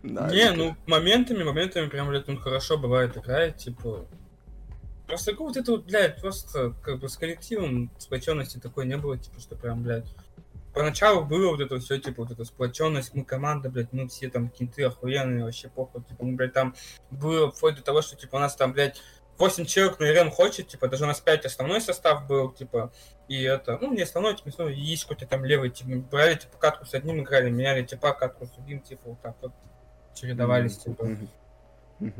Да, 0.00 0.30
не, 0.30 0.52
ну, 0.52 0.76
моментами, 0.86 1.42
моментами 1.42 1.88
прям, 1.88 2.08
блядь, 2.08 2.28
он 2.28 2.38
хорошо 2.38 2.78
бывает 2.78 3.16
играет, 3.16 3.56
типа... 3.56 4.06
Просто 5.08 5.34
вот 5.34 5.56
это 5.56 5.72
вот, 5.72 5.84
блядь, 5.86 6.20
просто 6.20 6.74
как 6.82 7.00
бы 7.00 7.08
с 7.08 7.16
коллективом 7.16 7.90
сплоченности 7.98 8.58
такой 8.58 8.86
не 8.86 8.98
было, 8.98 9.16
типа, 9.16 9.40
что 9.40 9.56
прям, 9.56 9.82
блядь... 9.82 10.14
Поначалу 10.74 11.24
было 11.24 11.48
вот 11.48 11.60
это 11.60 11.80
все, 11.80 11.98
типа, 11.98 12.22
вот 12.22 12.30
эта 12.30 12.44
сплоченность, 12.44 13.14
мы 13.14 13.24
команда, 13.24 13.70
блядь, 13.70 13.92
мы 13.92 14.06
все 14.06 14.28
там 14.28 14.50
кинты 14.50 14.84
охуенные, 14.84 15.44
вообще 15.44 15.68
похуй, 15.68 16.04
типа, 16.04 16.24
мы, 16.24 16.36
блядь, 16.36 16.52
там 16.52 16.74
было 17.10 17.50
вплоть 17.50 17.76
до 17.76 17.82
того, 17.82 18.02
что, 18.02 18.16
типа, 18.16 18.36
у 18.36 18.38
нас 18.38 18.54
там, 18.54 18.74
блядь, 18.74 19.00
8 19.38 19.64
человек 19.64 19.98
на 19.98 20.12
РН 20.12 20.30
хочет, 20.30 20.68
типа, 20.68 20.88
даже 20.88 21.04
у 21.04 21.06
нас 21.06 21.20
5 21.20 21.46
основной 21.46 21.80
состав 21.80 22.26
был, 22.28 22.52
типа, 22.52 22.92
и 23.28 23.42
это, 23.42 23.78
ну, 23.80 23.94
не 23.94 24.02
основной, 24.02 24.36
типа, 24.36 24.68
и 24.68 24.78
есть 24.78 25.04
какой-то 25.04 25.26
там 25.26 25.44
левый, 25.44 25.70
типа, 25.70 26.06
брали, 26.10 26.34
типа, 26.34 26.58
катку 26.58 26.84
с 26.84 26.92
одним 26.92 27.22
играли, 27.22 27.48
меняли, 27.48 27.82
типа, 27.82 28.12
катку 28.12 28.46
с 28.46 28.50
другим, 28.50 28.80
типа, 28.80 29.02
вот 29.06 29.22
так 29.22 29.36
вот 29.40 29.52
чередовались, 30.14 30.76
типа. 30.76 31.08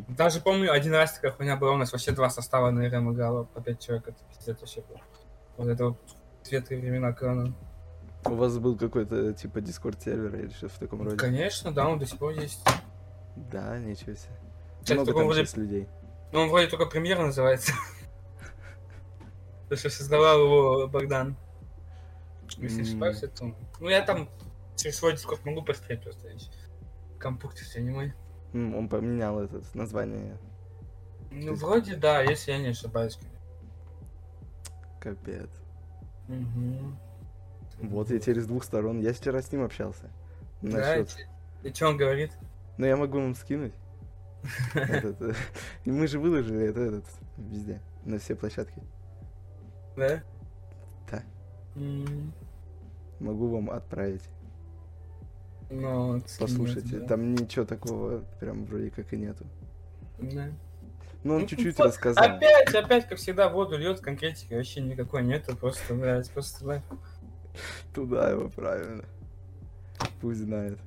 Даже 0.08 0.40
помню, 0.40 0.72
один 0.72 0.94
раз 0.94 1.14
такая 1.14 1.32
хуйня 1.32 1.56
была, 1.56 1.72
у 1.72 1.76
нас 1.76 1.92
вообще 1.92 2.10
два 2.12 2.30
состава 2.30 2.70
на 2.70 2.88
РМ 2.88 3.12
играло, 3.12 3.44
по 3.44 3.60
5 3.60 3.80
человек, 3.80 4.08
это 4.08 4.18
пиздец 4.28 4.60
вообще 4.60 4.82
было. 4.88 5.00
Вот 5.56 5.68
это 5.68 5.84
вот 5.88 5.98
светлые 6.42 6.80
времена 6.80 7.12
крана. 7.12 7.54
У 8.24 8.34
вас 8.34 8.58
был 8.58 8.76
какой-то 8.76 9.32
типа 9.32 9.60
дискорд 9.60 10.02
сервер 10.02 10.34
или 10.34 10.50
что 10.50 10.68
в 10.68 10.78
таком 10.78 11.02
роде? 11.02 11.16
Конечно, 11.16 11.72
да, 11.72 11.88
он 11.88 11.98
до 11.98 12.06
сих 12.06 12.18
пор 12.18 12.32
есть. 12.32 12.60
Да, 13.36 13.78
ничего 13.78 14.14
себе. 14.14 14.32
Кстати, 14.80 14.94
Много 14.94 15.12
там 15.12 15.24
вроде, 15.26 15.44
сейчас 15.44 15.56
людей. 15.56 15.88
ну, 16.32 16.40
он 16.40 16.48
вроде 16.48 16.66
только 16.66 16.86
премьер 16.86 17.18
называется. 17.18 17.72
То, 19.68 19.76
что 19.76 19.90
создавал 19.90 20.40
его 20.40 20.88
Богдан. 20.88 21.36
Если 22.56 22.82
ошибаюсь, 22.82 23.22
он. 23.40 23.54
Ну, 23.80 23.88
я 23.88 24.02
там 24.02 24.28
через 24.76 24.96
свой 24.96 25.12
дискорд 25.12 25.44
могу 25.44 25.62
посмотреть 25.62 26.02
просто. 26.02 26.28
Компьютер 27.18 27.64
все 27.64 27.80
не 27.80 27.90
мой. 27.90 28.14
Он 28.52 28.88
поменял 28.88 29.40
это 29.40 29.60
название. 29.74 30.36
Ну, 31.30 31.54
вроде 31.54 31.96
да, 31.96 32.22
если 32.22 32.52
я 32.52 32.58
не 32.58 32.68
ошибаюсь. 32.68 33.18
Капец. 35.00 35.50
Мгм. 36.28 36.98
Вот 37.82 38.10
я 38.10 38.18
теперь 38.18 38.40
с 38.40 38.46
двух 38.46 38.64
сторон. 38.64 39.00
Я 39.00 39.12
вчера 39.12 39.40
с 39.42 39.52
ним 39.52 39.62
общался. 39.64 40.10
Да, 40.62 40.78
Насчет. 40.78 41.28
и 41.62 41.72
что 41.72 41.88
он 41.88 41.96
говорит? 41.96 42.32
Ну 42.78 42.86
я 42.86 42.96
могу 42.96 43.18
вам 43.20 43.34
скинуть. 43.34 43.74
Э, 44.74 45.12
Мы 45.84 46.06
же 46.06 46.18
выложили 46.18 46.66
это 46.68 46.80
этот 46.80 47.04
везде, 47.36 47.80
на 48.04 48.18
все 48.18 48.34
площадки. 48.34 48.82
Да? 49.96 50.22
Да. 51.10 51.22
Могу 53.20 53.48
вам 53.48 53.70
отправить. 53.70 54.22
Ну, 55.70 56.22
скинь 56.26 56.46
Послушайте. 56.46 56.88
мне, 56.88 57.00
да. 57.00 57.06
Там 57.06 57.34
ничего 57.34 57.64
такого 57.64 58.24
прям 58.40 58.64
вроде 58.64 58.90
как 58.90 59.12
и 59.12 59.16
нету. 59.16 59.46
Да. 60.18 60.48
Ну 61.24 61.34
он 61.34 61.40
Ну, 61.42 61.46
чуть-чуть 61.46 61.76
вот 61.78 61.88
рассказал. 61.88 62.24
Опять, 62.24 62.74
опять, 62.74 63.08
как 63.08 63.18
всегда, 63.18 63.48
воду 63.48 63.76
льет, 63.76 64.00
конкретики 64.00 64.54
вообще 64.54 64.80
никакой 64.80 65.24
нету, 65.24 65.56
просто, 65.56 65.94
блядь, 65.94 66.30
просто, 66.30 66.64
да. 66.64 66.82
Туда 67.92 68.30
его, 68.30 68.48
правильно. 68.48 69.04
Пусть 70.20 70.40
знает. 70.40 70.78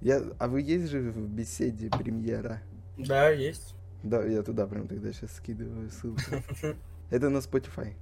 Я... 0.00 0.22
А 0.38 0.48
вы 0.48 0.62
есть 0.62 0.90
же 0.90 1.00
в 1.00 1.28
беседе 1.28 1.90
премьера? 1.90 2.62
Да, 2.98 3.30
есть. 3.30 3.74
Да, 4.02 4.22
я 4.24 4.42
туда 4.42 4.66
прям 4.66 4.86
тогда 4.86 5.12
сейчас 5.12 5.34
скидываю 5.34 5.90
ссылку. 5.90 6.20
Это 7.10 7.30
на 7.30 7.38
Spotify. 7.38 7.94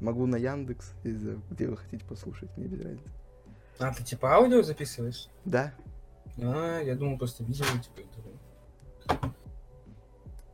Могу 0.00 0.26
на 0.26 0.36
Яндекс, 0.36 0.94
где 1.04 1.66
вы 1.66 1.76
хотите 1.76 2.04
послушать, 2.04 2.56
мне 2.56 2.66
без 2.66 2.80
разницы. 2.80 3.10
А, 3.78 3.92
ты 3.92 4.02
типа 4.04 4.34
аудио 4.34 4.62
записываешь? 4.62 5.28
Да, 5.44 5.72
А, 6.40 6.80
я 6.80 6.94
думал, 6.94 7.18
просто 7.18 7.44
видео, 7.44 7.64
типа, 7.82 8.00
это. 9.08 9.32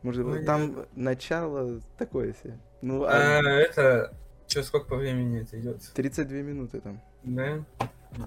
может 0.03 0.25
Понятно. 0.25 0.47
там 0.47 0.87
начало 0.95 1.81
такое 1.99 2.33
себе. 2.35 2.59
Ну, 2.81 3.05
А, 3.05 3.39
а 3.39 3.43
это, 3.43 4.15
что, 4.47 4.63
сколько 4.63 4.87
по 4.89 4.97
времени 4.97 5.43
это 5.43 5.61
идет? 5.61 5.83
32 5.95 6.39
минуты 6.39 6.81
там. 6.81 7.01
Да? 7.25 7.65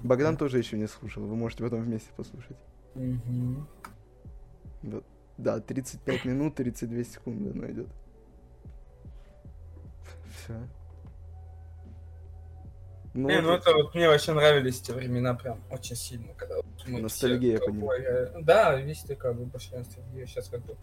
Богдан 0.04 0.38
тоже 0.38 0.60
еще 0.60 0.78
не 0.78 0.88
слушал, 0.88 1.24
вы 1.24 1.36
можете 1.36 1.64
потом 1.64 1.82
вместе 1.82 2.10
послушать. 2.16 2.58
Мгм. 2.96 3.68
Вот. 4.84 5.04
Да, 5.38 5.60
35 5.60 6.26
минут, 6.26 6.56
32 6.56 7.04
секунды 7.04 7.52
оно 7.52 7.70
идет. 7.72 7.88
Все. 10.36 10.54
Ну, 13.14 13.28
Не, 13.28 13.36
вот 13.36 13.44
ну 13.44 13.54
это- 13.54 13.74
вот 13.74 13.94
мне 13.94 14.08
вообще 14.08 14.34
нравились 14.34 14.82
эти 14.82 14.92
времена 14.92 15.34
прям 15.34 15.62
очень 15.70 15.96
сильно, 15.98 16.34
когда 16.34 16.56
вот 16.58 16.66
мы 16.88 16.94
все 16.94 17.02
Ностальгия 17.02 17.60
по 17.60 17.66
как 17.66 17.76
ним. 17.76 18.46
Да, 18.46 18.76
весь 18.76 19.02
такая 19.04 19.34
бы 19.34 19.46
большая 19.46 19.80
ностальгия. 19.80 20.26
Сейчас 20.26 20.48
как 20.48 20.62
бы... 20.66 20.78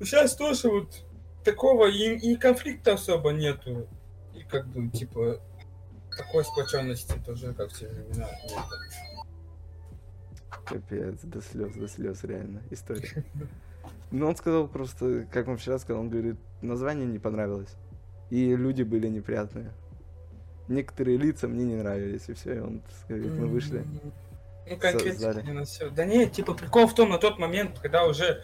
Сейчас 0.00 0.36
тоже 0.36 0.68
вот 0.68 1.04
такого 1.44 1.86
и, 1.86 2.16
и 2.16 2.36
конфликта 2.36 2.94
особо 2.94 3.32
нету. 3.32 3.88
И 4.32 4.44
как 4.44 4.68
бы, 4.68 4.88
типа, 4.90 5.40
такой 6.16 6.44
сплоченности 6.44 7.18
тоже, 7.26 7.52
как 7.52 7.72
в 7.72 7.78
те 7.78 7.88
времена. 7.88 8.28
нету. 8.44 9.24
Капец, 10.64 11.20
до 11.22 11.40
слез, 11.40 11.74
до 11.74 11.88
слез, 11.88 12.24
реально, 12.24 12.62
история. 12.70 13.24
Ну, 14.10 14.28
он 14.28 14.36
сказал 14.36 14.68
просто, 14.68 15.26
как 15.32 15.48
он 15.48 15.56
вчера 15.56 15.78
сказал, 15.78 16.02
он 16.02 16.10
говорит, 16.10 16.36
название 16.62 17.06
не 17.06 17.18
понравилось. 17.18 17.74
И 18.30 18.54
люди 18.54 18.82
были 18.82 19.08
неприятные. 19.08 19.72
Некоторые 20.68 21.16
лица 21.16 21.48
мне 21.48 21.64
не 21.64 21.76
нравились, 21.76 22.28
и 22.28 22.34
все, 22.34 22.56
и 22.56 22.58
он, 22.58 22.82
говорит, 23.08 23.32
мы 23.32 23.46
вышли. 23.46 23.84
Ну, 24.68 24.76
конкретно 24.76 25.52
на 25.52 25.64
всё. 25.64 25.90
Да 25.90 26.04
нет, 26.04 26.32
типа 26.32 26.54
прикол 26.54 26.86
в 26.86 26.94
том, 26.94 27.10
на 27.10 27.18
тот 27.18 27.38
момент, 27.38 27.78
когда 27.78 28.04
уже 28.04 28.42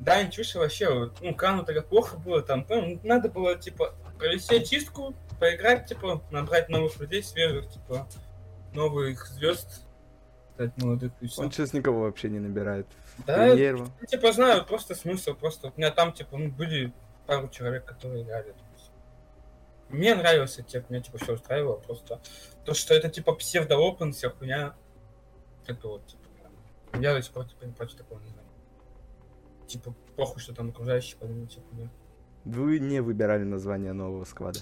Данич 0.00 0.38
вышел 0.38 0.60
вообще, 0.60 1.10
ну, 1.20 1.34
крану 1.34 1.64
тогда 1.64 1.82
плохо 1.82 2.18
было, 2.18 2.42
там, 2.42 2.66
ну, 2.68 3.00
надо 3.02 3.28
было, 3.28 3.56
типа, 3.56 3.94
провести 4.18 4.56
очистку, 4.56 5.14
поиграть, 5.38 5.86
типа, 5.86 6.22
набрать 6.30 6.68
новых 6.68 6.98
людей, 7.00 7.22
свежих, 7.22 7.68
типа, 7.70 8.06
новых 8.74 9.26
звезд, 9.26 9.82
стать 10.54 10.82
молодых 10.82 11.12
и 11.20 11.26
все. 11.26 11.42
Он 11.42 11.50
сейчас 11.50 11.72
никого 11.72 12.02
вообще 12.02 12.28
не 12.28 12.38
набирает. 12.38 12.86
Да. 13.26 13.46
Я, 13.46 13.76
типа, 14.08 14.32
знаю 14.32 14.64
просто 14.64 14.94
смысл, 14.94 15.34
просто 15.34 15.68
у 15.68 15.72
меня 15.76 15.90
там, 15.90 16.12
типа, 16.12 16.36
ну, 16.36 16.50
были 16.50 16.92
пару 17.26 17.48
человек, 17.48 17.84
которые 17.84 18.24
играли. 18.24 18.54
Мне 19.92 20.14
нравился 20.14 20.62
тек, 20.62 20.88
меня, 20.88 21.02
типа, 21.02 21.18
все 21.18 21.34
устраивало, 21.34 21.76
просто 21.76 22.20
то, 22.64 22.72
что 22.74 22.94
это, 22.94 23.08
типа, 23.08 23.34
псевдо-опен, 23.34 24.12
вся 24.12 24.30
хуйня, 24.30 24.74
это 25.66 25.88
вот, 25.88 26.06
типа, 26.06 26.22
я 26.98 27.14
до 27.14 27.22
сих 27.22 27.32
пор, 27.32 27.46
типа, 27.46 27.64
не 27.64 27.72
прочь 27.72 27.92
такого 27.92 28.18
не 28.20 28.30
знаю. 28.30 28.48
Типа, 29.66 29.94
похуй, 30.16 30.40
что 30.40 30.54
там 30.54 30.70
окружающие 30.70 31.16
подумают, 31.18 31.50
типа, 31.50 31.66
нет. 31.72 31.90
Вы 32.44 32.78
не 32.78 33.00
выбирали 33.00 33.44
название 33.44 33.92
нового 33.92 34.24
сквада. 34.24 34.60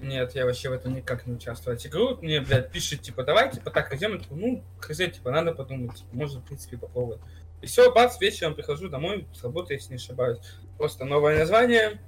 Нет, 0.00 0.34
я 0.36 0.44
вообще 0.44 0.68
в 0.68 0.72
этом 0.72 0.94
никак 0.94 1.26
не 1.26 1.34
участвовать. 1.34 1.84
Игру 1.86 2.16
мне, 2.22 2.40
блядь, 2.40 2.70
пишет, 2.70 3.02
типа, 3.02 3.24
давай, 3.24 3.50
типа, 3.50 3.70
так, 3.70 3.92
идем, 3.92 4.14
я 4.14 4.18
такой, 4.20 4.38
ну, 4.38 4.64
хз, 4.80 4.96
типа, 4.96 5.30
надо 5.30 5.52
подумать, 5.52 5.96
типа, 5.96 6.08
можно, 6.12 6.40
в 6.40 6.44
принципе, 6.44 6.78
попробовать. 6.78 7.20
И 7.60 7.66
все, 7.66 7.92
бац, 7.92 8.20
вечером 8.20 8.54
прихожу 8.54 8.88
домой, 8.88 9.26
с 9.34 9.42
работы, 9.42 9.74
если 9.74 9.90
не 9.90 9.96
ошибаюсь. 9.96 10.38
Просто 10.76 11.04
новое 11.04 11.38
название, 11.38 12.00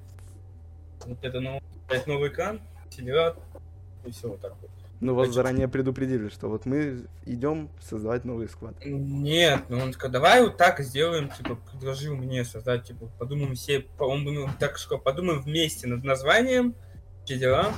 вот 1.05 1.23
это 1.23 1.41
новый, 1.41 1.61
блядь, 1.91 2.07
новый 2.07 2.29
экран, 2.29 2.61
дела, 2.97 3.35
и 4.05 4.11
все 4.11 4.29
вот 4.29 4.41
так 4.41 4.53
вот. 4.61 4.69
Ну, 4.99 5.15
вас 5.15 5.27
Значит- 5.27 5.35
заранее 5.35 5.67
предупредили, 5.67 6.29
что 6.29 6.47
вот 6.47 6.67
мы 6.67 7.07
идем 7.25 7.69
создавать 7.81 8.23
новый 8.23 8.47
сквад. 8.47 8.75
Нет, 8.85 9.63
ну 9.67 9.79
он 9.79 9.93
сказал, 9.93 10.11
давай 10.11 10.43
вот 10.43 10.57
так 10.57 10.79
сделаем, 10.81 11.29
типа, 11.29 11.55
предложил 11.55 12.15
мне 12.15 12.45
создать, 12.45 12.85
типа, 12.85 13.07
подумаем 13.17 13.55
все, 13.55 13.87
он 13.97 14.23
думал, 14.23 14.49
так 14.59 14.77
что 14.77 14.99
подумаем 14.99 15.41
вместе 15.41 15.87
над 15.87 16.03
названием, 16.03 16.75
все 17.25 17.39
дела. 17.39 17.73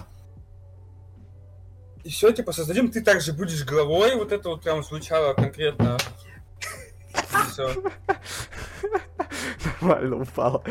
И 2.04 2.10
все, 2.10 2.34
типа, 2.34 2.52
создадим, 2.52 2.92
ты 2.92 3.02
также 3.02 3.32
будешь 3.32 3.64
головой, 3.64 4.16
вот 4.16 4.34
это 4.34 4.50
вот 4.50 4.62
прям 4.62 4.84
звучало 4.84 5.34
конкретно. 5.34 5.98
Нормально 9.82 10.18
упало. 10.18 10.64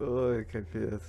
Ой, 0.00 0.44
капец. 0.44 1.02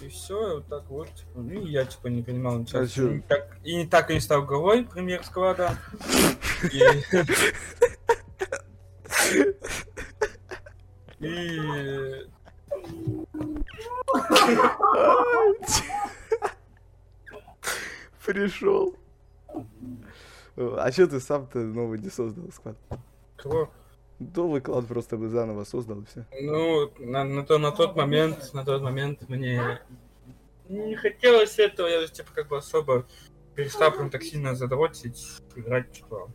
И 0.00 0.08
все, 0.08 0.56
вот 0.56 0.66
так 0.66 0.84
вот. 0.88 1.08
типа, 1.14 1.30
Ну 1.36 1.50
и 1.50 1.68
я, 1.68 1.84
типа, 1.84 2.08
не 2.08 2.22
понимал 2.22 2.58
ничего. 2.58 2.80
А? 2.80 2.84
И, 2.84 3.20
так, 3.20 3.58
и 3.62 3.76
не 3.76 3.86
так 3.86 4.10
и 4.10 4.14
не 4.14 4.20
стал 4.20 4.42
головой 4.44 4.84
премьер 4.84 5.22
склада. 5.24 5.78
И... 6.72 6.82
Пришел. 18.26 18.96
А 20.56 20.90
что 20.92 21.06
ты 21.06 21.20
сам-то 21.20 21.58
новый 21.58 21.98
не 21.98 22.08
создал 22.10 22.50
сквад? 22.52 22.76
Кого? 23.36 23.70
Новый 24.18 24.60
клан 24.60 24.86
просто 24.86 25.16
бы 25.16 25.28
заново 25.28 25.64
создал 25.64 26.00
и 26.00 26.04
все. 26.06 26.26
Ну, 26.40 26.90
на, 26.98 27.24
на, 27.24 27.44
то, 27.44 27.58
на 27.58 27.72
тот 27.72 27.96
момент, 27.96 28.52
на 28.54 28.64
тот 28.64 28.82
момент 28.82 29.28
мне 29.28 29.80
не 30.68 30.96
хотелось 30.96 31.58
этого, 31.58 31.88
я 31.88 32.00
же 32.00 32.08
типа 32.08 32.30
как 32.32 32.48
бы 32.48 32.58
особо 32.58 33.06
перестал 33.54 33.92
прям 33.92 34.10
так 34.10 34.22
сильно 34.22 34.54
задротить, 34.54 35.40
играть 35.56 35.92
типа. 35.92 36.30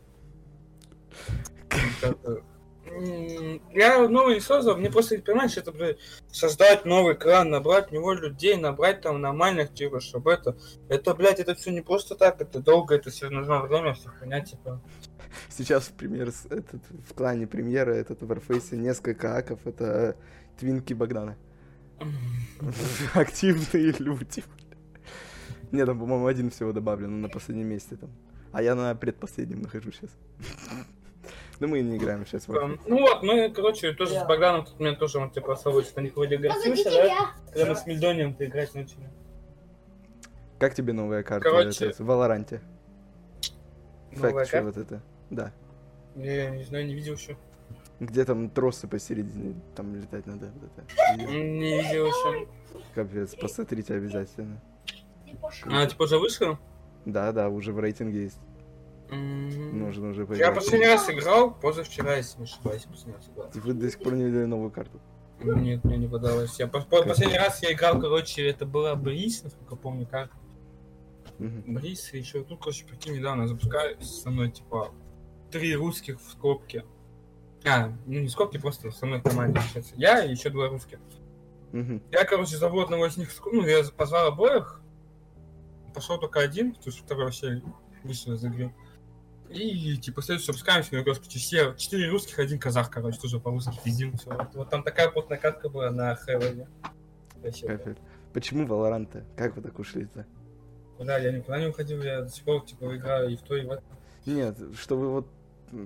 Я 3.73 4.07
новый 4.07 4.35
не 4.35 4.39
создал, 4.39 4.77
мне 4.77 4.89
просто, 4.89 5.19
понимаешь, 5.19 5.57
это, 5.57 5.71
блядь, 5.71 5.99
создать 6.31 6.85
новый 6.85 7.15
кран, 7.15 7.49
набрать 7.49 7.89
в 7.89 7.91
него 7.91 8.13
людей, 8.13 8.55
набрать 8.55 9.01
там 9.01 9.21
нормальных, 9.21 9.73
типа, 9.73 9.99
чтобы 9.99 10.31
это... 10.31 10.57
Это, 10.87 11.13
блядь, 11.13 11.39
это 11.39 11.53
все 11.53 11.71
не 11.71 11.81
просто 11.81 12.15
так, 12.15 12.41
это 12.41 12.59
долго, 12.59 12.95
это 12.95 13.11
все 13.11 13.29
нужно 13.29 13.61
время, 13.61 13.93
все 13.93 14.09
хуйня, 14.09 14.41
типа. 14.41 14.81
Сейчас 15.49 15.85
в 15.85 15.93
премьер 15.93 16.29
этот, 16.49 16.81
в 17.07 17.13
клане 17.13 17.47
премьера 17.47 17.91
этот 17.91 18.21
в 18.21 18.31
Warface 18.31 18.75
несколько 18.75 19.37
аков, 19.37 19.59
это 19.65 20.15
твинки 20.57 20.93
Богдана. 20.93 21.37
Активные 23.13 23.93
люди. 23.99 24.43
Не, 25.71 25.85
там, 25.85 25.99
по-моему, 25.99 26.25
один 26.27 26.49
всего 26.49 26.71
добавлен 26.71 27.21
на 27.21 27.29
последнем 27.29 27.67
месте 27.67 27.95
там. 27.95 28.09
А 28.51 28.63
я 28.63 28.73
на 28.75 28.95
предпоследнем 28.95 29.61
нахожусь 29.61 29.95
сейчас. 29.95 30.11
Ну 31.59 31.67
мы 31.67 31.81
не 31.81 31.97
играем 31.97 32.25
сейчас. 32.25 32.47
Эм, 32.49 32.79
Ну 32.87 32.99
вот, 32.99 33.21
мы, 33.21 33.51
короче, 33.51 33.91
тоже 33.93 34.15
с 34.15 34.23
Богданом 34.25 34.65
в 34.65 34.69
тот 34.69 34.79
момент 34.79 34.97
тоже, 34.97 35.19
он, 35.19 35.29
типа, 35.29 35.53
особо 35.53 35.83
что-то 35.83 36.01
не 36.01 36.09
ходили 36.09 36.47
Гарсюша, 36.47 36.89
да? 36.89 37.31
Когда 37.51 37.65
мы 37.65 37.75
с 37.75 37.85
Мельдонием-то 37.85 38.45
играть 38.45 38.73
начали. 38.73 39.09
Как 40.57 40.73
тебе 40.73 40.93
новая 40.93 41.21
карта 41.23 41.49
Короче, 41.49 41.91
в 41.91 41.99
Валоранте? 41.99 42.61
Новая 44.11 44.45
Фэкчи 44.45 44.51
карта? 44.51 44.65
вот 44.67 44.77
это. 44.77 45.03
Да. 45.29 45.51
Я 46.15 46.49
не 46.51 46.63
знаю, 46.63 46.87
не 46.87 46.95
видел 46.95 47.13
еще. 47.13 47.37
Где 47.99 48.23
там 48.25 48.49
тросы 48.49 48.87
посередине, 48.87 49.55
там 49.75 49.95
летать 49.95 50.25
надо. 50.25 50.51
вот 50.55 50.71
это. 50.75 51.15
Не 51.23 51.81
видел 51.81 52.07
еще. 52.07 52.47
Капец, 52.95 53.35
посмотрите 53.35 53.93
обязательно. 53.95 54.61
А, 55.65 55.85
типа 55.85 56.03
уже 56.03 56.17
вышел? 56.17 56.57
Да, 57.05 57.31
да, 57.31 57.49
уже 57.49 57.71
в 57.73 57.79
рейтинге 57.79 58.23
есть. 58.23 58.39
М. 59.11 59.79
Нужно 59.79 60.09
уже 60.09 60.21
Я 60.21 60.27
поиграть. 60.27 60.55
последний 60.55 60.87
раз 60.87 61.09
играл, 61.09 61.51
позавчера, 61.53 62.15
если 62.15 62.37
не 62.39 62.43
ошибаюсь, 62.45 62.83
последний 62.83 63.13
раз 63.15 63.27
играл. 63.29 63.49
Вы 63.53 63.73
до 63.73 63.89
сих 63.89 63.99
пор 63.99 64.13
не 64.13 64.25
видели 64.25 64.45
новую 64.45 64.71
карту. 64.71 64.99
Нет, 65.41 65.83
мне 65.83 65.97
не 65.97 66.07
подалось. 66.07 66.59
Я 66.59 66.67
по- 66.67 66.81
по- 66.81 67.03
последний 67.03 67.37
раз 67.37 67.61
я 67.63 67.71
играл, 67.73 67.99
короче, 67.99 68.45
это 68.47 68.65
была 68.65 68.95
Бриз, 68.95 69.43
насколько 69.43 69.75
помню, 69.75 70.05
как. 70.05 70.31
Мгм. 71.39 71.73
Бриз 71.75 72.13
и 72.13 72.17
еще, 72.19 72.45
ну, 72.49 72.57
короче, 72.57 72.85
прикинь, 72.85 73.15
недавно 73.17 73.47
запускаю 73.47 73.99
со 74.01 74.29
мной, 74.29 74.51
типа, 74.51 74.91
три 75.51 75.75
русских 75.75 76.19
в 76.19 76.31
скобке. 76.31 76.85
А, 77.65 77.87
ну 78.05 78.19
не 78.19 78.27
в 78.27 78.31
скобке, 78.31 78.59
просто 78.59 78.91
со 78.91 79.05
мной 79.05 79.19
в 79.19 79.23
команде 79.23 79.59
общается. 79.59 79.93
Я 79.95 80.23
и 80.23 80.31
еще 80.31 80.49
два 80.49 80.69
русских. 80.69 80.99
Мгм. 81.71 82.01
Я, 82.11 82.25
короче, 82.25 82.57
зову 82.57 82.79
одного 82.81 83.05
из 83.05 83.17
них, 83.17 83.29
ну, 83.45 83.65
я 83.65 83.83
позвал 83.95 84.27
обоих. 84.27 84.81
Пошел 85.93 86.17
только 86.19 86.39
один, 86.39 86.73
потому 86.73 86.91
что 86.91 87.03
второй 87.03 87.25
вообще 87.25 87.61
вышел 88.03 88.33
из 88.33 88.43
игры. 88.43 88.73
И, 89.49 89.97
типа, 89.97 90.21
следующий 90.21 90.47
запускаемся, 90.47 90.93
мне 90.93 91.03
просто 91.03 91.27
все, 91.27 91.73
четыре 91.73 92.09
русских, 92.09 92.37
один 92.37 92.59
казах, 92.59 92.91
короче, 92.91 93.19
тоже 93.19 93.39
по-русски 93.39 93.79
пиздим. 93.83 94.15
Всё. 94.15 94.29
Вот, 94.31 94.53
вот 94.53 94.69
там 94.69 94.83
такая 94.83 95.09
плотная 95.09 95.39
катка 95.39 95.69
была 95.69 95.89
на 95.89 96.17
да. 96.27 96.67
Капец. 97.41 97.97
Почему 98.33 98.67
Валоранта? 98.67 99.25
Как 99.35 99.55
вы 99.55 99.63
так 99.63 99.79
ушли-то? 99.79 100.27
Куда 100.97 101.17
я 101.17 101.31
никуда 101.31 101.59
не 101.59 101.67
уходил, 101.67 102.01
я 102.03 102.21
до 102.21 102.29
сих 102.29 102.43
пор, 102.43 102.63
типа, 102.63 102.95
играю 102.95 103.29
и 103.29 103.37
в 103.37 103.41
то, 103.41 103.55
и 103.55 103.65
в 103.65 103.71
это. 103.71 103.83
Нет, 104.25 104.57
что 104.77 104.97
вы 104.97 105.09
вот, 105.09 105.27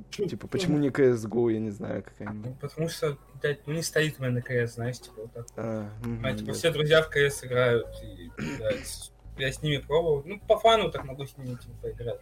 типа, 0.10 0.48
почему 0.48 0.78
не 0.78 0.90
CSGO, 0.90 1.52
я 1.52 1.60
не 1.60 1.72
знаю, 1.72 2.04
какая-нибудь. 2.04 2.46
Ну, 2.52 2.56
потому 2.60 2.90
что, 2.90 3.18
блядь, 3.42 3.66
ну 3.68 3.74
не 3.74 3.82
стоит 3.84 4.20
у 4.20 4.24
меня 4.24 4.32
на 4.34 4.42
КС, 4.42 4.76
знаешь, 4.76 5.00
типа, 5.00 5.22
вот 5.22 5.34
так. 5.34 5.46
А, 5.56 5.90
А, 6.24 6.34
типа, 6.34 6.54
все 6.54 6.72
друзья 6.72 7.02
в 7.02 7.10
КС 7.10 7.44
играют, 7.44 7.88
и, 8.04 8.32
блядь, 8.58 9.12
я 9.38 9.52
с 9.52 9.62
ними 9.62 9.78
пробовал. 9.78 10.24
Ну, 10.26 10.40
по 10.40 10.58
фану 10.60 10.92
так 10.92 11.04
могу 11.06 11.26
с 11.26 11.38
ними, 11.38 11.56
типа, 11.56 11.74
поиграть. 11.82 12.20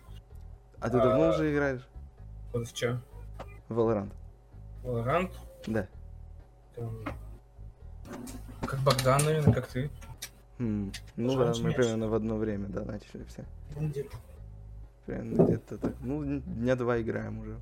А 0.79 0.89
ты 0.89 0.97
давно 0.97 1.25
а- 1.25 1.29
уже 1.35 1.53
играешь 1.53 1.87
Вот 2.53 2.67
в 2.67 2.73
чё? 2.73 2.99
Valorant? 3.69 4.11
Valorant, 4.83 5.31
Да. 5.67 5.87
как 8.65 8.79
Богдан, 8.79 9.23
наверное, 9.25 9.53
как 9.53 9.67
ты. 9.67 9.89
М, 10.59 10.91
Ну 11.15 11.37
да, 11.37 11.53
мы 11.61 11.71
примерно 11.71 12.07
в 12.07 12.13
одно 12.13 12.35
время, 12.37 12.67
да, 12.67 12.83
начали 12.83 13.23
все. 13.25 13.45
Примерно 15.05 15.43
где-то 15.43 15.77
так. 15.77 15.93
Ну, 16.01 16.23
дня 16.39 16.75
два 16.75 17.01
играем 17.01 17.39
уже. 17.39 17.57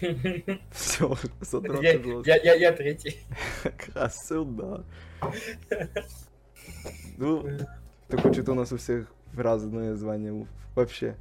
Все, 0.70 1.16
задрот 1.40 1.82
Я, 1.82 1.92
я, 1.92 2.36
я, 2.36 2.54
я 2.54 2.72
третий. 2.72 3.18
А 3.94 4.08
сюда. 4.08 4.84
Ну, 7.16 7.44
только 8.08 8.32
что-то 8.32 8.52
у 8.52 8.54
нас 8.54 8.70
у 8.72 8.76
всех 8.76 9.06
разные 9.34 9.96
звания 9.96 10.46
вообще. 10.74 11.16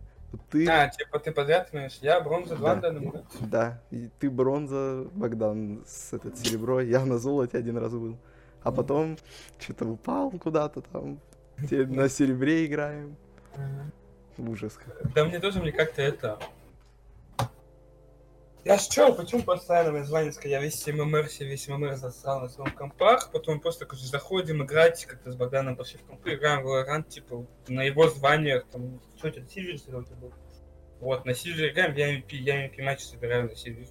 Ты, 0.49 0.67
А, 0.67 0.89
типа, 0.89 1.19
ты 1.19 1.31
подряд, 1.31 1.71
понимаешь? 1.71 1.97
Я 2.01 2.19
бронза, 2.21 2.55
два 2.57 2.75
Да. 2.75 2.81
данный 2.81 2.99
момент. 2.99 3.25
да, 3.39 3.81
и 3.91 4.09
ты 4.19 4.29
бронза, 4.29 5.07
Богдан 5.13 5.83
с 5.87 6.11
этот 6.13 6.37
серебро, 6.37 6.81
я 6.81 7.05
на 7.05 7.17
золоте 7.17 7.57
один 7.57 7.77
раз 7.77 7.93
был. 7.93 8.17
А 8.61 8.71
потом 8.71 9.17
что-то 9.57 9.85
упал 9.85 10.31
куда-то 10.31 10.81
там. 10.81 11.19
На 11.71 12.09
серебре 12.09 12.65
играем. 12.65 13.15
Ужас. 14.37 14.79
Да 15.15 15.25
мне 15.25 15.39
тоже, 15.39 15.59
мне 15.59 15.71
как-то 15.71 16.01
это... 16.01 16.39
Я 18.63 18.77
ж 18.77 18.87
чё, 18.89 19.13
почему 19.15 19.43
постоянно 19.43 19.91
мне 19.93 20.03
звонит, 20.03 20.43
я 20.43 20.59
весь 20.59 20.85
ММР, 20.85 21.29
весь 21.39 21.69
ММР 21.69 21.95
засрал 21.95 22.41
на 22.41 22.49
своем 22.49 22.71
компах, 22.71 23.31
потом 23.31 23.61
просто 23.61 23.85
как 23.85 23.97
заходим 23.97 24.61
играть, 24.61 25.05
как-то 25.05 25.31
с 25.31 25.37
Богданом 25.37 25.77
пошли 25.77 25.99
в 25.99 26.03
компы, 26.03 26.33
играем 26.33 26.63
в 26.63 26.67
Valorant, 26.67 27.07
типа, 27.07 27.47
на 27.69 27.83
его 27.83 28.09
званиях, 28.09 28.65
там, 28.67 28.99
что 29.15 29.29
это, 29.29 29.47
Сильвер 29.47 29.77
сегодня 29.79 30.13
был? 30.17 30.33
Вот, 30.99 31.23
на 31.23 31.33
Сильвере 31.33 31.71
играем, 31.71 31.95
я 31.95 32.19
MVP, 32.19 32.35
я 32.35 32.67
MVP 32.67 32.83
матч 32.83 33.03
собираю 33.05 33.45
на 33.45 33.55
Сильвере. 33.55 33.87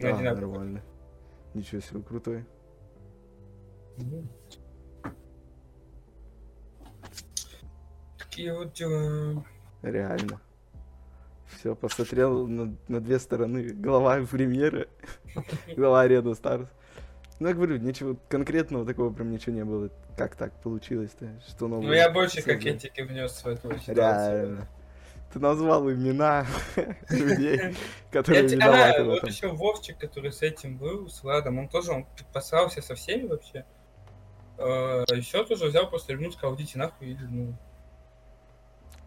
На 0.00 0.10
А, 0.10 0.34
нормально. 0.34 0.82
Ничего 1.54 1.80
себе, 1.80 2.02
крутой. 2.02 2.44
Мгм. 3.96 4.28
Такие 8.34 8.52
вот 8.52 8.72
дела. 8.72 9.44
Реально. 9.82 10.40
Все, 11.46 11.76
посмотрел 11.76 12.48
на, 12.48 12.76
на 12.88 13.00
две 13.00 13.20
стороны. 13.20 13.68
Глава 13.68 14.26
премьеры, 14.28 14.88
глава 15.76 16.00
арены 16.00 16.34
Старс. 16.34 16.66
Ну, 17.38 17.46
я 17.46 17.54
говорю, 17.54 17.76
ничего 17.76 18.16
конкретного 18.28 18.84
такого 18.84 19.12
прям 19.12 19.30
ничего 19.30 19.54
не 19.54 19.64
было. 19.64 19.88
Как 20.16 20.34
так 20.34 20.52
получилось-то? 20.62 21.40
Что 21.46 21.68
новое? 21.68 21.86
Ну, 21.86 21.92
я 21.92 22.10
больше 22.10 22.38
создал? 22.38 22.56
кокетики 22.56 23.02
внес 23.02 23.40
в 23.40 23.46
эту 23.46 23.68
ситуацию. 23.78 23.94
Реально. 23.94 24.68
Ты 25.32 25.38
назвал 25.38 25.88
имена 25.88 26.44
людей, 27.10 27.76
которые 28.10 28.48
виноваты 28.48 29.04
в 29.04 29.06
вот 29.10 29.28
еще 29.28 29.46
Вовчик, 29.46 29.96
который 29.96 30.32
с 30.32 30.42
этим 30.42 30.76
был, 30.76 31.08
с 31.08 31.22
Владом, 31.22 31.60
он 31.60 31.68
тоже 31.68 31.92
он 31.92 32.04
посрался 32.32 32.82
со 32.82 32.96
всеми 32.96 33.28
вообще. 33.28 33.64
еще 34.58 35.44
тоже 35.44 35.66
взял, 35.66 35.88
просто 35.88 36.14
ему 36.14 36.32
сказал, 36.32 36.56
идите 36.56 36.78
нахуй, 36.78 37.10
или, 37.10 37.26
ну... 37.30 37.56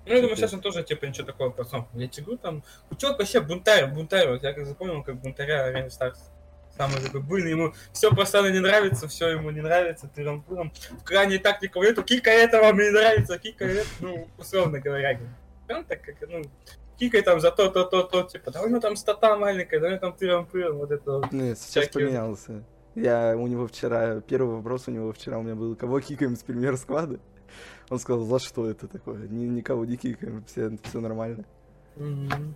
Ну, 0.07 0.13
я 0.15 0.21
думаю, 0.21 0.35
сейчас 0.37 0.53
он 0.53 0.61
тоже, 0.61 0.83
типа, 0.83 1.05
ничего 1.05 1.25
такого, 1.27 1.49
пацан, 1.49 1.85
я 1.93 2.07
говорю, 2.07 2.37
там, 2.37 2.63
ну, 2.89 2.97
чувак 2.97 3.19
вообще 3.19 3.41
бунтарь, 3.41 3.87
бунтарь, 3.87 4.29
вот 4.29 4.43
я 4.43 4.53
как 4.53 4.65
запомнил, 4.65 5.03
как 5.03 5.19
бунтаря 5.21 5.65
Арены 5.65 5.89
Старс. 5.89 6.31
Самый 6.77 7.01
такой 7.01 7.21
буйный, 7.21 7.49
ему 7.51 7.73
все 7.91 8.11
постоянно 8.13 8.51
не 8.53 8.59
нравится, 8.59 9.07
все 9.07 9.29
ему 9.29 9.49
не 9.49 9.61
нравится, 9.61 10.07
ты 10.13 10.23
там, 10.23 10.43
там, 10.43 10.71
в 10.91 11.03
крайней 11.03 11.39
тактику 11.39 11.81
нету, 11.81 12.03
кика 12.03 12.29
этого 12.29 12.71
мне 12.71 12.85
не 12.85 12.91
нравится, 12.91 13.39
кика 13.39 13.65
это, 13.65 13.87
ну, 13.99 14.27
условно 14.37 14.79
говоря. 14.79 15.19
Он 15.69 15.83
так 15.85 16.01
как, 16.03 16.15
ну, 16.29 16.43
кикай 16.99 17.21
там 17.23 17.39
за 17.39 17.49
то, 17.51 17.69
то, 17.69 17.83
то, 17.83 18.03
то, 18.03 18.23
типа, 18.23 18.51
да 18.51 18.61
у 18.61 18.67
него 18.69 18.79
там 18.79 18.95
стата 18.95 19.35
маленькая, 19.35 19.79
да 19.79 19.87
у 19.87 19.89
него 19.89 19.99
там 19.99 20.15
тыром-пыром, 20.19 20.73
вот 20.73 20.91
это 20.91 21.11
вот. 21.13 21.31
Нет, 21.31 21.57
сейчас 21.57 21.85
всякие- 21.85 22.05
поменялся. 22.05 22.63
Я 22.93 23.35
у 23.35 23.47
него 23.47 23.67
вчера, 23.67 24.21
первый 24.21 24.55
вопрос 24.57 24.87
у 24.87 24.91
него 24.91 25.11
вчера 25.13 25.39
у 25.39 25.43
меня 25.43 25.55
был, 25.55 25.75
кого 25.75 25.99
кикаем 25.99 26.35
с 26.35 26.43
премьер 26.43 26.77
склада? 26.77 27.19
Он 27.89 27.99
сказал, 27.99 28.25
за 28.25 28.39
что 28.39 28.69
это 28.69 28.87
такое? 28.87 29.27
Ни, 29.27 29.45
никого 29.45 29.85
не 29.85 29.95
кикаем, 29.95 30.43
все, 30.45 30.77
все 30.83 30.99
нормально. 30.99 31.45
Мгм. 31.95 32.55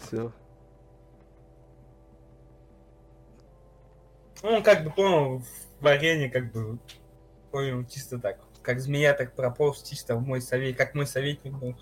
Все. 0.00 0.32
Ну, 4.42 4.48
он 4.50 4.62
как 4.62 4.84
бы, 4.84 4.90
понял, 4.90 5.42
в 5.80 5.86
арене 5.86 6.28
как 6.30 6.52
бы, 6.52 6.78
понял, 7.50 7.84
чисто 7.84 8.18
так, 8.18 8.38
как 8.62 8.80
змея 8.80 9.14
так 9.14 9.34
прополз 9.34 9.82
чисто 9.82 10.16
в 10.16 10.22
мой 10.22 10.40
совет, 10.40 10.76
как 10.76 10.94
мой 10.94 11.06
советник 11.06 11.54
был. 11.54 11.74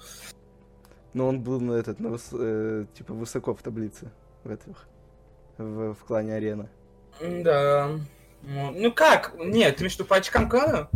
Но 1.14 1.28
он 1.28 1.43
был 1.43 1.61
на 1.61 1.72
этот, 1.72 1.99
на 2.01 2.09
выс- 2.09 2.36
э, 2.39 2.86
типа 2.95 3.14
высоко 3.14 3.55
в 3.55 3.62
таблице 3.62 4.11
в 4.45 4.51
этих, 4.51 4.86
в, 5.57 5.95
в 5.95 6.05
клане 6.05 6.34
арена. 6.34 6.68
Да. 7.20 7.91
Ну, 8.43 8.70
ну 8.70 8.93
как? 8.93 9.34
Нет, 9.39 9.76
ты 9.76 9.84
между 9.84 10.05
по 10.05 10.16
очкам 10.16 10.49
клана? 10.49 10.89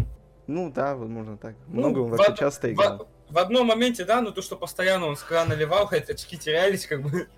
Ну 0.47 0.70
да, 0.72 0.95
возможно 0.97 1.36
так. 1.36 1.55
Ну, 1.68 1.80
Много 1.80 1.99
он 2.01 2.07
в 2.09 2.11
вообще 2.11 2.32
од- 2.32 2.38
часто 2.38 2.68
В, 2.68 2.72
играл. 2.72 3.09
в 3.30 3.38
одном 3.38 3.66
моменте, 3.68 4.05
да, 4.05 4.20
но 4.20 4.30
то, 4.32 4.43
что 4.43 4.57
постоянно 4.57 5.07
он 5.07 5.16
с 5.16 5.22
клана 5.22 5.53
ливал, 5.55 5.86
хоть 5.86 6.11
очки 6.11 6.36
терялись, 6.36 6.86
как 6.86 7.03
бы. 7.03 7.28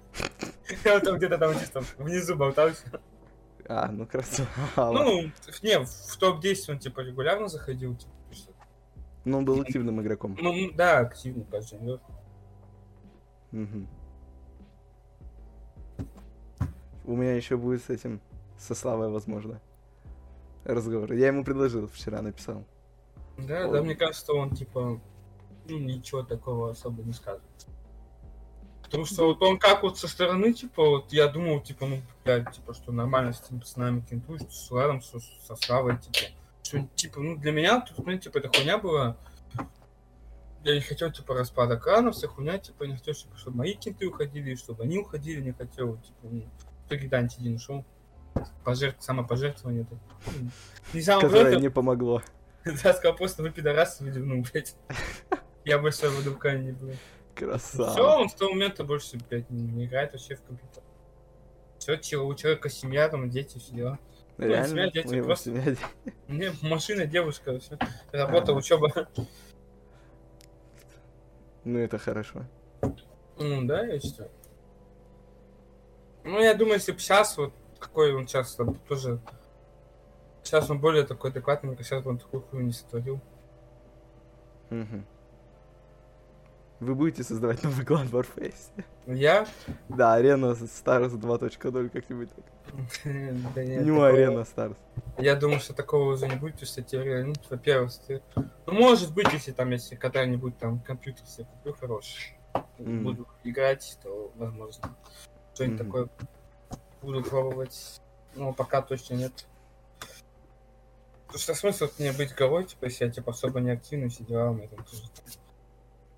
Я 0.85 1.01
там 1.01 1.17
где-то 1.17 1.39
там 1.39 1.53
чисто 1.59 1.83
внизу 1.99 2.35
болтался. 2.37 2.83
А, 3.69 3.89
ну 3.91 4.07
красава. 4.07 4.49
Ну, 4.77 5.31
в- 5.31 5.63
не, 5.63 5.79
в 5.85 6.17
топ-10 6.19 6.71
он 6.73 6.79
типа 6.79 7.01
регулярно 7.01 7.49
заходил. 7.49 7.95
типа, 7.97 8.13
Но 9.25 9.39
он 9.39 9.45
был 9.45 9.61
активным 9.61 10.01
игроком. 10.03 10.37
Ну, 10.41 10.53
ну, 10.53 10.71
да, 10.75 11.05
каждый 11.05 11.33
день. 11.33 12.01
Мгм. 13.53 13.89
У 17.05 17.17
меня 17.17 17.35
еще 17.37 17.57
будет 17.57 17.85
с 17.85 17.91
этим, 17.91 18.21
со 18.59 18.75
Славой, 18.75 19.11
возможно, 19.11 19.61
разговор. 20.65 21.13
Я 21.13 21.27
ему 21.29 21.45
предложил, 21.45 21.87
вчера 21.87 22.23
написал. 22.23 22.65
Да, 23.39 23.69
да, 23.69 23.83
мне 23.83 23.95
кажется, 23.95 24.33
он 24.33 24.55
типа 24.55 25.01
ну, 25.69 25.79
ничего 25.79 26.23
такого 26.23 26.71
особо 26.71 27.03
не 27.03 27.13
скажет. 27.13 27.43
Потому 28.83 29.07
что 29.07 29.27
вот 29.27 29.43
он 29.43 29.59
как 29.59 29.83
вот 29.83 29.99
со 29.99 30.07
стороны, 30.07 30.53
типа, 30.53 30.85
вот 30.85 31.13
я 31.13 31.27
думал, 31.27 31.61
типа, 31.61 31.87
ну, 31.87 32.03
блядь, 32.25 32.53
типа, 32.53 32.75
что 32.75 32.93
нормально 32.93 33.33
с 33.33 33.41
этими 33.41 33.59
пацанами 33.59 34.01
кентуешь, 34.09 34.43
с 34.43 34.71
Ладом, 34.71 35.03
со, 35.03 35.19
со 35.19 35.57
Славой, 35.57 35.99
типа. 35.99 36.33
Что, 36.63 36.87
типа, 36.95 37.21
ну, 37.21 37.37
для 37.37 37.53
меня 37.53 37.81
тут, 37.81 38.07
ну, 38.07 38.17
типа, 38.17 38.39
эта 38.39 38.49
хуйня 38.49 38.79
была. 38.79 39.17
Я 40.63 40.75
не 40.75 40.81
хотел, 40.81 41.11
типа, 41.11 41.35
распада 41.35 41.77
крана, 41.77 42.13
вся 42.13 42.29
хуйня, 42.29 42.59
типа, 42.59 42.85
не 42.85 42.95
хотел, 42.95 43.15
типа, 43.15 43.37
чтобы 43.37 43.59
мои 43.59 43.75
кенты 43.75 44.07
уходили, 44.07 44.55
чтобы 44.55 44.85
они 44.85 44.99
уходили, 44.99 45.41
не 45.41 45.53
хотел, 45.53 45.97
типа, 45.97 46.19
ну, 46.23 46.45
в 46.85 46.87
итоге 46.87 47.09
да, 47.09 47.19
антидин 47.19 47.57
ушел. 47.57 47.85
Пожертв... 48.65 49.03
Самопожертвование. 49.03 49.83
это, 49.83 49.99
ну, 50.27 50.33
Не 50.93 51.01
Которое 51.01 51.03
самопожертвование, 51.03 51.61
не 51.61 51.71
помогло. 51.71 52.23
да, 52.83 52.95
сказал 52.95 53.17
просто 53.17 53.43
вы 53.43 53.51
пидорасы, 53.51 54.05
видимо, 54.05 54.37
ну, 54.37 54.45
блядь. 54.53 54.75
Я 55.65 55.79
больше 55.79 56.09
в 56.09 56.21
этом 56.21 56.65
не 56.65 56.73
был. 56.73 56.91
Все, 56.91 57.47
Красава. 57.47 58.17
он 58.19 58.29
с 58.29 58.35
того 58.35 58.53
момента 58.53 58.85
больше, 58.85 59.19
блядь, 59.29 59.51
не, 59.51 59.63
не 59.63 59.87
играет 59.87 60.13
вообще 60.13 60.37
в 60.37 60.43
компьютер. 60.43 60.83
Все, 61.79 62.17
у 62.17 62.35
человека 62.35 62.69
семья, 62.69 63.09
там, 63.09 63.29
дети, 63.29 63.59
все 63.59 63.75
дела. 63.75 63.99
Реально? 64.39 64.69
семья, 64.69 64.91
дети, 64.91 65.23
просто- 65.23 65.51
семья. 65.51 65.77
Мне 66.29 66.53
машина, 66.63 67.07
девушка, 67.07 67.59
все. 67.59 67.79
Работа, 68.13 68.53
А. 68.53 68.55
учеба. 68.55 69.09
Ну, 71.65 71.79
это 71.79 71.99
хорошо. 71.99 72.45
Ну, 73.39 73.65
да, 73.67 73.85
я 73.85 73.99
считаю. 73.99 74.31
Ну, 76.25 76.41
я 76.41 76.55
думаю, 76.55 76.75
если 76.75 76.93
бы 76.93 76.99
сейчас, 76.99 77.37
вот, 77.37 77.53
какой 77.79 78.15
он 78.15 78.27
сейчас, 78.27 78.55
там, 78.55 78.75
тоже... 78.89 79.21
Сейчас 80.45 80.69
он 80.71 80.79
более 80.79 81.05
такой 81.05 81.31
адекватный, 81.31 81.75
сейчас 81.79 82.03
бы 82.03 82.11
он 82.11 82.19
такую 82.19 82.43
хуйню 82.43 82.67
не 82.67 82.73
сотворил. 82.73 83.19
Мгм. 84.69 85.07
Вы 86.81 86.95
будете 86.95 87.23
создавать 87.23 87.63
новый 87.63 87.87
клан 87.87 88.09
в 88.09 88.15
Warface? 88.15 88.85
Я? 89.07 89.47
Да, 89.89 90.15
арена 90.15 90.53
Stars 90.53 91.17
2.0 91.19 91.89
как-нибудь 91.89 92.29
так. 92.35 92.45
Да 93.55 93.65
нет, 93.65 93.85
арена 94.03 94.41
Stars. 94.41 94.77
Я 95.17 95.35
думаю, 95.35 95.61
что 95.61 95.73
такого 95.73 96.13
уже 96.13 96.29
не 96.29 96.37
будет, 96.37 96.55
потому 96.55 96.67
что 96.67 96.83
ну, 97.25 97.33
во-первых, 97.49 97.93
ты- 98.07 98.23
ну, 98.67 98.73
может 98.75 99.15
быть, 99.15 99.33
если 99.33 99.53
там, 99.53 99.71
если 99.71 99.95
когда-нибудь 99.97 100.59
там 100.59 100.79
компьютер 100.81 101.25
себе 101.27 101.47
куплю 101.47 101.73
хороший, 101.73 102.37
буду 102.79 103.27
играть, 103.45 103.99
то, 104.03 104.31
возможно, 104.37 104.95
что-нибудь 105.55 105.79
такое 105.79 106.09
буду 107.01 107.23
пробовать, 107.23 108.01
но 108.35 108.53
пока 108.53 108.83
точно 108.83 109.15
нет. 109.15 109.47
Потому 111.35 111.43
что 111.43 111.55
смысл 111.57 111.89
мне 111.99 112.13
быть 112.13 112.33
головой, 112.33 112.65
типа, 112.65 112.85
если 112.85 113.07
я, 113.07 113.11
типа, 113.11 113.33
особо 113.33 113.59
не 113.59 113.73
активный, 113.73 114.09
все 114.09 114.23
дела, 114.23 114.51
у 114.51 114.55
меня 114.55 114.69
там 114.69 114.85
тоже, 114.85 115.03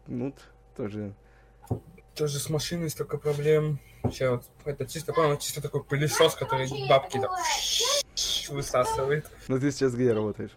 Ну, 0.07 0.35
тоже. 0.77 1.15
тоже 2.15 2.39
с 2.39 2.51
машиной 2.51 2.91
столько 2.91 3.17
проблем. 3.17 3.81
Сейчас 4.05 4.31
вот, 4.31 4.45
это 4.67 4.87
чисто, 4.87 5.15
по 5.15 5.35
чисто 5.41 5.63
такой 5.63 5.83
пылесос, 5.85 6.35
который 6.35 6.69
бабки 6.87 7.19
там 7.19 7.31
высасывает. 8.55 9.27
Ну, 9.49 9.59
ты 9.59 9.71
сейчас 9.73 9.95
где 9.95 10.13
работаешь? 10.13 10.51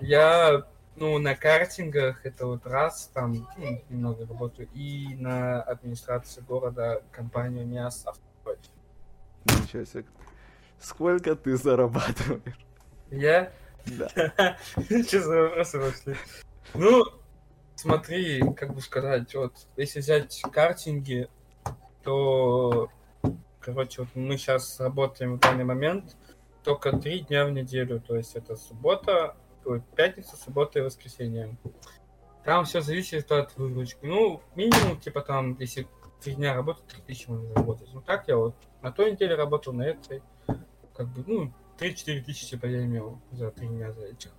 Я, 0.00 0.66
ну, 0.96 1.16
на 1.18 1.36
картингах, 1.36 2.26
это 2.26 2.46
вот 2.46 2.66
раз, 2.66 3.12
там, 3.14 3.48
ну, 3.56 3.80
немного 3.88 4.26
работаю, 4.26 4.68
и 4.74 5.14
на 5.20 5.62
администрации 5.62 6.40
города 6.40 7.00
компания 7.12 7.64
МИАС 7.64 8.06
Автопарк. 8.08 8.58
Ничего 9.44 9.84
себе. 9.84 10.04
Сколько 10.80 11.36
ты 11.36 11.56
зарабатываешь? 11.56 12.56
Я? 13.10 13.52
Да. 13.86 14.08
Что 15.06 15.20
за 15.20 15.42
вопросы 15.42 15.78
пошли? 15.78 16.16
Ну, 16.74 17.04
смотри, 17.76 18.42
как 18.54 18.74
бы 18.74 18.80
сказать, 18.80 19.34
вот, 19.34 19.54
если 19.76 20.00
взять 20.00 20.42
картинги, 20.52 21.28
то, 22.02 22.90
короче, 23.60 24.02
вот 24.02 24.08
мы 24.14 24.36
сейчас 24.36 24.80
работаем 24.80 25.36
в 25.36 25.40
данный 25.40 25.64
момент 25.64 26.16
только 26.64 26.96
три 26.96 27.20
дня 27.20 27.46
в 27.46 27.52
неделю, 27.52 28.00
то 28.00 28.16
есть 28.16 28.34
это 28.34 28.56
суббота, 28.56 29.36
пятница, 29.94 30.36
суббота 30.36 30.80
и 30.80 30.82
воскресенье. 30.82 31.56
Там 32.44 32.64
все 32.64 32.80
зависит 32.80 33.30
от 33.32 33.56
выручки. 33.56 33.98
Ну, 34.02 34.40
минимум, 34.54 34.98
типа 35.00 35.20
там, 35.20 35.56
если 35.58 35.86
три 36.20 36.34
дня 36.34 36.54
работать, 36.54 36.86
3000 36.86 37.28
можно 37.28 37.48
заработать. 37.48 37.88
Ну 37.92 38.00
так 38.00 38.26
я 38.28 38.36
вот 38.36 38.56
на 38.82 38.90
той 38.92 39.12
неделе 39.12 39.34
работал, 39.34 39.72
на 39.72 39.82
этой, 39.82 40.22
как 40.94 41.08
бы, 41.08 41.24
ну, 41.26 41.52
3-4 41.78 42.22
тысячи 42.22 42.50
типа 42.50 42.66
я 42.66 42.84
имел 42.84 43.20
за 43.32 43.50
три 43.50 43.68
дня 43.68 43.92
за 43.92 44.06
этих. 44.06 44.32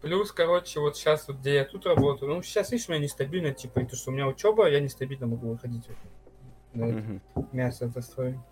Плюс, 0.00 0.30
короче, 0.30 0.78
вот 0.78 0.96
сейчас 0.96 1.26
вот 1.26 1.38
где 1.38 1.54
я 1.54 1.64
тут 1.64 1.84
работаю, 1.86 2.32
ну 2.32 2.42
сейчас, 2.42 2.70
видишь, 2.70 2.88
у 2.88 2.92
меня 2.92 3.02
нестабильно, 3.02 3.52
типа, 3.52 3.80
и 3.80 3.86
то, 3.86 3.96
что 3.96 4.10
у 4.10 4.14
меня 4.14 4.28
учеба, 4.28 4.68
я 4.68 4.78
нестабильно 4.80 5.26
могу 5.26 5.48
выходить 5.48 5.88
на 6.72 6.84
это 6.84 7.20
мясо 7.52 7.86
это 7.86 8.00
строим. 8.00 8.42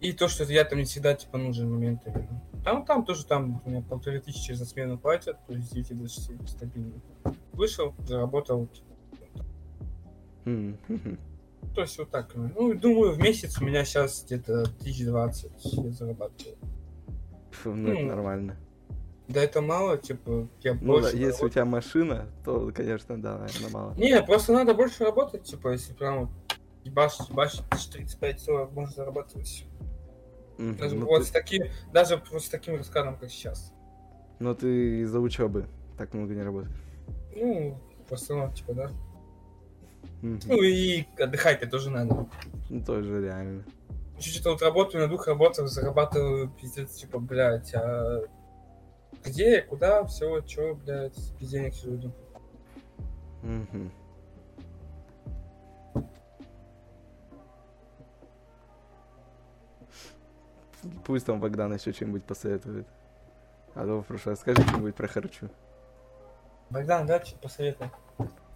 И 0.00 0.12
то, 0.12 0.28
что 0.28 0.44
я 0.44 0.64
там 0.64 0.80
не 0.80 0.84
всегда, 0.84 1.14
типа, 1.14 1.38
нужен 1.38 1.70
моментами. 1.70 2.28
Там, 2.64 2.84
там 2.84 3.04
тоже, 3.04 3.24
там 3.24 3.62
у 3.64 3.70
меня 3.70 3.82
полторы 3.82 4.20
тысячи 4.20 4.52
за 4.52 4.66
смену 4.66 4.98
платят, 4.98 5.38
то 5.46 5.54
есть 5.54 5.72
9 5.72 6.02
до 6.02 6.08
6 6.08 6.48
стабильно. 6.48 7.00
Вышел, 7.52 7.94
заработал. 8.00 8.68
Мгм. 10.44 11.18
То 11.74 11.80
есть 11.82 11.96
вот 11.98 12.10
так. 12.10 12.34
Ну, 12.34 12.74
думаю, 12.74 13.12
в 13.12 13.18
месяц 13.18 13.60
у 13.60 13.64
меня 13.64 13.84
сейчас 13.84 14.24
где-то 14.24 14.62
1020 14.62 15.50
я 15.64 15.90
зарабатываю. 15.90 16.56
Фу, 17.52 17.74
Ну, 17.74 17.88
это 17.92 18.00
Ну, 18.02 18.06
нормально. 18.08 18.56
Да 19.28 19.42
это 19.42 19.62
мало, 19.62 19.96
типа, 19.96 20.48
я 20.62 20.74
Ну, 20.74 20.96
да, 20.96 21.02
больше... 21.02 21.16
если 21.16 21.44
у 21.46 21.48
тебя 21.48 21.64
машина, 21.64 22.26
то, 22.44 22.70
конечно, 22.74 23.20
да, 23.20 23.38
наверное, 23.38 23.70
мало. 23.70 23.94
Не, 23.94 24.22
просто 24.22 24.52
надо 24.52 24.74
больше 24.74 25.04
работать, 25.04 25.44
типа, 25.44 25.68
если 25.72 25.94
прям 25.94 26.30
ебашить, 26.84 27.28
ебашить, 27.30 27.62
35-40 27.70 28.72
можно 28.72 28.92
зарабатывать. 28.94 29.64
Мгм. 30.58 30.76
Даже 30.76 30.96
Ну, 30.96 31.06
вот 31.06 31.20
ты- 31.20 31.24
с 31.26 31.30
таким, 31.30 31.62
даже 31.92 32.20
вот 32.30 32.42
с 32.42 32.48
таким 32.48 32.76
раскладом, 32.76 33.16
как 33.16 33.30
сейчас. 33.30 33.72
Но 34.40 34.54
ты 34.54 35.00
из-за 35.02 35.20
учебы 35.20 35.66
так 35.96 36.12
много 36.12 36.34
не 36.34 36.42
работаешь. 36.42 36.74
Ну, 37.34 37.78
в 38.08 38.12
основном, 38.12 38.52
типа, 38.52 38.74
да. 38.74 38.90
Ну 40.22 40.62
и 40.62 41.04
отдыхать-то 41.18 41.66
тоже 41.66 41.90
надо. 41.90 42.26
Ну, 42.70 42.84
тоже 42.84 43.20
реально. 43.22 43.64
Чуть-чуть 44.18 44.44
вот 44.46 44.62
работаю 44.62 45.02
на 45.02 45.08
двух 45.08 45.26
работах, 45.26 45.68
зарабатываю, 45.68 46.48
пиздец, 46.48 46.94
типа, 46.94 47.18
блядь, 47.18 47.74
а 47.74 48.22
где, 49.24 49.62
куда, 49.62 50.04
все, 50.04 50.40
чё, 50.42 50.76
блядь, 50.76 51.18
без 51.40 51.48
денег 51.48 51.74
иду. 51.84 52.12
Мгм. 53.42 53.92
Пусть 61.04 61.26
там 61.26 61.40
Богдан 61.40 61.74
еще 61.74 61.92
что-нибудь 61.92 62.24
посоветует. 62.24 62.86
А 63.74 63.84
то 63.84 64.02
в 64.02 64.06
прошлый 64.06 64.34
раз 64.34 64.40
скажи 64.40 64.62
что-нибудь 64.62 64.94
про 64.94 65.08
харчу. 65.08 65.48
Богдан, 66.70 67.06
да, 67.06 67.24
что 67.24 67.38
посоветуй? 67.38 67.90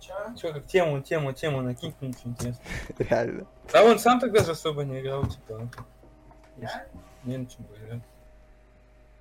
Чё, 0.01 0.53
как 0.53 0.67
тему, 0.67 1.01
тему, 1.01 1.33
тему 1.33 1.63
накинь, 1.63 1.95
ничего 2.01 2.31
интересного. 2.31 2.69
Реально. 2.99 3.47
А 3.73 3.83
он 3.85 3.99
сам 3.99 4.21
тогда 4.21 4.45
же 4.45 4.53
особо 4.53 4.85
не 4.85 5.01
играл, 5.01 5.27
типа. 5.27 5.69
Я? 6.59 6.87
Не 7.25 7.39
на 7.39 7.47
чем 7.47 7.65
бы 7.65 7.75
играть. 7.77 8.03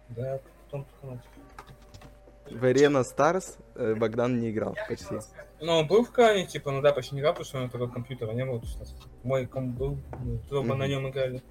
Да, 0.09 0.39
потом 0.65 0.85
только 1.01 1.15
начал. 1.15 2.59
В 2.59 2.63
Arena 2.63 3.03
Stars 3.03 3.57
э, 3.73 3.95
Богдан 3.95 4.39
не 4.39 4.51
играл 4.51 4.75
почти. 4.87 5.15
Ну, 5.59 5.79
он 5.79 5.87
был 5.87 6.05
в 6.05 6.11
Кане, 6.11 6.45
типа, 6.45 6.69
ну 6.69 6.81
да, 6.81 6.93
почти 6.93 7.15
не 7.15 7.21
играл, 7.21 7.33
потому 7.33 7.45
что 7.45 7.57
у 7.57 7.61
него 7.61 7.71
такого 7.71 7.89
компьютера 7.89 8.31
не 8.33 8.45
было. 8.45 8.59
то 8.59 8.65
есть 8.67 8.77
у 8.77 8.79
нас 8.81 8.95
Мой 9.23 9.47
комп 9.47 9.75
был, 9.77 9.97
ну, 10.23 10.61
бы 10.61 10.69
Мгм. 10.69 10.77
на 10.77 10.87
нем 10.87 11.09
играли. 11.09 11.41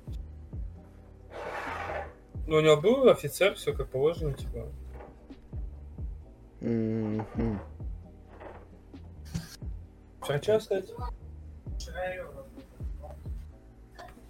Ну, 2.46 2.58
у 2.58 2.60
него 2.60 2.76
был 2.76 3.08
офицер, 3.08 3.54
все 3.54 3.72
как 3.72 3.88
положено, 3.88 4.34
типа. 4.34 4.68
Мгм. 6.60 7.60
Я 10.28 10.38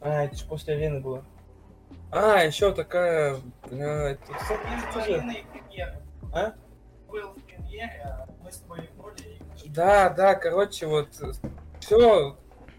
А, 0.00 0.24
это 0.24 0.36
же 0.36 0.44
после 0.46 0.74
арены 0.74 1.00
было. 1.00 1.24
А, 2.10 2.42
еще 2.42 2.72
такая, 2.72 3.36
бля, 3.70 4.10
это- 4.10 4.22
это 4.32 4.92
тоже- 4.92 5.24
и 5.32 5.44
премьера. 5.52 6.02
А? 6.32 6.52
Был 7.08 7.32
в 7.32 7.42
премьере, 7.42 8.02
а 8.04 8.26
мы 8.42 8.52
с 8.52 8.58
тобой 8.58 8.80
играли 8.80 9.40
и... 9.64 9.68
Да, 9.68 10.10
да, 10.10 10.34
короче, 10.34 10.86
вот 10.86 11.08
все, 11.80 12.36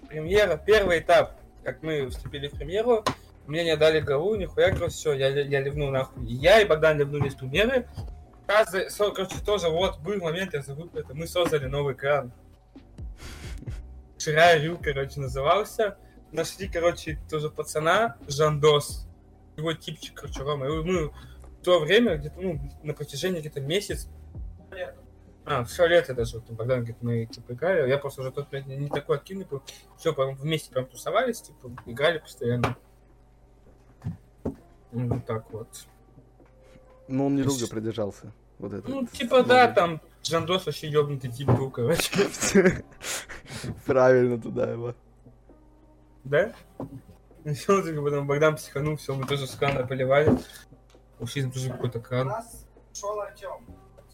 премьера, 0.07 0.57
первый 0.57 0.99
этап, 0.99 1.39
как 1.63 1.81
мы 1.83 2.07
вступили 2.09 2.47
в 2.47 2.51
премьеру, 2.51 3.03
мне 3.47 3.63
не 3.63 3.75
дали 3.75 3.99
голову, 3.99 4.35
нихуя, 4.35 4.71
короче, 4.71 4.93
все, 4.93 5.13
я, 5.13 5.29
я 5.29 5.61
ливнул 5.61 5.89
нахуй. 5.89 6.25
Я 6.25 6.61
и 6.61 6.65
Богдан 6.65 6.97
ливнули 6.97 7.29
с 7.29 7.35
премьеры. 7.35 7.87
Короче, 8.47 9.39
тоже 9.43 9.69
вот 9.69 9.99
был 9.99 10.21
момент, 10.21 10.53
я 10.53 10.61
забыл 10.61 10.89
это, 10.93 11.13
мы 11.15 11.27
создали 11.27 11.65
новый 11.65 11.95
кран. 11.95 12.31
Вчера 14.25 14.57
Рю, 14.57 14.79
короче, 14.81 15.19
назывался. 15.19 15.99
Нашли, 16.31 16.67
короче, 16.67 17.19
тоже 17.29 17.51
пацана, 17.51 18.17
Жандос. 18.27 19.07
Его 19.55 19.73
типчик, 19.73 20.15
короче, 20.15 20.41
Рома. 20.41 20.65
И 20.65 20.69
мы 20.69 21.09
в 21.09 21.13
то 21.63 21.79
время, 21.79 22.17
где-то, 22.17 22.41
ну, 22.41 22.59
на 22.81 22.95
протяжении 22.95 23.39
где-то 23.39 23.61
месяц, 23.61 24.07
а, 25.45 25.63
все 25.65 25.85
лето 25.85 26.15
даже, 26.15 26.39
вот, 26.39 26.49
Богдан 26.49 26.79
говорит, 26.79 26.97
мы 27.01 27.27
типа 27.27 27.53
играли, 27.53 27.87
я 27.87 27.99
просто 27.99 28.21
уже 28.21 28.31
тот, 28.31 28.49
блядь, 28.49 28.65
не 28.65 28.89
такой 28.89 29.17
активный 29.17 29.45
был. 29.45 29.61
Все, 29.95 30.11
прям 30.11 30.33
вместе 30.33 30.71
прям 30.71 30.87
тусовались, 30.87 31.41
типа, 31.43 31.69
играли 31.85 32.17
постоянно. 32.17 32.75
Ну, 34.91 35.07
Вот 35.07 35.25
так 35.27 35.51
вот. 35.51 35.85
Но 37.07 37.27
он 37.27 37.35
недолго 37.35 37.67
продержался. 37.67 38.33
Вот 38.59 38.73
это. 38.73 38.89
Ну, 38.89 39.01
вот 39.01 39.11
типа, 39.11 39.43
да, 39.43 39.61
новый. 39.63 39.75
там 39.75 40.01
Жандос 40.23 40.65
вообще 40.65 40.87
ебнутый 40.87 41.31
тип 41.31 41.49
был, 41.49 41.69
короче. 41.71 42.11
Правильно 43.85 44.41
туда 44.41 44.71
его. 44.71 44.95
Да? 46.23 46.53
И 47.43 47.53
все, 47.53 47.81
потом 48.03 48.25
Богдан 48.27 48.55
психанул, 48.55 48.95
все, 48.97 49.13
мы 49.13 49.25
тоже 49.27 49.45
с 49.45 49.55
крана 49.55 49.85
поливали. 49.85 50.31
Ушли 51.19 51.43
там 51.43 51.51
тоже 51.51 51.69
какой-то 51.69 51.99
У 51.99 52.01
кран. 52.01 52.27
нас 52.27 52.65
шел 52.93 53.19
Артем. 53.19 53.65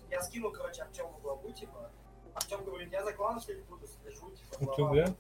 Я 0.10 0.22
скинул, 0.22 0.52
короче, 0.52 0.82
Артему 0.82 1.18
главу, 1.24 1.50
типа. 1.52 1.90
Артем 2.34 2.64
говорит, 2.66 2.92
я 2.92 3.04
за 3.04 3.14
клан 3.14 3.40
не 3.54 3.62
буду, 3.64 3.88
скажу, 3.88 4.32
типа, 4.32 4.66
глава. 4.76 4.92
бля. 4.92 5.14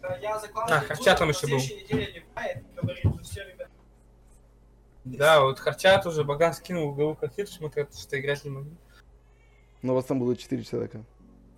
Да, 0.00 0.16
Я 0.18 0.38
за 0.38 0.48
клан 0.48 0.68
А, 0.70 0.80
не 0.80 0.86
буду, 0.86 1.16
там 1.16 1.28
на 1.28 1.32
еще 1.32 1.46
был. 1.48 1.58
следующей 1.58 1.82
неделе 1.84 2.06
ливает, 2.12 2.64
говорит, 2.74 3.04
ну 3.04 3.18
все, 3.18 3.44
ребят. 3.44 3.68
Да, 5.16 5.42
вот 5.42 5.58
Харча 5.58 5.98
тоже 6.02 6.24
Богдан 6.24 6.52
скинул 6.54 6.90
в 6.90 6.96
голову 6.96 7.16
конфету, 7.16 7.50
смотрят, 7.52 7.94
что 7.96 8.18
играть 8.20 8.44
не 8.44 8.50
могли. 8.50 8.72
Но 9.82 9.92
у 9.92 9.96
вас 9.96 10.04
там 10.06 10.18
было 10.18 10.36
4 10.36 10.62
человека. 10.64 11.04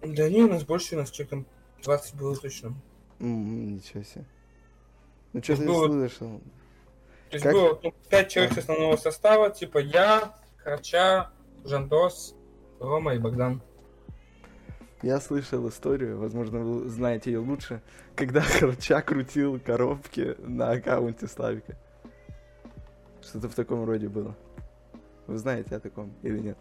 Да 0.03 0.29
не, 0.29 0.43
у 0.43 0.49
нас 0.49 0.65
больше, 0.65 0.95
у 0.95 0.99
нас 0.99 1.13
что 1.13 1.25
там 1.25 1.47
20 1.83 2.15
было 2.17 2.37
точно. 2.37 2.75
М, 3.19 3.75
Ничего 3.77 4.03
себе. 4.03 4.25
Ну 5.33 5.43
что 5.43 5.57
ты 5.57 5.67
было- 5.67 5.87
слышал? 5.87 6.41
То 7.31 7.37
есть 7.37 7.45
Как? 7.45 7.53
было 7.55 7.81
ну, 7.83 7.95
5 8.09 8.29
человек 8.31 8.53
с 8.55 8.59
основного 8.59 8.97
состава, 8.97 9.51
типа 9.51 9.79
я, 9.79 10.35
Харча, 10.59 11.31
Жандос, 11.65 12.35
Рома 12.81 13.15
и 13.15 13.19
Богдан. 13.19 13.63
Я 15.03 15.19
слышал 15.21 15.67
историю, 15.69 16.19
возможно, 16.19 16.59
вы 16.61 16.89
знаете 16.89 17.31
ее 17.33 17.39
лучше, 17.39 17.83
когда 18.17 18.41
Харча 18.61 19.01
крутил 19.03 19.59
коробки 19.61 20.35
на 20.41 20.73
аккаунте 20.73 21.27
Славика. 21.27 21.77
Что-то 23.31 23.49
в 23.49 23.55
таком 23.55 23.85
роде 23.85 24.09
было. 24.09 24.35
Вы 25.29 25.39
знаете 25.39 25.77
о 25.77 25.81
таком 25.81 26.13
или 26.23 26.41
нет? 26.41 26.59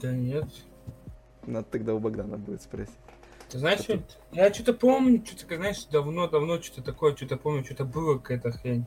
Да 0.00 0.10
нет. 0.12 0.46
Надо 1.46 1.66
тогда 1.70 1.94
у 1.94 1.98
Богдана 1.98 2.38
будет 2.38 2.62
спросить. 2.62 2.96
Ты 3.50 3.58
знаешь, 3.58 3.80
что? 3.80 4.00
Я 4.32 4.54
что-то 4.54 4.72
помню, 4.72 5.22
что-то, 5.26 5.56
знаешь, 5.56 5.84
давно-давно 5.84 6.62
что-то 6.62 6.82
такое, 6.82 7.14
что-то 7.14 7.36
помню, 7.36 7.62
что-то 7.62 7.84
было 7.84 8.16
какая-то 8.16 8.52
хрень. 8.52 8.86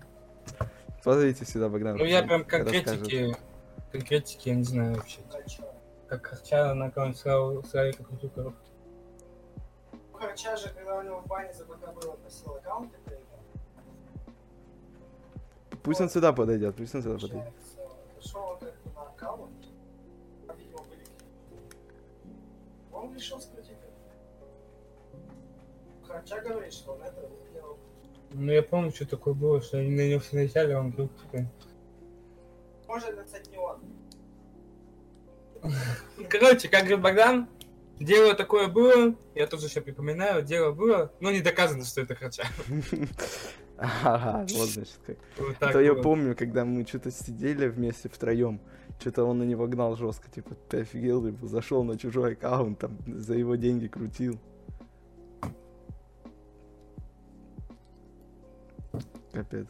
Позовите 1.03 1.45
сюда 1.45 1.70
Богдана. 1.70 1.97
Ну 1.99 2.05
я 2.05 2.24
прям 2.24 2.41
расскажет. 2.41 2.86
конкретики, 2.86 3.38
конкретики 3.91 4.49
я 4.49 4.55
не 4.55 4.64
знаю 4.64 4.95
вообще. 4.95 5.20
Как 6.07 6.26
Харча 6.26 6.74
на 6.74 6.86
аккаунте 6.86 7.20
Славы- 7.20 7.64
Славика 7.68 8.03
крутил 8.03 8.30
коробки. 8.32 8.72
У 10.11 10.18
Харча 10.18 10.55
же, 10.55 10.70
когда 10.70 10.97
у 10.97 11.03
него 11.03 11.20
в 11.22 11.28
бане 11.28 11.53
за 11.53 11.66
БК 11.66 11.91
было, 11.91 12.14
просил 12.14 12.55
аккаунт, 12.55 12.91
это 12.93 13.03
Пусть 15.84 16.02
он 16.02 16.10
сюда 16.10 16.34
подойдет, 16.34 16.76
пусть 16.76 16.96
он 16.96 17.04
сюда 17.04 17.16
подойдет. 17.20 17.54
Он 22.92 23.14
решил 23.16 23.40
скрутить 23.42 23.78
говорит, 26.44 26.74
что 26.74 26.94
он 26.94 27.02
это 27.02 27.30
сделал. 27.50 27.78
Ну 28.32 28.52
я 28.52 28.64
помню, 28.64 28.92
что 28.92 29.06
такое 29.06 29.34
было, 29.34 29.62
что 29.62 29.78
они 29.78 29.90
на 29.90 30.08
него 30.10 30.20
все 30.20 30.36
налетели, 30.36 30.72
а 30.72 30.80
он 30.80 30.92
вдруг 30.92 31.12
такой... 31.22 31.48
Может, 32.88 33.10
это, 33.10 33.24
кстати, 33.24 33.50
не 33.50 33.58
он. 33.58 33.82
Короче, 36.30 36.68
как 36.68 36.82
говорит 36.82 37.02
Богдан, 37.02 37.50
дело 38.00 38.36
такое 38.36 38.68
было, 38.68 39.16
я 39.36 39.48
тоже 39.48 39.68
сейчас 39.68 39.84
припоминаю, 39.84 40.44
дело 40.44 40.72
было, 40.72 41.12
но 41.20 41.32
не 41.32 41.42
доказано, 41.42 41.86
что 41.86 42.02
это 42.02 42.16
Харча. 42.16 42.44
Ага, 43.78 44.46
вот 44.54 44.70
значит 44.70 45.00
как. 45.06 45.18
Вот 45.38 45.56
А 45.58 45.60
так 45.60 45.74
то 45.74 45.80
я 45.82 45.94
было. 45.94 46.02
помню, 46.04 46.36
когда 46.36 46.64
мы 46.66 46.86
что-то 46.86 47.12
сидели 47.12 47.68
вместе 47.68 48.08
втроем, 48.10 48.62
что-то 49.00 49.24
он 49.26 49.40
на 49.40 49.44
него 49.44 49.68
гнал 49.68 49.96
жестко, 49.96 50.30
типа, 50.30 50.56
ты 50.70 50.82
офигел, 50.82 51.26
типа, 51.26 51.48
зашел 51.48 51.84
на 51.84 51.98
чужой 51.98 52.34
аккаунт, 52.34 52.80
там, 52.80 52.98
за 53.08 53.34
его 53.34 53.56
деньги 53.56 53.88
крутил. 53.88 54.40
Капец. 59.32 59.68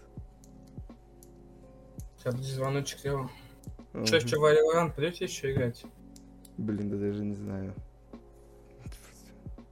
Сейчас 2.17 2.35
будет 2.35 2.45
звоночек 2.45 2.99
сделал. 2.99 3.29
Мгм. 3.93 4.05
Что, 4.05 4.19
что, 4.19 4.39
Валеран, 4.39 4.91
придете 4.91 5.25
еще 5.25 5.53
играть? 5.53 5.85
Блин, 6.57 6.89
да 6.89 6.97
даже 6.97 7.23
не 7.23 7.35
знаю. 7.35 7.73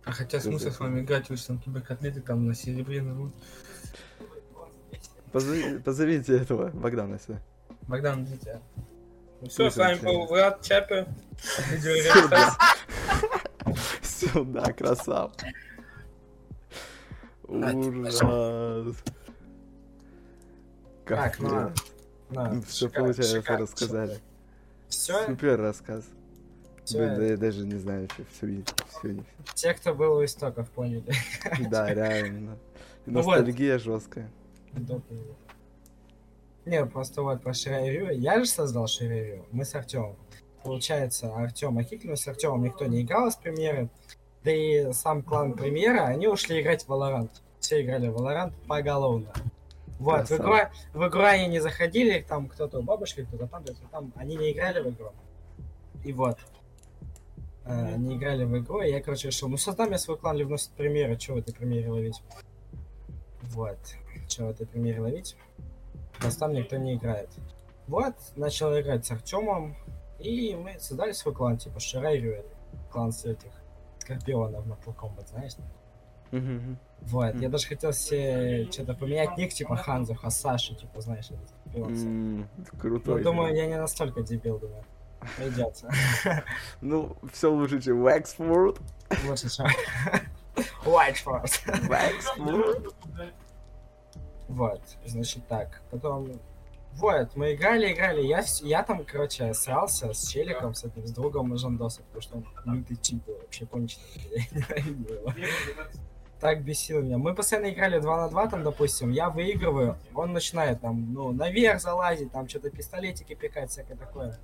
А 0.03 0.11
хотя 0.13 0.39
смысл 0.39 0.69
с 0.69 0.79
вами 0.79 1.01
играть, 1.01 1.29
вы 1.29 1.37
же 1.37 1.45
там 1.45 1.59
киберкотлеты 1.59 2.21
там 2.21 2.47
на 2.47 2.55
серебре 2.55 3.01
народ. 3.01 3.33
Позови- 5.31 5.79
Позовите 5.79 6.37
этого 6.37 6.69
Богдана 6.69 7.19
сюда. 7.19 7.39
Богдан, 7.87 8.23
идите. 8.25 8.59
Ну 9.41 9.47
все, 9.49 9.69
с 9.69 9.77
вами 9.77 9.99
был 9.99 10.25
Влад 10.27 10.61
Чапер. 10.61 11.07
Видеореакция. 11.71 12.51
Сюда, 14.01 14.73
красав. 14.77 15.31
Ужас. 17.47 18.19
Так, 21.05 21.39
ну. 21.39 21.71
На, 22.29 22.61
Все 22.61 22.87
получается 22.89 23.57
рассказали. 23.57 24.19
Всё, 24.87 25.25
Супер 25.25 25.59
рассказ. 25.59 26.05
Блин, 26.91 27.15
да 27.15 27.23
я 27.25 27.37
даже 27.37 27.65
не 27.65 27.77
знаю, 27.77 28.07
что 28.13 28.23
все, 28.31 28.63
все, 28.89 29.23
те, 29.53 29.73
кто 29.73 29.93
был 29.93 30.17
у 30.17 30.25
истоков, 30.25 30.69
поняли. 30.71 31.03
Да, 31.69 31.93
реально. 31.93 32.57
Ну. 33.05 33.19
Ностальгия 33.19 33.79
жесткая. 33.79 34.29
Допинг. 34.73 35.37
Не, 36.65 36.85
просто 36.85 37.23
вот 37.23 37.41
про 37.41 37.53
Ширайрю. 37.53 38.11
Я 38.11 38.39
же 38.39 38.45
создал 38.45 38.87
Ширайрю. 38.87 39.45
Мы 39.51 39.65
с 39.65 39.73
Артемом. 39.75 40.15
Получается, 40.63 41.33
Артем 41.35 41.83
кикнули, 41.83 42.15
с 42.15 42.27
Артемом 42.27 42.63
никто 42.63 42.85
не 42.85 43.01
играл 43.01 43.31
с 43.31 43.35
премьеры. 43.35 43.89
Да 44.43 44.51
и 44.51 44.93
сам 44.93 45.23
клан 45.23 45.53
премьера, 45.53 46.05
они 46.05 46.27
ушли 46.27 46.61
играть 46.61 46.83
в 46.83 46.89
Valorant. 46.89 47.31
Все 47.59 47.81
играли 47.81 48.09
в 48.09 48.15
Valorant 48.15 48.53
поголовно. 48.67 49.33
Вот, 49.99 50.29
в 50.29 50.31
игру, 50.31 50.55
в 50.93 51.07
игру 51.07 51.21
они 51.21 51.47
не 51.47 51.59
заходили, 51.59 52.25
там 52.27 52.47
кто-то 52.47 52.79
у 52.79 52.81
бабушки, 52.81 53.23
кто-то 53.23 53.47
там, 53.47 53.63
кто-то 53.63 53.81
там. 53.91 54.13
Они 54.15 54.35
не 54.35 54.51
играли 54.51 54.81
в 54.81 54.89
игру. 54.89 55.11
И 56.03 56.11
вот. 56.11 56.39
Э, 57.65 57.93
Они 57.93 58.15
играли 58.15 58.43
в 58.43 58.57
игру, 58.57 58.81
и 58.81 58.89
я, 58.89 59.01
короче, 59.01 59.27
решил, 59.27 59.47
ну 59.47 59.57
создам 59.57 59.91
я 59.91 59.99
свой 59.99 60.17
клан 60.17 60.37
Ливнус 60.37 60.71
премьера, 60.75 61.15
чего 61.15 61.37
в 61.37 61.39
этой 61.39 61.53
премьере 61.53 61.91
ловить? 61.91 62.21
Вот. 63.43 63.77
Чего 64.31 64.47
в 64.47 64.51
этой 64.51 64.65
премьере 64.65 65.01
ловить? 65.01 65.35
Раз 66.21 66.37
там 66.37 66.53
никто 66.53 66.77
не 66.77 66.95
играет. 66.95 67.29
Вот, 67.87 68.15
начал 68.37 68.79
играть 68.79 69.05
с 69.05 69.11
Артемом, 69.11 69.75
и 70.19 70.55
мы 70.55 70.79
создали 70.79 71.11
свой 71.11 71.33
клан, 71.35 71.57
типа 71.57 71.79
Ширайрю, 71.81 72.31
это 72.31 72.49
клан 72.91 73.11
с 73.11 73.25
этих 73.25 73.51
скорпионов 73.99 74.65
на 74.65 74.75
Комбат, 74.93 75.27
знаешь? 75.27 75.53
Мгм. 76.31 76.77
Вот, 77.01 77.33
я 77.35 77.41
Мгм. 77.41 77.51
даже 77.51 77.67
хотел 77.67 77.91
себе 77.91 78.71
что-то 78.71 78.93
поменять 78.93 79.35
ник, 79.37 79.51
типа 79.53 79.75
Ханзу, 79.75 80.13
Хасаши, 80.15 80.75
типа, 80.75 81.01
знаешь, 81.01 81.29
этот 81.29 81.49
скорпион. 81.49 81.93
М, 81.93 82.37
Ну, 82.57 82.65
Крутой. 82.79 83.23
думаю, 83.23 83.53
я 83.53 83.65
не 83.65 83.77
настолько 83.77 84.21
дебил, 84.21 84.59
думаю. 84.59 84.85
Пойдет. 85.37 85.83
Ну, 86.81 87.17
все 87.33 87.51
лучше, 87.51 87.81
чем 87.81 88.05
Wexford. 88.07 88.79
Лучше, 89.27 89.49
чем... 89.49 89.65
White 90.85 91.17
Force. 91.25 91.59
Вот, 94.51 94.81
значит 95.05 95.47
так. 95.47 95.81
Потом, 95.91 96.29
вот, 96.93 97.35
мы 97.35 97.53
играли, 97.53 97.93
играли. 97.93 98.21
Я, 98.21 98.43
я 98.63 98.83
там, 98.83 99.05
короче, 99.05 99.53
срался 99.53 100.13
с 100.13 100.27
челиком, 100.27 100.73
с 100.73 100.83
этим, 100.83 101.05
с 101.07 101.11
другом 101.11 101.57
Жандоса, 101.57 102.01
потому 102.03 102.21
что 102.21 102.35
он 102.65 102.75
лютый 102.75 102.97
чип 102.97 103.25
был, 103.25 103.37
вообще 103.37 103.65
его. 103.65 105.33
Так 106.41 106.63
бесил 106.63 107.03
меня. 107.03 107.19
Мы 107.19 107.35
постоянно 107.35 107.69
играли 107.69 107.99
2 107.99 108.17
на 108.17 108.27
2, 108.27 108.47
там, 108.47 108.63
допустим, 108.63 109.11
я 109.11 109.29
выигрываю, 109.29 109.95
он 110.15 110.33
начинает 110.33 110.81
там, 110.81 111.13
ну, 111.13 111.31
наверх 111.31 111.79
залазить, 111.79 112.31
там, 112.31 112.49
что-то 112.49 112.71
пистолетики 112.71 113.35
пикать, 113.35 113.69
всякое 113.69 113.95
такое. 113.95 114.39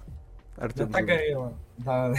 Артем, 0.58 0.92
так 0.92 1.06
горело. 1.06 1.58
Да, 1.80 2.14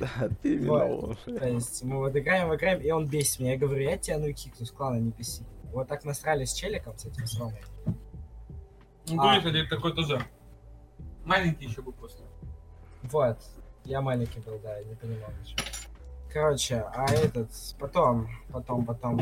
Да, 0.00 0.28
ты 0.42 0.56
виноват. 0.56 1.18
То 1.24 1.46
есть 1.46 1.82
мы 1.84 1.98
вот 1.98 2.16
играем, 2.16 2.54
играем, 2.54 2.80
и 2.80 2.90
он 2.90 3.06
бесит 3.06 3.40
меня. 3.40 3.52
Я 3.52 3.58
говорю, 3.58 3.82
я 3.82 3.98
тебя 3.98 4.18
ну 4.18 4.32
кикну 4.32 4.64
с 4.64 4.70
клана, 4.70 4.96
не 4.96 5.10
беси. 5.10 5.42
Вот 5.76 5.88
так 5.88 6.06
насрались 6.06 6.52
с 6.52 6.54
челиком, 6.54 6.96
с 6.96 7.04
этим 7.04 7.26
с 7.26 7.38
Ромой. 7.38 7.60
Ну, 9.08 9.20
А. 9.22 9.36
один 9.36 9.68
такой 9.68 9.94
тоже. 9.94 10.22
Маленький 11.22 11.66
еще 11.66 11.82
был 11.82 11.92
просто. 11.92 12.22
Вот. 13.02 13.36
Я 13.84 14.00
маленький 14.00 14.40
был, 14.40 14.58
да, 14.60 14.78
я 14.78 14.84
не 14.84 14.94
понимал 14.94 15.28
ничего. 15.38 15.60
Короче, 16.32 16.76
а 16.94 17.04
этот, 17.12 17.50
потом, 17.78 18.26
потом, 18.50 18.86
потом. 18.86 19.20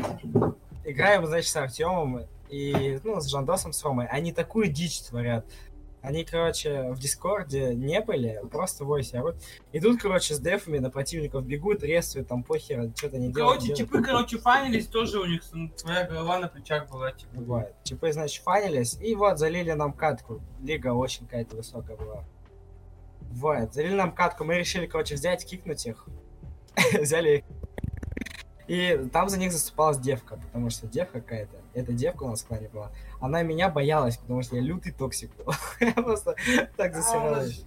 Играем, 0.85 1.25
значит, 1.25 1.49
с 1.49 1.57
Артемом 1.57 2.25
и, 2.47 3.01
ну, 3.03 3.19
с 3.19 3.27
Жандосом, 3.27 3.73
с 3.73 3.83
Ромой. 3.83 4.07
Они 4.07 4.31
такую 4.31 4.69
дичь 4.69 5.01
творят. 5.01 5.45
Они, 6.05 6.23
короче, 6.23 6.91
в 6.91 6.99
Дискорде 6.99 7.73
не 7.73 7.99
были, 8.01 8.41
просто 8.51 8.83
в 8.83 8.87
войсе 8.87 9.19
орут. 9.19 9.35
Идут, 9.73 10.01
короче, 10.01 10.35
с 10.35 10.39
дефами 10.39 10.77
на 10.77 10.91
противников 10.91 11.45
бегут, 11.45 11.83
рисуют, 11.83 12.27
там 12.27 12.43
похер, 12.43 12.91
что-то 12.95 13.17
не 13.17 13.31
делают. 13.31 13.59
Короче, 13.59 13.73
типы, 13.73 14.03
короче, 14.03 14.37
фанились 14.37 14.87
тоже 14.87 15.19
у 15.19 15.25
них, 15.25 15.41
м, 15.53 15.69
твоя 15.69 16.07
голова 16.07 16.39
на 16.39 16.47
плечах 16.47 16.89
была, 16.89 17.11
типа. 17.11 17.35
Бывает. 17.35 17.75
Чипы, 17.83 18.11
значит, 18.11 18.43
фанились, 18.43 18.99
и 19.01 19.15
вот 19.15 19.39
залили 19.39 19.71
нам 19.71 19.93
катку. 19.93 20.41
Лига 20.61 20.93
очень 20.93 21.25
какая-то 21.25 21.55
высокая 21.55 21.97
была. 21.97 22.23
Вот, 23.31 23.73
залили 23.73 23.95
нам 23.95 24.13
катку, 24.13 24.43
мы 24.43 24.55
решили, 24.55 24.85
короче, 24.85 25.15
взять, 25.15 25.45
кикнуть 25.45 25.85
их. 25.85 26.05
Взяли 27.01 27.37
их. 27.37 27.43
И 28.67 29.07
там 29.11 29.29
за 29.29 29.37
них 29.39 29.51
заступалась 29.51 29.97
девка, 29.97 30.37
потому 30.37 30.69
что 30.69 30.87
девка 30.87 31.21
какая-то, 31.21 31.57
эта 31.75 31.93
девка 31.93 32.23
у 32.23 32.29
нас 32.29 32.41
в 32.41 32.47
клане 32.47 32.69
была, 32.69 32.91
она 33.19 33.43
меня 33.43 33.69
боялась, 33.69 34.17
потому 34.17 34.41
что 34.41 34.55
я 34.55 34.61
лютый 34.61 34.91
токсик 34.91 35.29
был. 35.37 35.53
Я 35.79 35.91
просто 35.93 36.35
так 36.77 36.91
А, 36.93 36.95
засиралась. 37.01 37.63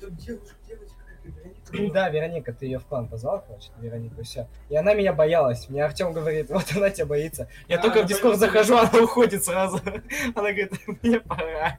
Да, 1.92 2.08
Вероника, 2.08 2.52
ты 2.54 2.64
ее 2.64 2.78
в 2.78 2.86
клан 2.86 3.08
позвал, 3.08 3.44
короче, 3.46 3.70
Вероника, 3.78 4.22
все. 4.22 4.48
И 4.70 4.76
она 4.76 4.94
меня 4.94 5.12
боялась. 5.12 5.68
Мне 5.68 5.84
Артем 5.84 6.12
говорит, 6.14 6.48
вот 6.48 6.64
она 6.74 6.88
тебя 6.88 7.04
боится. 7.06 7.46
Я 7.68 7.76
только 7.78 8.02
в 8.02 8.06
Discord 8.06 8.38
захожу, 8.38 8.76
она 8.78 9.02
уходит 9.02 9.44
сразу. 9.44 9.76
Она 10.34 10.50
говорит, 10.50 10.72
мне 11.02 11.20
пора. 11.20 11.76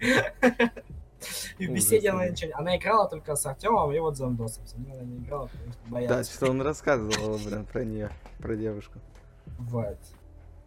И 1.58 1.66
в 1.68 1.72
Ужас, 1.72 1.76
беседе 1.84 2.12
она 2.12 2.30
ничего 2.30 2.48
не- 2.48 2.54
Она 2.54 2.78
играла 2.78 3.10
только 3.10 3.36
с 3.36 3.46
Артемом 3.46 3.92
и 3.92 4.00
вот 4.00 4.16
с 4.18 4.22
Андосом. 4.22 4.66
Со 4.68 4.78
мной 4.78 4.94
она 4.94 5.04
не 5.04 5.18
играла, 5.18 5.48
потому 5.48 5.72
что 5.74 5.82
Да, 5.88 5.92
боялась. 5.92 6.34
что 6.34 6.50
он 6.50 6.62
рассказывал, 6.62 7.38
блин, 7.40 7.66
про 7.66 7.84
нее, 7.84 8.10
про 8.38 8.56
девушку. 8.56 9.00
Вот. 9.58 9.98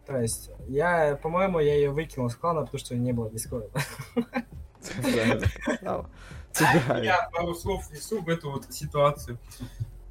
То 0.05 0.17
есть, 0.19 0.51
я, 0.67 1.17
по-моему, 1.21 1.59
я 1.59 1.75
ее 1.75 1.91
выкинул 1.91 2.29
с 2.29 2.35
клана, 2.35 2.61
потому 2.61 2.79
что 2.79 2.95
не 2.95 3.13
было 3.13 3.29
Дискорда. 3.29 3.69
Я 7.01 7.29
пару 7.33 7.55
слов 7.55 7.89
несу 7.91 8.21
в 8.21 8.29
эту 8.29 8.51
вот 8.51 8.71
ситуацию. 8.73 9.39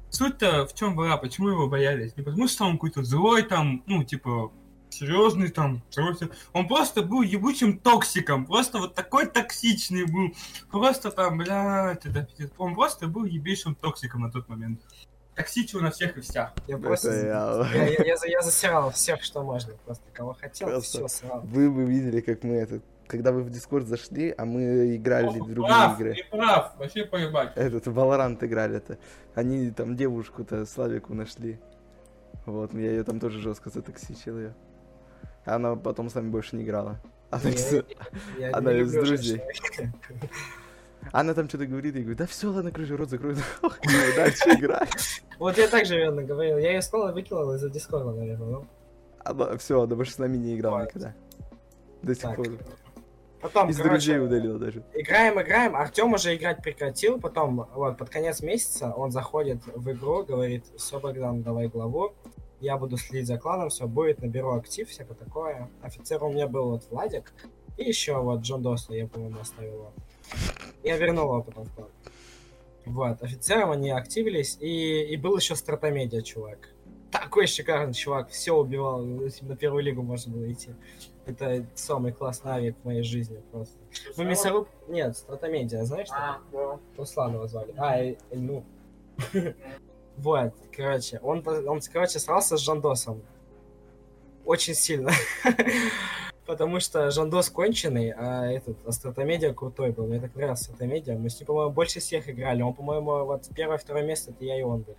Суть-то 0.09 0.65
в 0.67 0.73
чем 0.73 0.95
была, 0.95 1.17
почему 1.17 1.49
его 1.49 1.67
боялись? 1.67 2.15
Не 2.17 2.23
потому 2.23 2.47
что 2.47 2.65
он 2.65 2.73
какой-то 2.73 3.03
злой 3.03 3.43
там, 3.43 3.83
ну, 3.85 4.03
типа, 4.03 4.51
серьезный 4.89 5.49
там, 5.49 5.81
взрослый. 5.89 6.31
Он 6.53 6.67
просто 6.67 7.01
был 7.01 7.21
ебучим 7.21 7.79
токсиком, 7.79 8.45
просто 8.45 8.77
вот 8.79 8.93
такой 8.95 9.25
токсичный 9.27 10.05
был. 10.05 10.33
Просто 10.71 11.11
там, 11.11 11.37
блядь, 11.37 12.05
это 12.05 12.23
пиздец. 12.23 12.51
Он 12.57 12.75
просто 12.75 13.07
был 13.07 13.25
ебейшим 13.25 13.75
токсиком 13.75 14.21
на 14.21 14.31
тот 14.31 14.47
момент. 14.49 14.81
Токсичил 15.35 15.79
на 15.81 15.89
всех 15.91 16.17
и 16.17 16.21
вся. 16.21 16.53
Я 16.67 16.77
просто... 16.77 17.11
я. 17.11 17.67
Я, 17.73 17.87
я, 17.89 18.03
я 18.05 18.17
за- 18.17 18.27
я 18.27 18.41
засирал 18.41 18.91
всех, 18.91 19.23
что 19.23 19.41
можно. 19.43 19.73
Просто 19.85 20.03
кого 20.13 20.33
хотел, 20.33 20.67
Просто 20.69 20.97
все 20.99 21.07
срал. 21.07 21.41
Вы 21.41 21.71
бы 21.71 21.85
видели, 21.85 22.21
как 22.21 22.43
мы 22.43 22.55
это... 22.55 22.81
Когда 23.07 23.31
вы 23.31 23.43
в 23.43 23.49
Дискорд 23.49 23.87
зашли, 23.87 24.33
а 24.37 24.45
мы 24.45 24.95
играли 24.95 25.39
в 25.39 25.45
другие 25.47 25.67
прав, 25.67 25.99
игры. 25.99 26.15
не 26.15 26.23
прав, 26.23 26.73
вообще 26.77 27.05
поебать. 27.05 27.51
Этот, 27.55 27.87
Valorant 27.87 28.43
играли 28.45 28.77
это. 28.77 28.97
Они 29.35 29.71
там 29.71 29.95
девушку-то, 29.97 30.65
Славику 30.65 31.13
нашли. 31.13 31.59
Вот, 32.45 32.73
я 32.73 32.91
ее 32.91 33.03
там 33.03 33.19
тоже 33.19 33.39
жестко 33.39 33.69
затоксичил 33.69 34.37
ее. 34.39 34.55
Она 35.45 35.75
потом 35.75 36.09
с 36.09 36.15
нами 36.15 36.29
больше 36.29 36.55
не 36.55 36.63
играла. 36.63 37.01
Она, 37.29 37.49
Я- 37.49 37.57
с- 37.57 37.71
я 38.39 38.47
не 38.47 38.53
она 38.53 38.71
из 38.73 38.93
люблю 38.93 39.05
друзей. 39.07 39.37
женщин. 39.37 39.93
она 41.11 41.33
там 41.33 41.47
что-то 41.49 41.65
говорит, 41.65 41.95
я 41.95 42.01
говорю, 42.01 42.17
да 42.17 42.25
все, 42.25 42.49
ладно, 42.51 42.71
крышу 42.71 42.97
рот 42.97 43.09
закрой, 43.09 43.35
дальше 44.15 44.49
играть. 44.49 45.21
Вот 45.39 45.57
я 45.57 45.67
так 45.67 45.85
же 45.85 45.97
верно 45.97 46.23
говорил. 46.23 46.57
Я 46.57 46.73
ее 46.73 46.81
с 46.81 46.87
клана 46.87 47.11
выкинул 47.11 47.53
из-за 47.53 47.69
Дискорда, 47.69 48.11
наверное. 48.11 48.47
Ну. 48.47 48.67
Она, 49.19 49.57
все, 49.57 49.81
она 49.81 49.95
больше 49.95 50.13
с 50.13 50.17
нами 50.17 50.37
не 50.37 50.55
играла 50.55 50.83
никогда. 50.83 51.13
До 52.01 52.15
сих 52.15 52.35
пор. 52.35 52.47
Потом, 53.41 53.69
Из 53.69 53.75
короче, 53.75 54.13
друзей 54.13 54.19
удалил 54.19 54.57
даже. 54.57 54.83
Играем, 54.93 55.41
играем. 55.41 55.75
Артем 55.75 56.13
уже 56.13 56.33
играть 56.33 56.63
прекратил. 56.63 57.19
Потом, 57.19 57.67
вот, 57.73 57.97
под 57.97 58.09
конец 58.09 58.41
месяца 58.41 58.93
он 58.95 59.11
заходит 59.11 59.65
в 59.65 59.91
игру, 59.91 60.23
говорит, 60.23 60.65
все, 60.77 60.97
Богдан, 60.99 61.43
давай 61.43 61.67
главу. 61.67 62.13
Я 62.61 62.77
буду 62.77 62.95
следить 62.95 63.27
за 63.27 63.37
кланом, 63.37 63.67
все 63.67 63.85
будет, 63.85 64.21
наберу 64.21 64.55
актив, 64.55 64.87
всякое 64.87 65.15
такое. 65.15 65.69
Офицер 65.81 66.23
у 66.23 66.31
меня 66.31 66.47
был 66.47 66.69
вот 66.69 66.87
Владик. 66.89 67.33
И 67.75 67.83
еще 67.83 68.17
вот 68.21 68.39
Джон 68.39 68.61
Досло, 68.61 68.95
я, 68.95 69.07
по-моему, 69.07 69.41
оставил 69.41 69.73
его. 69.73 69.93
Я 70.83 70.97
вернул 70.97 71.25
его 71.25 71.43
потом 71.43 71.65
в 71.65 71.73
клан. 71.73 71.89
Вот, 72.85 73.23
офицером 73.23 73.71
они 73.71 73.91
активились, 73.91 74.57
и, 74.59 75.03
и 75.03 75.15
был 75.15 75.37
еще 75.37 75.55
стратомедиа, 75.55 76.21
чувак. 76.21 76.69
Такой 77.11 77.47
шикарный 77.47 77.93
чувак, 77.93 78.29
все 78.29 78.53
убивал, 78.53 79.01
на 79.01 79.55
первую 79.55 79.83
лигу 79.83 80.01
можно 80.01 80.33
было 80.33 80.51
идти. 80.51 80.71
Это 81.25 81.65
самый 81.75 82.11
классный 82.11 82.51
авик 82.51 82.75
в 82.81 82.85
моей 82.85 83.03
жизни 83.03 83.41
просто. 83.51 83.77
Ну, 84.17 84.23
мясоруб... 84.25 84.67
Нет, 84.89 85.15
стратомедиа, 85.15 85.85
знаешь? 85.85 86.07
что? 86.07 86.17
А, 86.17 86.41
да. 86.51 86.79
Руслана 86.97 87.35
его 87.35 87.47
звали. 87.47 87.73
А, 87.77 87.97
э, 87.97 88.15
э, 88.31 88.37
ну. 88.37 88.65
Вот, 90.17 90.53
короче, 90.75 91.19
он, 91.23 91.43
он, 91.47 91.81
короче, 91.91 92.19
срался 92.19 92.57
с 92.57 92.59
Жандосом. 92.59 93.23
Очень 94.45 94.75
сильно. 94.75 95.11
Потому 96.45 96.81
что 96.81 97.09
Жандос 97.09 97.49
конченый, 97.49 98.11
а 98.11 98.45
этот 98.51 98.85
Астратомедиа 98.85 99.53
крутой 99.53 99.91
был. 99.91 100.07
Мне 100.07 100.19
так 100.19 100.35
нравился 100.35 100.71
Астратомедиа. 100.71 101.17
Мы 101.17 101.29
с 101.29 101.39
ним, 101.39 101.47
по-моему, 101.47 101.71
больше 101.71 102.01
всех 102.01 102.29
играли. 102.29 102.61
Он, 102.61 102.73
по-моему, 102.73 103.25
вот 103.25 103.47
первое, 103.55 103.77
второе 103.77 104.03
место, 104.03 104.31
это 104.31 104.43
я 104.43 104.59
и 104.59 104.63
он 104.63 104.81
были. 104.81 104.97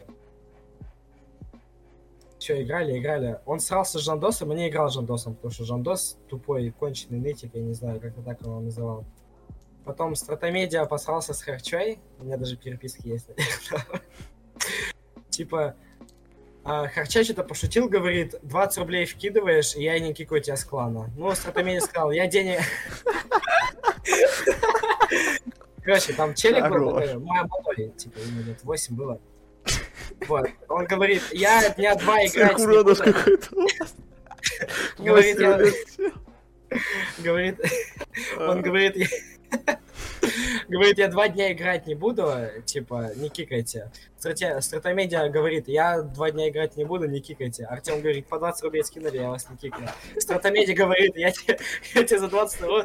Все, 2.38 2.62
играли, 2.62 2.98
играли. 2.98 3.40
Он 3.44 3.60
срался 3.60 3.98
с 3.98 4.02
Жандосом, 4.02 4.52
и 4.52 4.56
не 4.56 4.68
играл 4.68 4.90
с 4.90 4.94
Жандосом, 4.94 5.34
потому 5.34 5.52
что 5.52 5.64
Жандос 5.64 6.16
тупой, 6.28 6.70
конченый 6.70 7.18
нытик, 7.18 7.54
я 7.54 7.62
не 7.62 7.74
знаю, 7.74 8.00
как 8.00 8.14
так 8.24 8.40
он 8.42 8.48
его 8.48 8.60
называл. 8.60 9.04
Потом 9.84 10.14
Стратомедиа 10.14 10.86
посрался 10.86 11.34
с 11.34 11.42
Харчой. 11.42 11.98
У 12.18 12.24
меня 12.24 12.38
даже 12.38 12.56
переписки 12.56 13.06
есть. 13.06 13.28
Типа, 15.30 15.74
а, 16.64 16.88
Харча 16.88 17.22
что-то 17.24 17.44
пошутил, 17.44 17.88
говорит, 17.88 18.34
20 18.42 18.78
рублей 18.78 19.04
вкидываешь, 19.06 19.76
и 19.76 19.82
я 19.82 19.98
не 19.98 20.14
кикаю 20.14 20.40
тебя 20.40 20.56
с 20.56 20.64
клана. 20.64 21.10
Ну, 21.16 21.34
Стратомедиа 21.34 21.80
сказал, 21.80 22.10
я 22.10 22.26
денег... 22.26 22.60
Короче, 25.82 26.14
там 26.14 26.34
челик 26.34 26.68
был, 26.70 26.92
моя 26.94 27.44
молодой, 27.44 27.90
типа, 27.96 28.18
ему 28.18 28.42
лет 28.42 28.58
8 28.62 28.96
было. 28.96 29.20
Вот. 30.26 30.48
Он 30.68 30.86
говорит, 30.86 31.22
я 31.32 31.68
дня 31.70 31.94
два 31.96 32.24
играть 32.24 32.58
не 32.58 32.64
Циркурадос 32.64 32.98
буду. 32.98 33.12
какой-то. 33.12 33.48
Говорит, 34.98 35.38
я-. 35.38 35.60
Говорит, 37.18 37.60
он 38.38 38.62
говорит, 38.62 38.96
говорит, 40.68 40.98
я 40.98 41.08
два 41.08 41.28
дня 41.28 41.52
играть 41.52 41.86
не 41.86 41.94
буду, 41.94 42.30
типа, 42.64 43.10
не 43.16 43.28
кикайте. 43.28 43.90
Стратомедиа 44.18 45.28
говорит, 45.28 45.68
я 45.68 46.02
два 46.02 46.30
дня 46.30 46.48
играть 46.48 46.76
не 46.76 46.84
буду, 46.84 47.06
не 47.06 47.20
кикайте. 47.20 47.64
Артем 47.64 48.00
говорит, 48.00 48.26
по 48.26 48.38
20 48.38 48.64
рублей 48.64 48.84
скинули, 48.84 49.18
я 49.18 49.28
вас 49.30 49.48
не 49.50 49.56
кикаю. 49.56 49.88
Стратомедиа 50.18 50.74
говорит, 50.74 51.16
я 51.16 51.30
тебе, 51.30 51.58
я 51.94 52.18
за 52.18 52.28
20 52.28 52.60
рублей... 52.62 52.84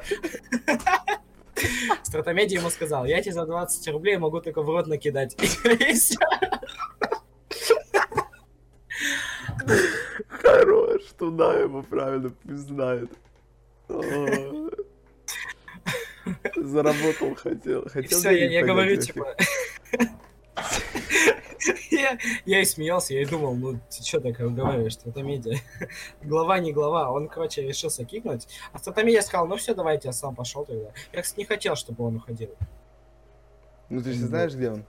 Стратомедиа 2.04 2.60
ему 2.60 2.70
сказал, 2.70 3.06
я 3.06 3.22
тебе 3.22 3.34
за 3.34 3.46
20 3.46 3.88
рублей 3.90 4.18
могу 4.18 4.40
только 4.42 4.62
в 4.62 4.70
рот 4.70 4.88
накидать. 4.88 5.36
Хорош, 10.28 11.02
туда 11.18 11.54
его 11.60 11.84
правильно, 11.84 12.32
пусть 12.44 12.68
знает. 12.68 13.10
О. 13.90 14.49
Заработал, 16.70 17.36
хотел. 17.36 17.82
И 17.82 17.90
Хотел 17.90 18.20
все, 18.20 18.32
я, 18.32 18.46
поднять, 18.46 18.66
говорю, 18.66 18.96
типа... 19.02 19.36
я, 21.92 22.18
я 22.46 22.62
и 22.62 22.66
смеялся, 22.66 23.14
я 23.14 23.24
и 23.24 23.26
думал, 23.26 23.56
ну 23.56 23.80
ты 23.90 24.04
что 24.04 24.20
так 24.20 24.38
говоришь, 24.38 24.94
стратомедиа? 24.94 25.58
глава 26.22 26.60
не 26.60 26.72
глава, 26.72 27.12
он, 27.12 27.28
короче, 27.28 27.64
решился 27.64 28.06
кикнуть. 28.06 28.48
А 28.72 28.78
стратомедиа 28.78 29.22
сказал, 29.22 29.48
ну 29.48 29.56
все, 29.56 29.74
давайте, 29.74 30.10
я 30.10 30.14
сам 30.14 30.36
пошел 30.36 30.64
тогда. 30.64 30.92
Я, 31.12 31.22
кстати, 31.24 31.40
не 31.40 31.46
хотел, 31.46 31.76
чтобы 31.76 32.06
он 32.06 32.18
уходил. 32.18 32.56
Ну 33.90 34.02
ты 34.04 34.14
же 34.14 34.28
знаешь, 34.28 34.54
где 34.54 34.70
он? 34.70 34.86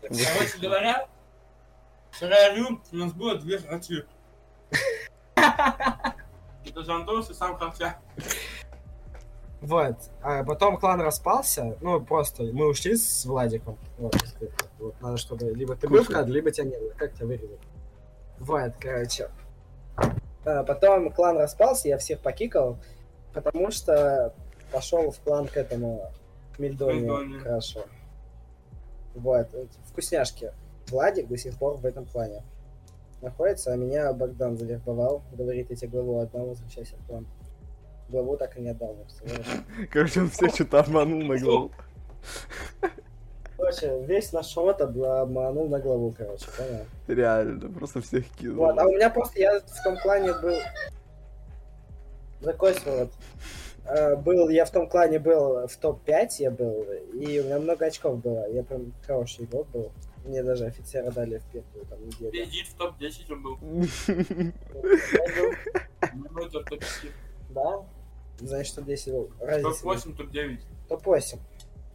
Короче 0.00 0.58
говоря, 0.60 1.08
вчера 2.10 2.36
я 2.36 2.56
говорю, 2.56 2.80
у 2.90 2.96
нас 2.96 3.12
было 3.12 3.36
две 3.36 3.58
хачи. 3.58 4.04
Это 5.36 6.82
Жандос 6.82 7.30
и 7.30 7.34
сам 7.34 7.56
Харча. 7.56 7.98
Вот. 9.64 9.96
А 10.20 10.44
потом 10.44 10.76
клан 10.76 11.00
распался, 11.00 11.78
ну 11.80 11.98
просто 11.98 12.42
мы 12.42 12.68
ушли 12.68 12.96
с 12.96 13.24
Владиком. 13.24 13.78
Вот, 13.96 14.14
вот 14.78 14.94
надо, 15.00 15.16
чтобы 15.16 15.46
либо 15.52 15.74
ты 15.74 15.88
был 15.88 16.02
в 16.02 16.08
кадре, 16.08 16.34
либо 16.34 16.50
тебя 16.50 16.66
не 16.66 16.76
было. 16.76 16.90
Как 16.90 17.14
тебя 17.14 17.28
вырезать? 17.28 17.60
Вот, 18.38 18.72
короче. 18.78 19.30
А, 20.44 20.64
потом 20.64 21.10
клан 21.10 21.38
распался, 21.38 21.88
я 21.88 21.96
всех 21.96 22.20
покикал, 22.20 22.78
потому 23.32 23.70
что 23.70 24.34
пошел 24.70 25.10
в 25.10 25.18
клан 25.20 25.46
к 25.46 25.56
этому 25.56 26.12
Мильдоне. 26.58 27.40
Крашу. 27.40 27.80
Вот, 29.14 29.48
вкусняшки. 29.86 30.52
Владик 30.88 31.26
до 31.26 31.38
сих 31.38 31.56
пор 31.56 31.78
в 31.78 31.86
этом 31.86 32.04
клане 32.04 32.42
находится, 33.22 33.72
а 33.72 33.76
меня 33.76 34.12
Богдан 34.12 34.58
завербовал, 34.58 35.22
говорит, 35.32 35.70
я 35.70 35.76
тебе 35.76 35.88
главу 35.88 36.18
отдам, 36.18 36.48
возвращайся 36.48 36.96
в 36.96 37.06
клан. 37.06 37.26
Главу 38.08 38.36
так 38.36 38.56
и 38.56 38.60
не 38.60 38.70
отдал? 38.70 38.96
Короче, 39.90 40.20
он 40.20 40.30
всех 40.30 40.54
что-то 40.54 40.80
обманул 40.80 41.22
на 41.22 41.38
голову. 41.38 41.70
Короче, 43.56 44.04
весь 44.04 44.32
наш 44.32 44.56
обла- 44.56 45.20
обманул 45.22 45.68
на 45.68 45.78
главу, 45.78 46.12
короче, 46.16 46.46
понял? 46.56 46.84
Реально, 47.06 47.70
просто 47.70 48.02
всех 48.02 48.28
кинул. 48.38 48.66
Вот, 48.66 48.78
а 48.78 48.84
у 48.84 48.92
меня 48.92 49.08
просто, 49.10 49.40
я 49.40 49.60
в 49.60 49.82
том 49.82 49.96
клане 49.96 50.32
был... 50.34 50.58
Такой 52.42 52.74
вот. 52.84 53.10
Был, 54.22 54.48
я 54.48 54.64
в 54.64 54.70
том 54.70 54.88
клане 54.88 55.18
был 55.18 55.66
в 55.66 55.76
топ-5, 55.76 56.28
я 56.38 56.50
был, 56.50 56.86
и 57.12 57.40
у 57.40 57.44
меня 57.44 57.58
много 57.58 57.86
очков 57.86 58.18
было. 58.20 58.50
Я 58.50 58.62
прям 58.64 58.92
хороший 59.06 59.44
игрок 59.44 59.66
был. 59.68 59.92
Мне 60.24 60.42
даже 60.42 60.66
офицера 60.66 61.10
дали 61.10 61.38
в 61.38 61.44
первую 61.52 61.86
там 61.86 62.04
неделю. 62.06 62.32
Пиздит 62.32 62.66
в 62.66 62.74
топ-10 62.76 63.32
он 63.32 63.42
был. 63.42 63.58
Ну, 66.12 66.44
это 66.44 66.60
топ-10. 66.60 67.10
Да? 67.50 67.84
Значит, 68.38 68.74
топ-10 68.76 69.12
был. 69.12 69.30
Разница. 69.40 69.68
нет. 69.68 69.76
Топ-8, 69.82 70.16
топ-9. 70.16 70.60
Топ-8. 70.88 71.38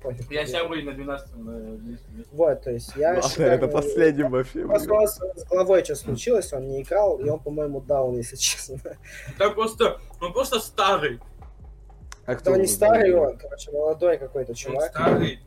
Пофиг. 0.02 0.32
Я 0.32 0.46
сейчас 0.46 0.66
были 0.68 0.84
на 0.84 0.94
12 0.94 1.36
на 1.36 1.78
10 1.78 2.02
Вот, 2.32 2.62
то 2.62 2.72
есть 2.72 2.96
я 2.96 3.16
Ладно, 3.16 3.30
шикарный- 3.30 3.56
это 3.56 3.68
последним 3.68 4.32
вообще. 4.32 4.66
Просто 4.66 5.08
с 5.36 5.44
головой 5.50 5.84
что 5.84 5.96
случилось, 5.96 6.54
он 6.54 6.70
не 6.70 6.84
играл, 6.84 7.18
и 7.20 7.28
он, 7.28 7.40
по-моему, 7.40 7.82
даун, 7.82 8.16
если 8.16 8.38
честно. 8.38 8.78
Да 9.38 9.50
просто, 9.50 10.00
он 10.22 10.32
просто 10.32 10.60
старый. 10.62 11.20
А 12.26 12.36
Кто 12.36 12.56
не 12.56 12.68
старый 12.68 13.14
он, 13.14 13.38
короче, 13.38 13.72
молодой 13.72 14.18
какой-то 14.18 14.52
Он 14.52 14.56
чувак. 14.56 14.90
старый. 14.92 15.40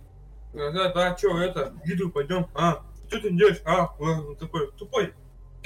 Да, 0.52 0.92
да, 0.92 1.14
чё, 1.14 1.38
это, 1.38 1.72
иду, 1.84 2.10
пойдем. 2.10 2.46
А, 2.54 2.84
что 3.08 3.20
ты 3.20 3.30
делаешь? 3.30 3.62
А, 3.64 3.94
он 3.98 4.36
такой, 4.36 4.70
тупой. 4.72 5.14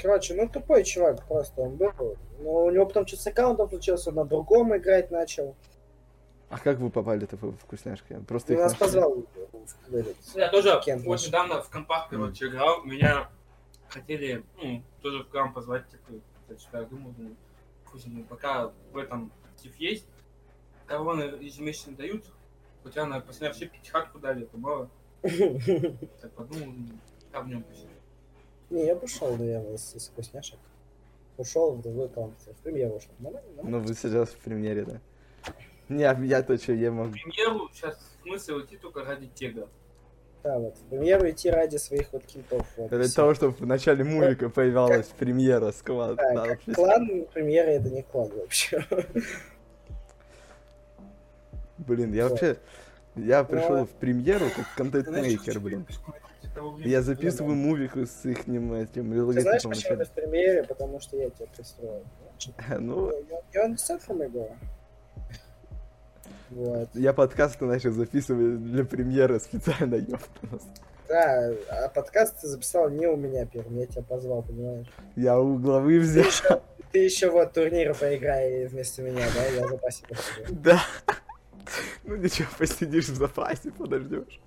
Короче, 0.01 0.33
ну 0.35 0.47
тупой 0.47 0.85
чувак 0.85 1.27
просто 1.27 1.59
он 1.61 1.75
был. 1.75 2.15
Но 2.39 2.65
у 2.65 2.71
него 2.71 2.85
потом 2.85 3.07
что-то 3.07 3.23
с 3.23 3.27
аккаунтом 3.27 3.69
случилось, 3.69 4.07
он 4.07 4.15
на 4.15 4.25
другом 4.25 4.75
играть 4.75 5.11
начал. 5.11 5.55
А 6.49 6.57
как 6.59 6.77
вы 6.79 6.89
попали-то 6.89 7.35
в 7.35 7.51
вкусняшки? 7.57 8.21
Просто 8.27 8.53
их 8.53 8.59
нас 8.59 8.71
нашли? 8.71 8.85
позвал. 8.85 9.23
Я 10.35 10.49
тоже 10.49 10.79
Кент 10.83 11.03
вот 11.03 11.13
наш. 11.13 11.27
недавно 11.27 11.61
в 11.61 11.69
компах, 11.69 12.07
короче, 12.09 12.47
играл. 12.47 12.83
Меня 12.83 13.29
хотели, 13.89 14.43
ну, 14.61 14.81
тоже 15.01 15.23
в 15.23 15.29
крам 15.29 15.53
позвать, 15.53 15.87
типа, 15.89 16.21
я 16.49 16.57
что-то 16.57 16.85
думал, 16.85 17.13
ну, 17.17 18.23
пока 18.29 18.71
в 18.93 18.97
этом 18.97 19.31
актив 19.51 19.75
есть, 19.77 20.05
короны 20.85 21.21
ежемесячно 21.41 21.95
дают, 21.95 22.25
хотя 22.83 23.05
на 23.05 23.19
последней 23.19 23.55
ошибке 23.55 23.79
тихатку 23.81 24.19
дали, 24.19 24.43
это 24.43 24.57
мало. 24.57 24.89
Так 25.21 26.31
подумал, 26.35 26.67
ну, 26.67 26.87
как 27.31 27.45
в 27.45 27.47
нем 27.47 27.63
посидеть. 27.63 27.89
Не, 28.69 28.85
я 28.85 28.95
пошел, 28.95 29.35
наверное, 29.35 29.75
из, 29.75 29.95
из 29.95 30.07
вкусняшек. 30.07 30.59
Ушел 31.37 31.75
в 31.75 31.81
другой 31.81 32.07
аккаунт, 32.07 32.33
в 32.39 32.63
премьер 32.63 32.91
ушел. 32.93 33.11
Нормально, 33.19 33.49
нормально. 33.55 33.79
Ну, 33.79 33.85
вы 33.85 33.93
сейчас 33.93 34.29
в 34.29 34.37
премьере, 34.37 34.85
да? 34.85 35.01
Не, 35.87 36.03
а 36.03 36.19
я-то 36.19 36.57
что, 36.57 36.73
я 36.73 36.91
могу... 36.91 37.11
премьеру 37.11 37.69
сейчас 37.71 37.97
смысл 38.23 38.55
уйти 38.55 38.77
только 38.77 39.03
ради 39.03 39.27
тега. 39.27 39.69
Да, 40.43 40.59
вот. 40.59 40.77
В 40.77 40.89
премьеру 40.89 41.29
идти 41.29 41.49
ради 41.49 41.77
своих 41.77 42.11
вот 42.11 42.25
кентов. 42.25 42.67
Вот, 42.77 42.91
и 42.91 42.95
Для 42.95 43.05
всё. 43.05 43.15
того, 43.15 43.33
чтобы 43.33 43.53
в 43.53 43.65
начале 43.65 44.03
мувика 44.03 44.49
появилась 44.49 45.07
премьера 45.07 45.71
склад. 45.71 46.15
Да, 46.15 46.33
да, 46.33 46.55
как 46.55 46.75
клан 46.75 47.25
премьера 47.33 47.67
это 47.67 47.89
не 47.89 48.01
клан 48.01 48.29
вообще. 48.29 48.85
Блин, 51.77 52.13
я 52.13 52.27
вообще... 52.27 52.57
Я 53.15 53.41
Ну, 53.41 53.49
пришел 53.49 53.85
в 53.85 53.89
премьеру 53.89 54.45
как 54.55 54.65
контент-мейкер, 54.75 55.59
блин. 55.59 55.85
С 56.57 56.59
того 56.59 56.71
времени? 56.71 56.91
Я 56.91 57.01
записываю 57.01 57.55
мувику 57.55 58.05
с 58.05 58.25
их 58.25 58.47
этим 58.73 59.11
Ты 59.11 59.41
знаешь, 59.41 59.63
логотипом. 59.63 59.71
почему 59.71 59.97
ты 59.97 60.05
в 60.05 60.11
премьере? 60.11 60.63
Потому 60.63 60.99
что 60.99 61.17
я 61.17 61.29
тебя 61.29 61.47
пристроил. 61.55 62.03
Ну, 62.79 63.11
understand 63.55 64.01
from 64.07 64.17
me, 64.19 64.29
bro? 64.31 64.51
Вот. 66.49 66.89
я 66.93 67.13
подкасты 67.13 67.65
начал 67.65 67.91
записывать 67.91 68.63
для 68.63 68.85
премьеры 68.85 69.39
специально, 69.39 69.95
ёпта. 69.95 70.59
Да, 71.09 71.51
а 71.69 71.89
подкаст 71.89 72.41
ты 72.41 72.47
записал 72.47 72.89
не 72.89 73.07
у 73.07 73.15
меня 73.15 73.45
первым, 73.45 73.77
я 73.77 73.85
тебя 73.85 74.03
позвал, 74.03 74.43
понимаешь? 74.43 74.87
Я 75.15 75.39
у 75.39 75.57
главы 75.57 75.93
Ты 75.93 75.99
взял. 75.99 76.25
еще, 76.25 76.61
ты 76.91 76.99
еще 76.99 77.29
вот 77.29 77.53
турниры 77.53 77.93
поиграй 77.93 78.65
вместо 78.67 79.01
меня, 79.01 79.25
да? 79.35 79.45
Я 79.45 79.67
в 79.67 79.69
запасе 79.69 80.03
посижу. 80.07 80.55
Да. 80.61 80.81
Ну 82.05 82.15
ничего, 82.15 82.47
посидишь 82.57 83.09
в 83.09 83.15
запасе, 83.15 83.71
подождешь. 83.71 84.39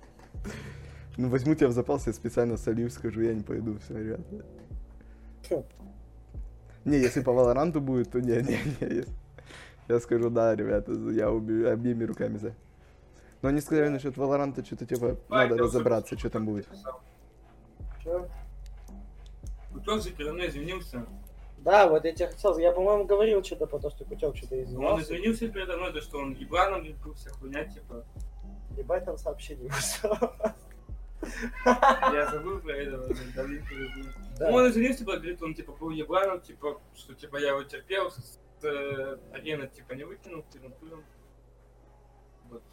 Ну 1.17 1.29
возьму 1.29 1.55
тебя 1.55 1.67
в 1.67 1.71
запас, 1.71 2.07
я 2.07 2.13
специально 2.13 2.57
солью, 2.57 2.89
скажу, 2.89 3.21
я 3.21 3.33
не 3.33 3.43
пойду, 3.43 3.77
все, 3.79 3.97
ребята. 3.97 4.23
Хм. 5.49 5.63
Не, 6.85 6.97
если 6.97 7.21
по 7.21 7.31
Валоранту 7.33 7.81
будет, 7.81 8.11
то 8.11 8.19
не, 8.21 8.37
не, 8.41 8.57
не. 8.85 9.05
Я 9.87 9.99
скажу, 9.99 10.29
да, 10.29 10.55
ребята, 10.55 10.93
я 10.93 11.29
уби- 11.29 11.65
обеими 11.65 12.05
руками 12.05 12.37
за. 12.37 12.53
Но 13.41 13.49
они 13.49 13.59
сказали 13.61 13.89
насчет 13.89 14.17
Валоранта, 14.17 14.63
что-то 14.63 14.85
типа, 14.85 15.17
Ай, 15.29 15.49
надо 15.49 15.63
разобраться, 15.63 16.17
что 16.17 16.29
там 16.29 16.45
будет. 16.45 16.67
Чё? 18.03 18.27
Кутёк 19.73 20.01
же 20.01 20.11
передо 20.11 20.33
мной 20.33 20.47
извинился. 20.49 21.05
Да, 21.59 21.87
вот 21.87 22.05
я 22.05 22.11
тебе 22.13 22.27
хотел, 22.27 22.57
я, 22.57 22.71
по-моему, 22.71 23.05
говорил 23.05 23.43
что-то 23.43 23.67
про 23.67 23.79
то, 23.79 23.89
что 23.89 24.05
Кутек 24.05 24.35
что-то 24.35 24.55
Он 24.55 24.63
извинялся. 24.63 25.03
извинился 25.03 25.47
передо 25.49 25.77
мной, 25.77 25.91
то 25.93 26.01
что 26.01 26.17
он 26.19 26.33
ебланом 26.33 26.83
был, 27.03 27.13
вся 27.13 27.29
хуйня, 27.31 27.65
типа. 27.65 28.03
Ебать, 28.77 29.05
там 29.05 29.17
сообщение. 29.17 29.69
Я 31.65 32.29
забыл 32.31 32.59
про 32.59 32.73
это. 32.73 33.07
Да. 34.39 34.49
Ну, 34.49 34.55
он 34.55 34.69
извинился, 34.69 34.99
типа, 34.99 35.17
говорит, 35.17 35.41
он, 35.41 35.53
типа, 35.53 35.73
был 35.73 35.91
ебланом, 35.91 36.41
типа, 36.41 36.81
что, 36.95 37.13
типа, 37.13 37.37
я 37.37 37.49
его 37.49 37.63
терпел, 37.63 38.09
с 38.09 38.39
э, 38.63 39.17
арены, 39.33 39.67
типа, 39.67 39.93
не 39.93 40.03
выкинул, 40.03 40.43
пилом, 40.51 40.73
пилом. 40.79 41.03
Вот. 42.49 42.63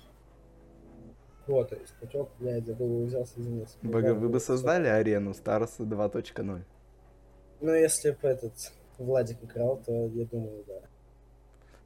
Вот, 1.47 1.69
то 1.71 1.77
есть 1.77 1.95
Кутек, 1.99 2.29
блядь, 2.39 2.67
забыл, 2.67 3.05
взялся 3.05 3.41
извиниться. 3.41 3.77
Бога, 3.83 4.15
вы 4.15 4.29
бы 4.29 4.41
создали 4.41 4.87
арену 4.87 5.33
Stars 5.33 5.79
2.0? 5.79 6.63
Ну, 7.61 7.75
если 7.75 8.11
бы 8.11 8.29
этот 8.29 8.55
Владик 8.99 9.43
играл, 9.43 9.83
то 9.85 9.93
я 10.09 10.25
думаю, 10.27 10.65
да. 10.67 10.81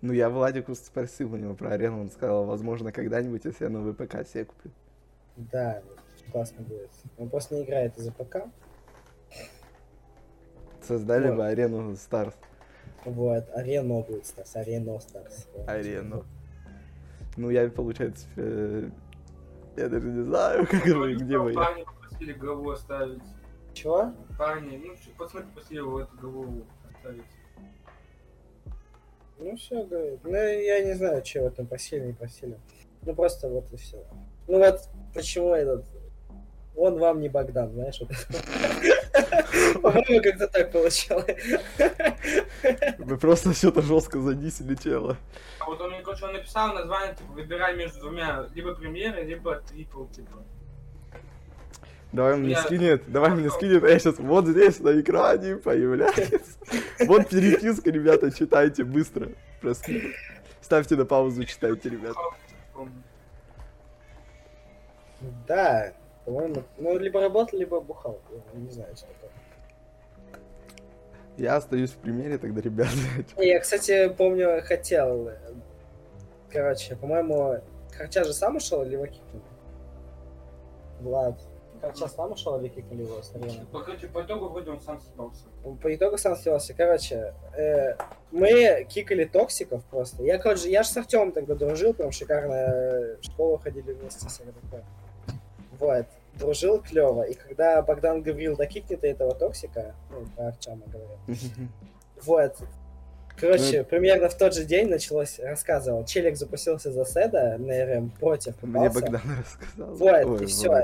Ну, 0.00 0.12
я 0.12 0.30
Владику 0.30 0.74
спросил 0.74 1.32
у 1.32 1.36
него 1.36 1.54
про 1.54 1.70
арену, 1.72 2.00
он 2.00 2.10
сказал, 2.10 2.44
возможно, 2.44 2.92
когда-нибудь, 2.92 3.44
если 3.44 3.64
я 3.64 3.70
новый 3.70 3.94
ПК 3.94 4.26
себе 4.26 4.44
куплю. 4.44 4.72
Да, 5.36 5.82
классно 6.30 6.62
будет. 6.62 6.90
Он 7.18 7.28
просто 7.28 7.54
не 7.54 7.64
играет 7.64 7.96
из-за 7.98 8.12
ПК. 8.12 8.46
Создали 10.82 11.28
Вот. 11.28 11.36
бы 11.36 11.46
арену 11.46 11.92
Stars. 11.92 12.34
Вот, 13.04 13.44
Арено 13.54 14.00
будет 14.02 14.26
Stars, 14.26 14.54
Арено 14.56 15.00
Stars. 15.00 15.48
Вот. 15.54 15.68
Арену. 15.68 16.24
Ну, 17.36 17.50
я, 17.50 17.68
получается, 17.68 18.26
э, 18.36 18.90
я 19.76 19.88
даже 19.88 20.08
не 20.08 20.22
знаю, 20.22 20.66
как 20.70 20.84
вы, 20.84 21.14
где 21.14 21.38
вы. 21.38 21.52
Парни 21.52 21.84
попросили 21.84 22.32
голову 22.34 22.70
оставить. 22.70 23.22
Чего? 23.74 24.12
Парни, 24.38 24.76
ну, 24.76 24.94
пацаны 25.16 25.44
попросили 25.44 25.78
его 25.78 26.00
эту 26.00 26.16
голову 26.18 26.66
оставить. 26.90 27.24
Ну 29.38 29.56
все, 29.56 29.82
говорит. 29.84 30.20
Ну, 30.22 30.30
я 30.30 30.84
не 30.84 30.92
знаю, 30.94 31.22
в 31.24 31.36
этом 31.36 31.66
просили, 31.66 32.06
не 32.06 32.12
просили. 32.12 32.58
Ну 33.02 33.14
просто 33.14 33.48
вот 33.48 33.72
и 33.72 33.76
все. 33.76 34.04
Ну 34.46 34.58
вот 34.58 34.88
почему 35.14 35.54
этот... 35.54 35.84
Он 36.74 36.98
вам 36.98 37.20
не 37.20 37.28
Богдан, 37.28 37.70
знаешь? 37.72 38.00
вот 38.00 38.10
это. 38.10 39.78
По-моему, 39.80 40.22
как-то 40.22 40.48
так 40.48 40.72
получалось. 40.72 41.36
Вы 42.98 43.16
просто 43.18 43.52
что-то 43.52 43.82
жестко 43.82 44.20
занизили 44.20 44.74
тело. 44.74 45.16
А 45.58 45.66
вот 45.66 45.80
он 45.80 45.90
мне, 45.90 46.00
короче, 46.00 46.24
он 46.24 46.32
написал 46.32 46.74
название, 46.74 47.14
типа, 47.14 47.32
выбирай 47.32 47.76
между 47.76 48.00
двумя, 48.00 48.46
либо 48.54 48.74
премьеры, 48.74 49.22
либо 49.22 49.56
трипл, 49.60 50.06
типа. 50.06 50.42
Давай 52.12 52.36
мне 52.36 52.56
скинет, 52.56 53.10
давай 53.10 53.30
мне 53.30 53.48
скинет, 53.50 53.84
а 53.84 53.88
я 53.88 53.98
сейчас 53.98 54.18
вот 54.18 54.46
здесь 54.46 54.80
на 54.80 55.00
экране 55.00 55.56
появляется. 55.56 56.58
Вот 57.06 57.28
переписка, 57.28 57.90
ребята, 57.90 58.30
читайте 58.30 58.84
быстро. 58.84 59.30
Просто 59.60 59.92
ставьте 60.60 60.96
на 60.96 61.06
паузу, 61.06 61.44
читайте, 61.44 61.88
ребята. 61.88 62.18
Да, 65.46 65.92
по-моему, 66.24 66.62
ну 66.78 66.98
либо 66.98 67.20
работал, 67.20 67.58
либо 67.58 67.80
бухал. 67.80 68.18
Я 68.54 68.60
не 68.60 68.70
знаю, 68.70 68.94
что 68.96 69.06
такое. 69.06 69.30
Я 71.38 71.56
остаюсь 71.56 71.90
в 71.90 71.96
примере 71.96 72.38
тогда, 72.38 72.60
ребята. 72.60 72.90
Я, 73.38 73.58
кстати, 73.60 74.08
помню, 74.10 74.60
хотел. 74.62 75.28
э, 75.28 75.38
Короче, 76.50 76.94
по-моему, 76.96 77.60
Харча 77.96 78.24
же 78.24 78.32
сам 78.34 78.56
ушел 78.56 78.82
или 78.82 78.92
его 78.94 79.06
кикнули? 79.06 79.42
Влад. 81.00 81.40
Харча 81.80 82.06
сам 82.08 82.32
ушел 82.32 82.60
или 82.60 82.68
кикнули 82.68 83.02
его 83.02 83.22
с 83.22 83.34
арены? 83.34 83.64
По, 83.72 83.80
короче, 83.80 84.06
по 84.08 84.22
итогу 84.22 84.48
вроде 84.50 84.70
он 84.70 84.80
сам 84.80 85.00
съебался. 85.00 85.44
По 85.82 85.94
итогу 85.94 86.18
сам 86.18 86.36
слился. 86.36 86.74
Короче, 86.74 87.34
э, 87.56 87.96
мы 88.30 88.84
кикали 88.84 89.24
токсиков 89.24 89.82
просто. 89.86 90.22
Я, 90.22 90.36
короче, 90.38 90.70
я 90.70 90.82
же 90.82 90.90
с 90.90 90.96
Артемом 90.98 91.32
тогда 91.32 91.54
дружил, 91.54 91.94
прям 91.94 92.12
шикарно 92.12 92.52
э, 92.54 93.16
в 93.16 93.24
школу 93.24 93.56
ходили 93.56 93.92
вместе, 93.92 94.28
все 94.28 94.44
такое. 94.44 94.84
Вот. 95.82 96.06
Дружил 96.34 96.80
клево. 96.80 97.22
И 97.24 97.34
когда 97.34 97.82
Богдан 97.82 98.22
говорил, 98.22 98.56
да 98.56 98.66
кикни 98.66 98.94
ты 98.94 99.08
этого 99.08 99.34
токсика, 99.34 99.96
ну, 100.10 100.24
про 100.36 100.48
Арчама 100.48 100.86
говорил, 100.86 101.18
вот. 102.22 102.56
Короче, 103.36 103.82
примерно 103.82 104.28
в 104.28 104.36
тот 104.36 104.54
же 104.54 104.64
день 104.64 104.88
началось, 104.88 105.40
рассказывал, 105.40 106.04
челик 106.04 106.36
запустился 106.36 106.92
за 106.92 107.04
седа 107.04 107.56
на 107.58 107.84
РМ 107.84 108.10
против 108.10 108.62
Мне 108.62 108.88
попался. 108.88 109.00
Богдан 109.00 109.22
рассказал. 109.40 109.94
Вот, 109.94 110.24
Ой, 110.24 110.44
и 110.44 110.46
все. 110.46 110.82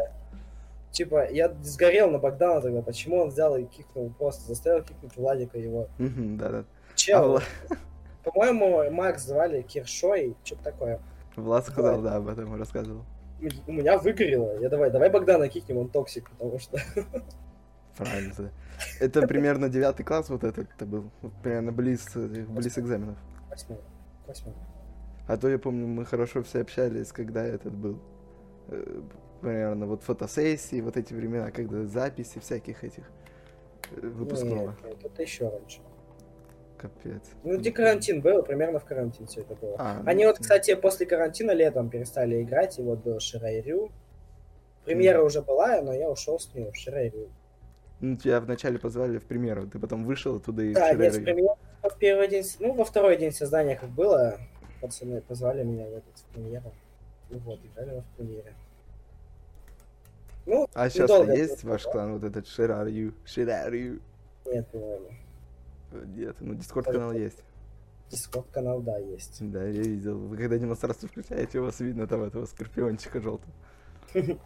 Типа, 0.90 1.30
я 1.30 1.54
сгорел 1.62 2.10
на 2.10 2.18
Богдана 2.18 2.60
тогда, 2.60 2.82
почему 2.82 3.18
он 3.18 3.28
взял 3.28 3.56
и 3.56 3.64
кикнул, 3.64 4.10
просто 4.18 4.48
заставил 4.48 4.82
кикнуть 4.82 5.16
Владика 5.16 5.58
его. 5.58 5.86
Да-да. 5.98 6.64
Чел, 6.96 7.36
А 7.36 7.42
по-моему, 8.24 8.90
Макс 8.90 9.22
звали 9.22 9.62
Киршой, 9.62 10.34
что-то 10.42 10.64
такое. 10.64 11.00
Влад 11.36 11.66
сказал, 11.66 12.00
да, 12.02 12.16
об 12.16 12.26
этом 12.26 12.56
рассказывал. 12.56 13.04
У 13.66 13.72
меня 13.72 13.98
выгорело. 13.98 14.58
Я 14.60 14.68
давай, 14.68 14.90
давай 14.90 15.10
Богдана 15.10 15.48
кикнем, 15.48 15.78
он 15.78 15.88
токсик, 15.90 16.30
потому 16.30 16.58
что... 16.58 16.78
Правильно. 17.96 18.32
да. 18.38 18.50
Это 19.00 19.26
примерно 19.26 19.68
девятый 19.68 20.04
класс 20.04 20.28
вот 20.28 20.44
этот 20.44 20.68
это 20.72 20.86
был. 20.86 21.10
Примерно 21.42 21.72
близ, 21.72 22.06
этих- 22.16 22.48
близ 22.48 22.78
экзаменов. 22.78 23.16
Восьмой. 23.50 23.78
Восьмой. 24.26 24.54
А 25.26 25.36
то 25.36 25.48
я 25.48 25.58
помню, 25.58 25.86
мы 25.86 26.04
хорошо 26.04 26.42
все 26.42 26.60
общались, 26.60 27.12
когда 27.12 27.44
этот 27.44 27.74
был. 27.74 28.00
э, 28.68 29.02
Примерно 29.40 29.86
вот 29.86 30.02
фотосессии, 30.02 30.80
вот 30.80 30.96
эти 30.96 31.14
времена, 31.14 31.50
когда 31.52 31.84
записи 31.86 32.38
всяких 32.40 32.82
этих 32.82 33.04
э, 33.90 34.00
выпускного. 34.06 34.70
Нет, 34.70 34.84
нет, 34.84 35.04
это 35.04 35.22
еще 35.22 35.48
раньше. 35.48 35.80
Капец. 36.78 37.22
Ну, 37.42 37.58
где 37.58 37.72
карантин 37.72 38.20
был, 38.20 38.42
примерно 38.42 38.78
в 38.78 38.84
карантин 38.84 39.26
все 39.26 39.40
это 39.40 39.54
было. 39.56 39.76
А, 39.78 40.02
Они 40.06 40.24
ну, 40.24 40.30
вот, 40.30 40.38
кстати, 40.38 40.74
после 40.74 41.06
карантина 41.06 41.50
летом 41.50 41.90
перестали 41.90 42.42
играть, 42.42 42.78
и 42.78 42.82
вот 42.82 43.00
был 43.00 43.18
Ширайрю. 43.20 43.90
Премьера 44.84 45.22
уже 45.22 45.42
была, 45.42 45.80
но 45.82 45.92
я 45.92 46.08
ушел 46.08 46.38
с 46.38 46.54
нее 46.54 46.70
в 46.70 46.76
Ширайрю. 46.76 47.28
Ну, 48.00 48.16
тебя 48.16 48.40
вначале 48.40 48.78
позвали 48.78 49.18
в 49.18 49.24
примеру, 49.24 49.66
ты 49.66 49.78
потом 49.78 50.04
вышел 50.04 50.36
оттуда 50.36 50.62
и 50.62 50.72
Да, 50.72 50.94
в 50.94 50.98
нет, 50.98 51.12
в 51.12 51.16
Ширеры. 51.16 51.24
премьеру 51.24 51.58
в 51.82 51.98
первый 51.98 52.28
день, 52.28 52.44
ну, 52.60 52.72
во 52.74 52.84
второй 52.84 53.16
день 53.16 53.32
создания 53.32 53.76
как 53.76 53.90
было, 53.90 54.38
пацаны 54.80 55.20
позвали 55.20 55.64
меня 55.64 55.86
в 55.86 55.92
этот 55.94 56.16
в 56.16 56.24
премьеру. 56.32 56.72
И 57.30 57.34
вот, 57.34 57.60
играли 57.64 58.00
в 58.00 58.16
премьере. 58.16 58.54
Ну, 60.46 60.66
А 60.74 60.88
сейчас 60.88 61.10
есть 61.36 61.64
ваш 61.64 61.82
клан, 61.82 62.14
вот 62.14 62.24
этот 62.24 62.46
Ширарью? 62.46 63.14
Ширарью? 63.24 64.00
Нет, 64.46 64.66
по-моему. 64.68 65.08
Нет, 65.92 66.36
ну 66.40 66.54
Discord 66.54 66.86
канал 66.86 67.12
есть. 67.12 67.42
Discord 68.10 68.48
канал, 68.50 68.80
да, 68.80 68.98
есть. 68.98 69.38
Да, 69.40 69.62
я 69.64 69.82
видел. 69.82 70.18
Вы 70.18 70.36
когда 70.36 70.56
демонстрацию 70.56 71.08
включаете, 71.08 71.60
у 71.60 71.64
вас 71.64 71.80
видно 71.80 72.06
там 72.06 72.22
этого 72.22 72.46
скорпиончика 72.46 73.20
желтого. 73.20 73.52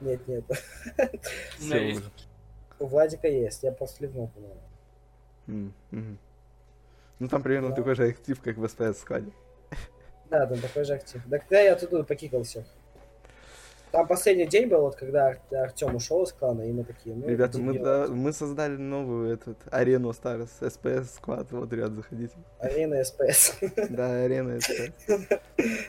Нет, 0.00 0.20
нет. 0.28 0.44
У 2.78 2.86
Владика 2.86 3.26
есть, 3.26 3.64
я 3.64 3.72
просто 3.72 4.04
ливнул, 4.04 4.28
по-моему. 4.28 5.72
Ну 7.18 7.28
там 7.28 7.42
примерно 7.42 7.74
такой 7.74 7.96
же 7.96 8.06
актив, 8.06 8.40
как 8.40 8.58
в 8.58 8.68
СПС 8.68 9.00
скваде. 9.00 9.32
Да, 10.30 10.46
там 10.46 10.60
такой 10.60 10.84
же 10.84 10.94
актив. 10.94 11.20
Да 11.26 11.38
когда 11.38 11.60
я 11.60 11.72
оттуда 11.72 12.04
покикал 12.04 12.44
всех. 12.44 12.64
Там 13.90 14.06
последний 14.06 14.46
день 14.46 14.68
был, 14.68 14.82
вот 14.82 14.96
когда 14.96 15.28
Ар- 15.28 15.40
Артем 15.52 15.94
ушел 15.96 16.22
из 16.24 16.32
клана, 16.32 16.62
и 16.62 16.72
мы 16.72 16.84
такие, 16.84 17.16
ну, 17.16 17.26
Ребята, 17.26 17.58
мы, 17.58 17.78
да, 17.78 18.06
мы 18.08 18.32
создали 18.32 18.76
новую 18.76 19.32
этот 19.32 19.56
арену 19.70 20.12
Stars, 20.12 20.50
СПС 20.60 21.14
сквад, 21.14 21.50
вот, 21.52 21.72
ребят, 21.72 21.92
заходите. 21.92 22.34
Арена 22.58 23.02
СПС. 23.04 23.54
Да, 23.88 24.24
арена 24.24 24.60
СПС. 24.60 25.38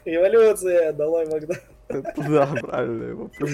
Революция, 0.06 0.94
долой 0.94 1.26
Богдан. 1.28 1.58
Да, 1.90 2.46
правильно, 2.62 3.04
его 3.04 3.30
да. 3.40 3.46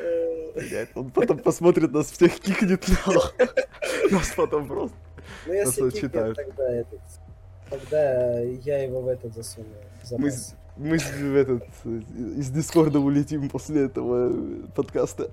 Э, 0.00 0.52
Блядь, 0.54 0.88
Он 0.94 1.10
потом 1.10 1.38
посмотрит 1.38 1.90
нас 1.92 2.10
всех, 2.10 2.38
кикнет 2.40 2.86
нахуй. 2.88 3.46
Нас 4.10 4.32
потом 4.36 4.68
просто. 4.68 4.96
Ну, 5.46 5.52
если 5.52 5.90
кикнет, 5.90 6.36
тогда 6.36 6.72
этот... 6.72 7.00
Тогда 7.70 8.40
я 8.40 8.82
его 8.82 9.00
в 9.02 9.08
этот 9.08 9.34
засуну. 9.34 9.66
Мы, 10.12 10.30
мы 10.78 10.98
в 10.98 11.36
этот, 11.36 11.64
э, 11.84 12.00
из 12.36 12.50
Дискорда 12.50 13.00
улетим 13.00 13.48
после 13.48 13.86
этого 13.86 14.30
э, 14.32 14.66
подкаста. 14.74 15.30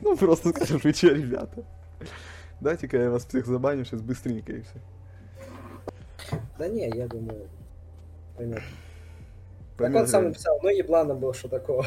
Ну, 0.00 0.16
просто 0.16 0.50
скажем, 0.50 0.80
вы 0.82 0.92
че, 0.92 1.12
ребята? 1.12 1.64
Дайте-ка 2.60 2.96
я 2.96 3.10
вас 3.10 3.26
всех 3.26 3.46
забаню 3.46 3.84
сейчас 3.84 4.00
быстренько 4.00 4.52
и 4.52 4.62
все. 4.62 6.38
Да 6.58 6.68
не, 6.68 6.88
я 6.88 7.06
думаю, 7.06 7.48
поймет. 8.36 8.62
Так 9.76 9.94
он 9.94 10.06
сам 10.06 10.24
написал, 10.24 10.58
ну 10.62 10.68
ебланом 10.68 11.18
был, 11.18 11.32
что 11.32 11.48
такого. 11.48 11.86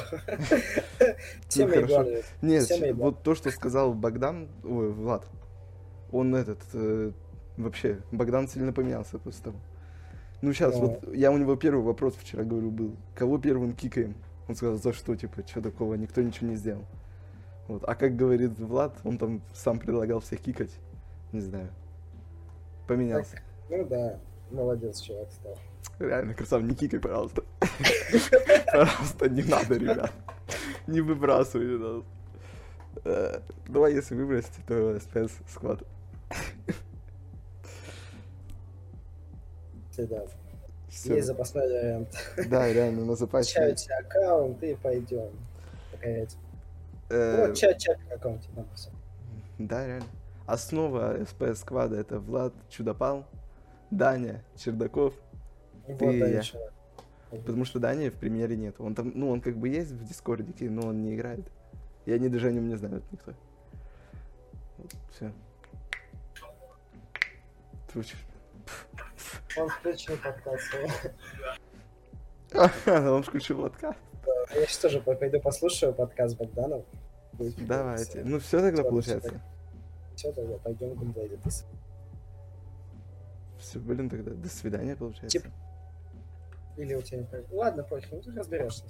Все 1.48 1.68
ебланы. 1.68 2.24
Нет, 2.42 2.68
мои 2.80 2.92
вот 2.92 3.24
то, 3.24 3.36
что 3.36 3.52
сказал 3.52 3.94
Богдан, 3.94 4.50
ой, 4.64 4.92
Влад, 4.92 5.26
он 6.12 6.36
этот, 6.36 6.60
э, 6.74 7.12
вообще, 7.58 8.00
Богдан 8.12 8.48
сильно 8.48 8.74
поменялся 8.74 9.20
после 9.20 9.44
того. 9.44 9.58
Ну, 10.44 10.52
сейчас, 10.52 10.76
вот, 10.76 11.08
я 11.14 11.32
у 11.32 11.38
него 11.38 11.56
первый 11.56 11.82
вопрос 11.82 12.16
вчера, 12.16 12.44
говорю, 12.44 12.70
был, 12.70 12.98
кого 13.16 13.38
первым 13.38 13.72
кикаем? 13.74 14.14
Он 14.50 14.56
сказал, 14.56 14.76
за 14.76 14.92
что, 14.92 15.16
типа, 15.16 15.42
что 15.48 15.62
такого, 15.62 15.94
никто 15.94 16.22
ничего 16.22 16.50
не 16.50 16.58
сделал. 16.58 16.84
Вот. 17.70 17.86
А 17.88 17.96
как 17.96 18.18
говорит 18.18 18.60
Влад, 18.60 18.94
он 19.06 19.18
там 19.18 19.42
сам 19.54 19.80
предлагал 19.80 20.20
всех 20.20 20.42
кикать. 20.42 20.72
Не 21.32 21.40
знаю. 21.40 21.70
Поменялся. 22.88 23.42
Ну 23.70 23.86
да, 23.86 24.20
молодец, 24.52 25.00
чувак 25.00 25.32
стал. 25.32 25.58
Реально, 26.00 26.34
красав, 26.34 26.62
не 26.62 26.76
кикай, 26.76 27.00
пожалуйста. 27.00 27.46
Пожалуйста, 28.70 29.30
не 29.30 29.44
надо, 29.44 29.78
ребят. 29.78 30.12
Не 30.88 31.00
выбрасывай 31.00 31.78
нас. 31.78 32.04
Э, 33.06 33.40
Давай, 33.70 33.94
если 33.94 34.14
выбросить, 34.14 34.66
то 34.68 35.00
СПС 35.00 35.40
Всегда. 39.94 40.26
Всё. 40.90 41.16
Есть 41.16 41.28
запасной 41.28 41.68
вариант. 41.68 42.10
Да, 42.50 42.72
реально, 42.72 43.06
на 43.06 43.16
запасе. 43.16 43.54
Качайте 43.54 43.94
аккаунт 43.94 44.62
и 44.64 44.76
пойдем. 44.76 45.30
Покорять. 45.92 46.36
Э, 47.10 47.48
Вот 47.48 47.56
чат 47.56 47.78
чат 47.78 47.98
аккаунте, 48.12 48.50
да, 49.60 49.86
реально. 49.86 50.06
Основа 50.48 51.24
СПС 51.26 51.60
сквада 51.62 51.96
это 51.96 52.20
Влад 52.20 52.54
Чудопал, 52.70 53.26
Даня 53.92 54.44
Чердаков, 54.58 55.14
Вот, 55.88 56.00
Ты 56.00 56.06
и 56.06 56.34
я. 56.34 56.42
потому 57.30 57.64
что 57.66 57.80
Дани 57.80 58.10
в 58.10 58.16
премьере 58.16 58.58
нет. 58.58 58.76
Он 58.80 58.96
там, 58.96 59.12
ну, 59.14 59.30
он 59.30 59.42
как 59.42 59.56
бы 59.58 59.70
есть 59.70 59.92
в 59.92 60.04
Дискордике, 60.06 60.70
но 60.70 60.88
он 60.88 61.02
не 61.04 61.16
играет. 61.16 61.46
И 62.06 62.12
они 62.12 62.28
даже 62.30 62.48
о 62.48 62.52
нем 62.52 62.68
не 62.68 62.76
знают 62.76 63.04
никто. 63.12 63.34
все. 65.12 65.32
Он 69.58 69.70
включил 69.70 70.18
подкаст. 70.18 70.64
свой. 70.64 70.90
Он 73.10 73.24
включил 73.24 73.62
подкаст. 73.62 74.00
Я 74.56 74.66
сейчас 74.66 74.78
тоже 74.78 75.02
по- 75.02 75.16
пойду 75.16 75.40
послушаю 75.40 75.94
подкаст 75.94 76.38
Богданов. 76.38 76.86
Давайте. 77.58 78.24
Ну 78.24 78.40
все 78.40 78.60
тогда 78.62 78.84
получается. 78.84 79.42
Все, 80.16 80.32
тогда 80.32 80.58
пойдем 80.60 80.96
записывать. 81.14 81.66
Все, 83.60 83.80
блин, 83.80 84.10
тогда 84.10 84.32
до 84.32 84.50
свидания 84.50 84.96
получается. 84.96 85.40
Тип- 85.40 85.52
Или 86.78 86.94
у 86.96 87.02
тебя 87.02 87.20
не 87.20 87.26
пойдет. 87.26 87.52
Ладно, 87.52 87.84
пофиг, 87.84 88.12
ну 88.12 88.22
ты 88.22 88.32
разберешься. 88.34 88.86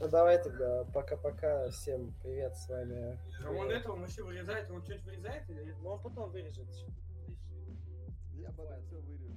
Ну 0.00 0.08
давай 0.08 0.42
тогда, 0.42 0.84
пока-пока, 0.94 1.68
всем 1.70 2.14
привет, 2.22 2.56
с 2.56 2.68
вами... 2.68 3.18
А 3.44 3.50
он 3.50 3.68
этого 3.70 3.94
он 3.94 4.02
вообще 4.02 4.22
вырезает, 4.22 4.70
он 4.70 4.80
что-нибудь 4.84 5.06
вырезает 5.06 5.50
или 5.50 5.74
Ну 5.82 5.90
он 5.90 6.00
потом 6.00 6.30
вырежет. 6.30 6.68
Я 8.36 8.50
потом 8.50 8.80
все 8.86 8.96
вырежу. 9.00 9.34